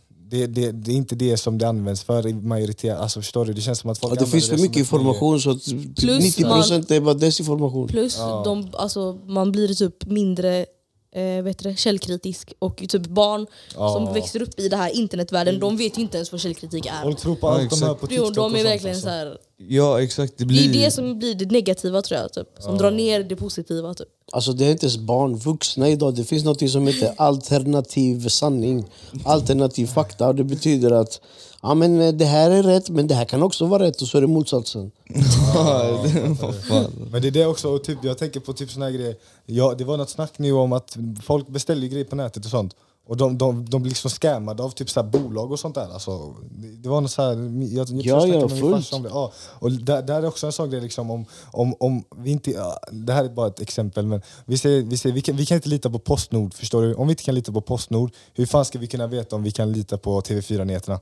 [0.09, 2.99] det, det, det är inte det som det används för i majoritet.
[2.99, 3.53] Alltså, förstår du?
[3.53, 5.51] Det känns som att folk Ja, det finns för som mycket information så
[5.97, 7.89] Plus 90% är bara desinformation.
[7.89, 10.67] plus de, alltså, man blir typ mindre
[11.15, 12.53] eh, vet det, källkritisk.
[12.59, 13.47] Och typ barn
[13.77, 13.93] Ja.
[13.93, 17.03] som växer upp i det här internetvärlden, de vet ju inte ens vad källkritik är.
[17.03, 17.83] Folk tror på Ja, allt de exakt.
[17.83, 19.07] hör på Jo, TikTok de och är verkligen alltså.
[19.09, 19.37] så här,
[19.69, 20.69] Ja exakt, det Det blir...
[20.79, 23.95] är det som blir det negativa tror jag, typ, som drar ner det positiva.
[23.95, 24.09] Typ.
[24.33, 26.15] Alltså det är inte ens barn, vuxna idag.
[26.15, 28.85] Det finns något som heter alternativ sanning.
[29.25, 30.29] Alternativ fakta.
[30.29, 31.21] Och det betyder att
[31.65, 34.09] ja, men eh, det här är rätt, men det här kan också vara rätt och
[34.09, 34.91] så är det motsatsen.
[35.55, 36.89] Ja, det-.
[37.11, 39.17] Men det är det också, och typ, jag tänker på typ såna här grejer.
[39.47, 42.75] Ja, det var något snack nu om att folk beställer grejer på nätet och sånt.
[43.07, 45.89] Och de, de, de blir liksom scammade av typ så här bolag och sånt där.
[45.93, 46.35] Alltså,
[46.83, 48.93] det, var något så här, jag, jag tror Ja, jag fullt.
[48.93, 49.09] om det.
[49.09, 52.51] Ja, och där, där är också en sån grej liksom om, om, om vi inte,
[52.51, 55.47] ja, det här är bara ett exempel men vi, säger, vi, säger, vi, kan, vi
[55.47, 56.95] kan inte lita på Postnord, förstår du?
[56.95, 59.51] Om vi inte kan lita på Postnord, hur fan ska vi kunna veta om vi
[59.51, 61.01] kan lita på TV4-nyheterna?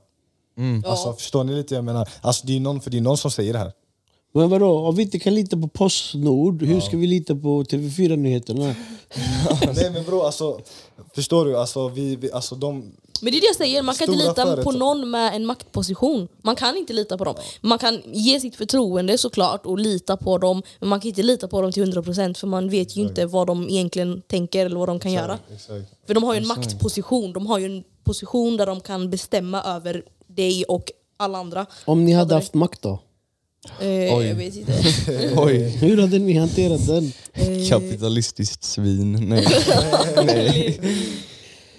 [0.86, 1.74] Alltså, förstår ni lite?
[1.74, 3.72] Jag menar, alltså, det, är någon, för det är någon som säger det här.
[4.34, 8.64] Men vadå, om vi inte kan lita på Postnord, hur ska vi lita på TV4-nyheterna?
[9.74, 10.60] Nej men bro, alltså,
[11.14, 11.56] förstår du?
[11.56, 12.92] Alltså, vi, vi, alltså, de,
[13.22, 14.78] Men det är det jag säger, man kan inte Stora lita på företag.
[14.78, 16.28] någon med en maktposition.
[16.42, 17.34] Man kan inte lita på dem.
[17.60, 21.48] Man kan ge sitt förtroende såklart och lita på dem, men man kan inte lita
[21.48, 24.88] på dem till 100% för man vet ju inte vad de egentligen tänker eller vad
[24.88, 25.38] de kan göra.
[25.54, 26.06] Exakt.
[26.06, 29.62] För de har ju en maktposition, de har ju en position där de kan bestämma
[29.62, 30.02] över
[30.34, 31.66] dig och alla andra.
[31.84, 32.98] Om ni hade haft makt då?
[33.80, 34.72] Eh, jag vet inte.
[35.36, 37.12] Oj, Hur hade ni hanterat den?
[37.68, 39.12] kapitalistiskt svin.
[39.28, 39.46] Nej.
[40.16, 40.80] Nej.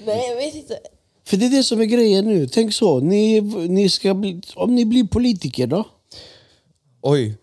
[0.06, 0.78] Nej jag vet inte.
[1.26, 2.47] För det är det som är grejen nu.
[2.47, 5.84] Tänk så, ni, ni ska bli, om ni blir politiker då?
[7.01, 7.38] Oj.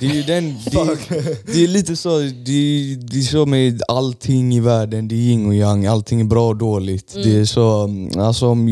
[0.00, 0.98] Det är ju den, det,
[1.46, 5.46] det är lite så, det, det är så med allting i världen, det är yin
[5.46, 7.14] och yang, allting är bra och dåligt.
[7.14, 8.68] Det är så, mm, alltså om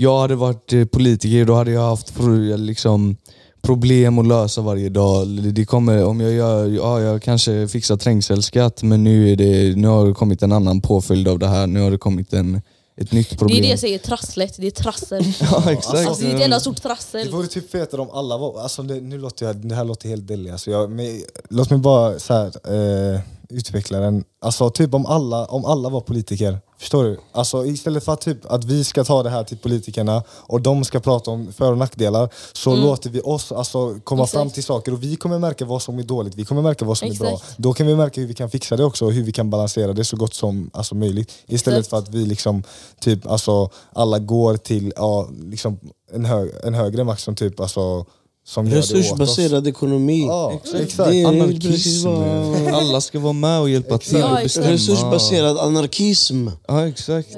[0.00, 2.12] jag hade varit eh, politiker då hade jag haft
[2.56, 3.16] liksom,
[3.62, 5.28] problem att lösa varje dag.
[5.28, 9.88] Det kommer, om jag, gör, ja, jag kanske fixar trängselskatt men nu, är det, nu
[9.88, 12.62] har det kommit en annan påföljd av det här, nu har det kommit en,
[12.96, 13.58] ett nytt Det problem.
[13.58, 14.54] är det jag säger, trasslet.
[14.56, 15.24] Det är trassel.
[15.40, 16.08] Ja exakt.
[16.08, 17.30] Alltså, det är ett enda stort Det trassel.
[17.30, 18.60] vore typ fetare om alla var...
[18.62, 20.50] Alltså det, nu låter jag, det här låter helt deli.
[20.50, 23.20] Alltså jag, men, låt mig bara så här, eh,
[23.50, 24.24] utveckla den.
[24.40, 26.58] Alltså typ om alla, om alla var politiker.
[26.78, 27.20] Förstår du?
[27.32, 30.84] Alltså istället för att, typ, att vi ska ta det här till politikerna och de
[30.84, 34.32] ska prata om för och nackdelar så låter vi oss alltså, komma Exakt.
[34.32, 36.98] fram till saker och vi kommer märka vad som är dåligt, vi kommer märka vad
[36.98, 37.32] som är bra.
[37.32, 37.58] Exakt.
[37.58, 39.92] Då kan vi märka hur vi kan fixa det också och hur vi kan balansera
[39.92, 41.32] det så gott som alltså, möjligt.
[41.46, 41.90] Istället Exakt.
[41.90, 42.62] för att vi liksom,
[43.00, 45.78] typ, alltså, alla går till ja, liksom,
[46.12, 48.06] en, hög, en högre makt som typ alltså,
[48.44, 48.92] som gör det åt oss.
[48.92, 50.26] Resursbaserad ekonomi.
[50.26, 50.96] Ja, exakt.
[50.96, 52.08] Det är Anarkism.
[52.08, 52.74] vad...
[52.74, 54.70] Alla ska vara med och hjälpa till Ja, och bestämma.
[54.70, 56.48] Resursbaserad anarkism.
[56.68, 57.28] Ja exakt.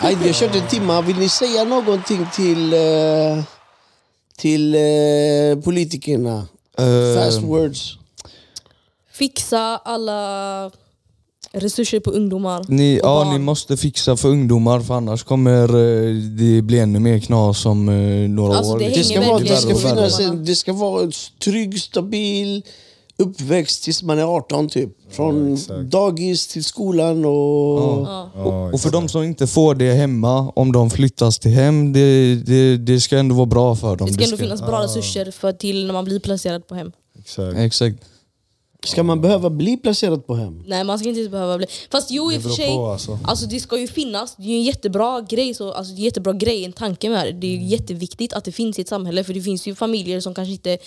[0.00, 1.02] Aj, jag kört en timme.
[1.02, 3.42] Vill ni säga någonting till, eh,
[4.36, 6.46] till eh, politikerna?
[6.78, 7.94] Eh, Fast words.
[9.12, 10.70] Fixa alla
[11.52, 12.64] resurser på ungdomar.
[12.68, 13.32] Ni, och ja, barn.
[13.32, 17.88] ni måste fixa för ungdomar för annars kommer eh, det bli ännu mer knas om
[17.88, 18.78] eh, några Alltså, år.
[18.78, 21.12] det Det ska, vara, det, ska finnas en, det ska vara en
[21.44, 22.62] trygg, stabil
[23.22, 24.90] uppväxt tills man är 18 typ.
[25.10, 25.80] Från exakt.
[25.80, 27.78] dagis till skolan och...
[27.80, 28.30] Ja.
[28.34, 32.34] Ja, Och för de som inte får det hemma, om de flyttas till hem, det,
[32.34, 34.06] det, det ska ändå vara bra för dem.
[34.08, 36.92] Det ska ändå finnas bra resurser för till när man blir placerad på hem.
[37.18, 37.56] exakt.
[37.58, 37.96] Exakt.
[38.84, 40.62] Ska man behöva bli placerad på hem?
[40.66, 41.66] Nej man ska inte behöva bli...
[41.90, 43.18] Fast jo i och för sig, på, alltså.
[43.24, 43.46] alltså.
[43.46, 46.04] det ska ju finnas, det är ju en jättebra grej, så, alltså, det är en
[46.04, 47.32] jättebra grej, en tanke med det.
[47.32, 50.20] Det är ju jätteviktigt att det finns i ett samhälle för det finns ju familjer
[50.20, 50.78] som kanske inte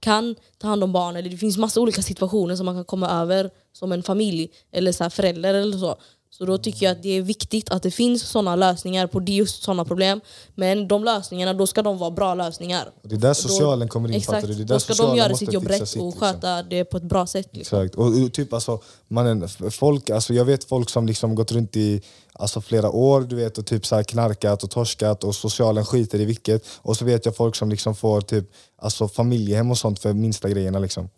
[0.00, 3.10] kan ta hand om barn eller det finns massa olika situationer som man kan komma
[3.10, 5.96] över som en familj eller så här förälder eller så.
[6.38, 9.62] Så då tycker jag att det är viktigt att det finns sådana lösningar på just
[9.62, 10.20] sådana problem.
[10.54, 12.90] Men de lösningarna, då ska de vara bra lösningar.
[13.02, 14.54] Och det är där Då- socialen kommer in, Exakt, du?
[14.54, 16.20] Det är där då ska de göra sitt jobb rätt sitt, och liksom.
[16.20, 17.48] sköta det på ett bra sätt.
[17.52, 17.78] Liksom.
[17.78, 17.94] Exakt.
[17.94, 22.02] Och, och typ alltså, mannen, folk, alltså jag vet folk som liksom gått runt i
[22.32, 26.20] alltså flera år du vet, och typ så här knarkat och torskat och socialen skiter
[26.20, 26.64] i vilket.
[26.82, 28.44] Och så vet jag folk som liksom får typ,
[28.78, 30.78] alltså familjehem och sånt för minsta grejerna.
[30.78, 31.08] Liksom.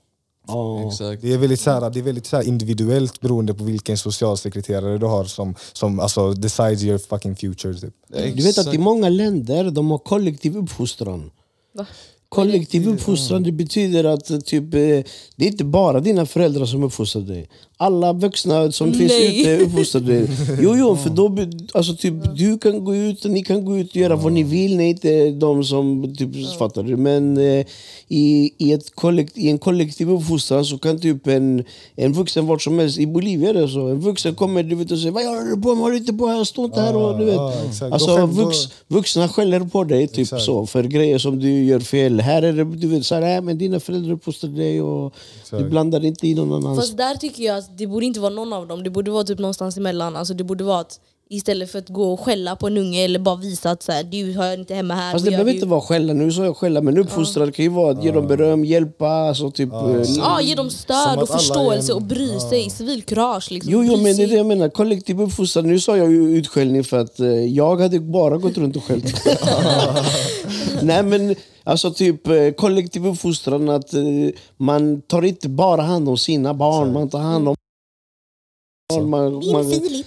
[0.47, 0.88] Ja.
[0.88, 1.22] Exakt.
[1.22, 4.99] Det är väldigt, så här, det är väldigt så här individuellt beroende på vilken socialsekreterare
[4.99, 7.74] du har som, som alltså, decides your fucking future.
[7.74, 7.94] Typ.
[8.09, 11.30] Du vet att i många länder de har kollektiv uppfostran.
[11.74, 11.86] Va?
[12.28, 14.78] Kollektiv uppfostran det betyder att typ, eh,
[15.36, 17.49] det är inte bara dina föräldrar som uppfostrar dig.
[17.79, 19.41] Alla vuxna som finns Nej.
[19.41, 20.27] ute uppfostrar dig.
[20.61, 21.37] Jo, jo, för då,
[21.74, 24.43] alltså, typ, du kan gå ut och ni kan gå ut och göra vad ni
[24.43, 24.77] vill.
[24.77, 26.97] Nej, inte de som typ, fattar du.
[26.97, 27.66] Men eh,
[28.09, 31.64] i, i, ett kollekt, i en kollektiv uppfostran så kan typ en,
[31.97, 33.89] en vuxen vart som helst, i Bolivia är det så.
[33.89, 35.68] En vuxen kommer du vet, och säger vad gör du på?
[35.74, 36.97] Håll inte på här, stå inte här.
[36.97, 37.35] Och, du vet.
[37.35, 37.53] ja,
[37.93, 38.57] Alltså, vux,
[38.89, 40.43] vuxna skäller på dig typ Exakt.
[40.43, 42.20] så för grejer som du gör fel.
[42.20, 45.15] Här är det, du vet, så här, "Nej, men dina föräldrar uppfostrade dig och
[45.51, 45.70] du Exakt.
[45.70, 46.78] blandar inte i någon annans.
[46.78, 48.82] Fast där tycker jag att det borde inte vara någon av dem.
[48.82, 50.16] Det borde vara typ någonstans emellan.
[50.16, 51.01] Alltså det borde vara att
[51.31, 54.03] Istället för att gå och skälla på en unge eller bara visa att så här,
[54.05, 55.12] du hör inte hemma här.
[55.12, 56.12] Fast det behöver inte vara skälla.
[56.12, 59.51] Nu sa jag skälla, men uppfostrad kan ju vara att ge dem beröm, hjälpa, alltså
[59.51, 59.73] typ...
[59.73, 62.70] eh, Ja, ge dem stöd och förståelse en- och bry sig.
[62.70, 63.51] Civilkurage.
[63.51, 63.73] Liksom.
[63.73, 64.69] Jo, jo, men det är det jag menar.
[64.69, 65.66] Kollektiv uppfostran.
[65.66, 69.15] Nu sa jag ju utskällning för att eh, jag hade bara gått runt och skällt.
[70.82, 71.35] Nej, men
[71.65, 74.03] alltså typ eh, kollektiv uppfostran att eh,
[74.57, 77.55] man tar inte bara hand om sina barn, man tar hand om
[78.94, 79.11] barn.
[79.11, 80.07] Man, Din man, Filip.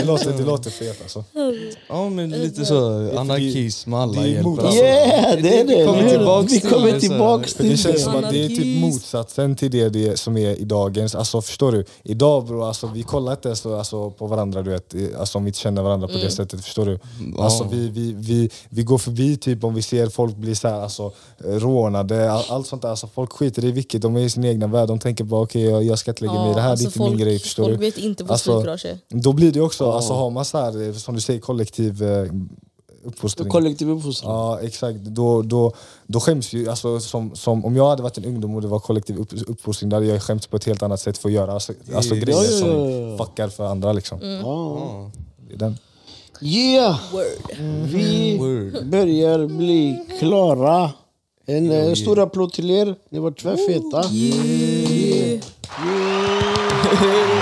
[0.00, 1.24] Det låter, det låter fet alltså.
[1.88, 4.74] Ja men lite så anarkism, alla det är hjälper alla.
[4.74, 5.86] yeah, det är det!
[5.86, 7.00] kommer Vi tillbaks vi till kommer det, så här.
[7.00, 8.00] tillbaks För det till känns det.
[8.02, 8.80] som att det är typ Anarkist.
[8.94, 11.14] motsatsen till det, det som är i dagens.
[11.14, 11.84] Alltså förstår du?
[12.02, 15.44] Idag bro, alltså, vi kollar inte ens alltså, på varandra du vet, i- alltså, om
[15.44, 16.64] vi inte känner varandra på det sättet.
[16.64, 16.98] Förstår du?
[17.38, 20.80] Alltså, vi, vi, vi, vi går förbi typ om vi ser folk bli så här,
[20.80, 21.12] alltså,
[21.44, 22.88] rånade, all, allt sånt där.
[22.88, 24.88] Alltså, folk skiter i vilket, de är i sin egna värld.
[24.88, 26.86] De tänker bara okej jag, jag ska inte lägga mig i det här, det är
[26.86, 27.38] inte min grej.
[27.38, 27.84] Förstår folk du?
[27.84, 28.98] vet inte vad Alltså, är.
[29.08, 32.32] Då blir det också, alltså, har man så här, som du säger kollektiv eh,
[33.06, 33.48] uppfostring.
[33.48, 34.32] Kollektiv uppfostran.
[34.32, 35.72] Ja exakt, då, då,
[36.06, 38.78] då skäms ju, alltså, som, som, om jag hade varit en ungdom och det var
[38.78, 41.52] kollektiv upp, uppfostring då hade jag skämts på ett helt annat sätt för att göra
[41.52, 43.18] alltså, alltså, Ja, grejer ja, ja, som ja.
[43.18, 43.92] fuckar för andra.
[43.92, 44.18] Liksom.
[44.22, 45.10] Ja.
[45.48, 45.78] Det är den.
[46.40, 46.98] Yeah!
[47.84, 48.38] Vi
[48.84, 50.90] börjar bli klara.
[51.46, 52.94] En eh, stor applåd till er.
[53.10, 54.14] Ni var tvärfeta.
[54.14, 55.42] Yeah.
[57.02, 57.35] Yeah.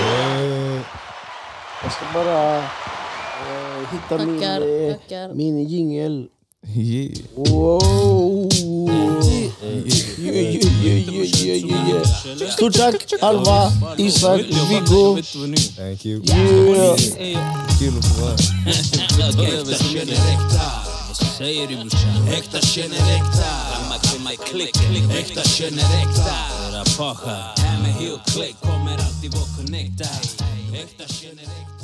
[1.85, 2.63] Jag ska bara eh,
[3.91, 5.33] hitta min, Tackar, eh, tackar.
[5.33, 6.27] min jingel.
[6.75, 7.11] Yeah.
[7.35, 8.49] Wow!
[8.51, 9.63] Yeah,
[10.17, 12.49] yeah, yeah, yeah, yeah, yeah.
[12.49, 15.17] Stort tack Alva, Isak, Viggo.
[15.77, 16.21] Thank you.
[16.23, 16.97] Yeah.
[17.79, 18.73] Kul att få vara här.
[21.37, 22.27] Säger du brorsan?
[22.33, 23.49] Äkta känner äkta.
[23.73, 24.75] Gammal kvinna i klick.
[25.19, 26.31] Äkta känner äkta.
[27.57, 30.07] Här med heel click kommer alltid vara connectad.
[30.73, 31.74] Äkta känner äkta.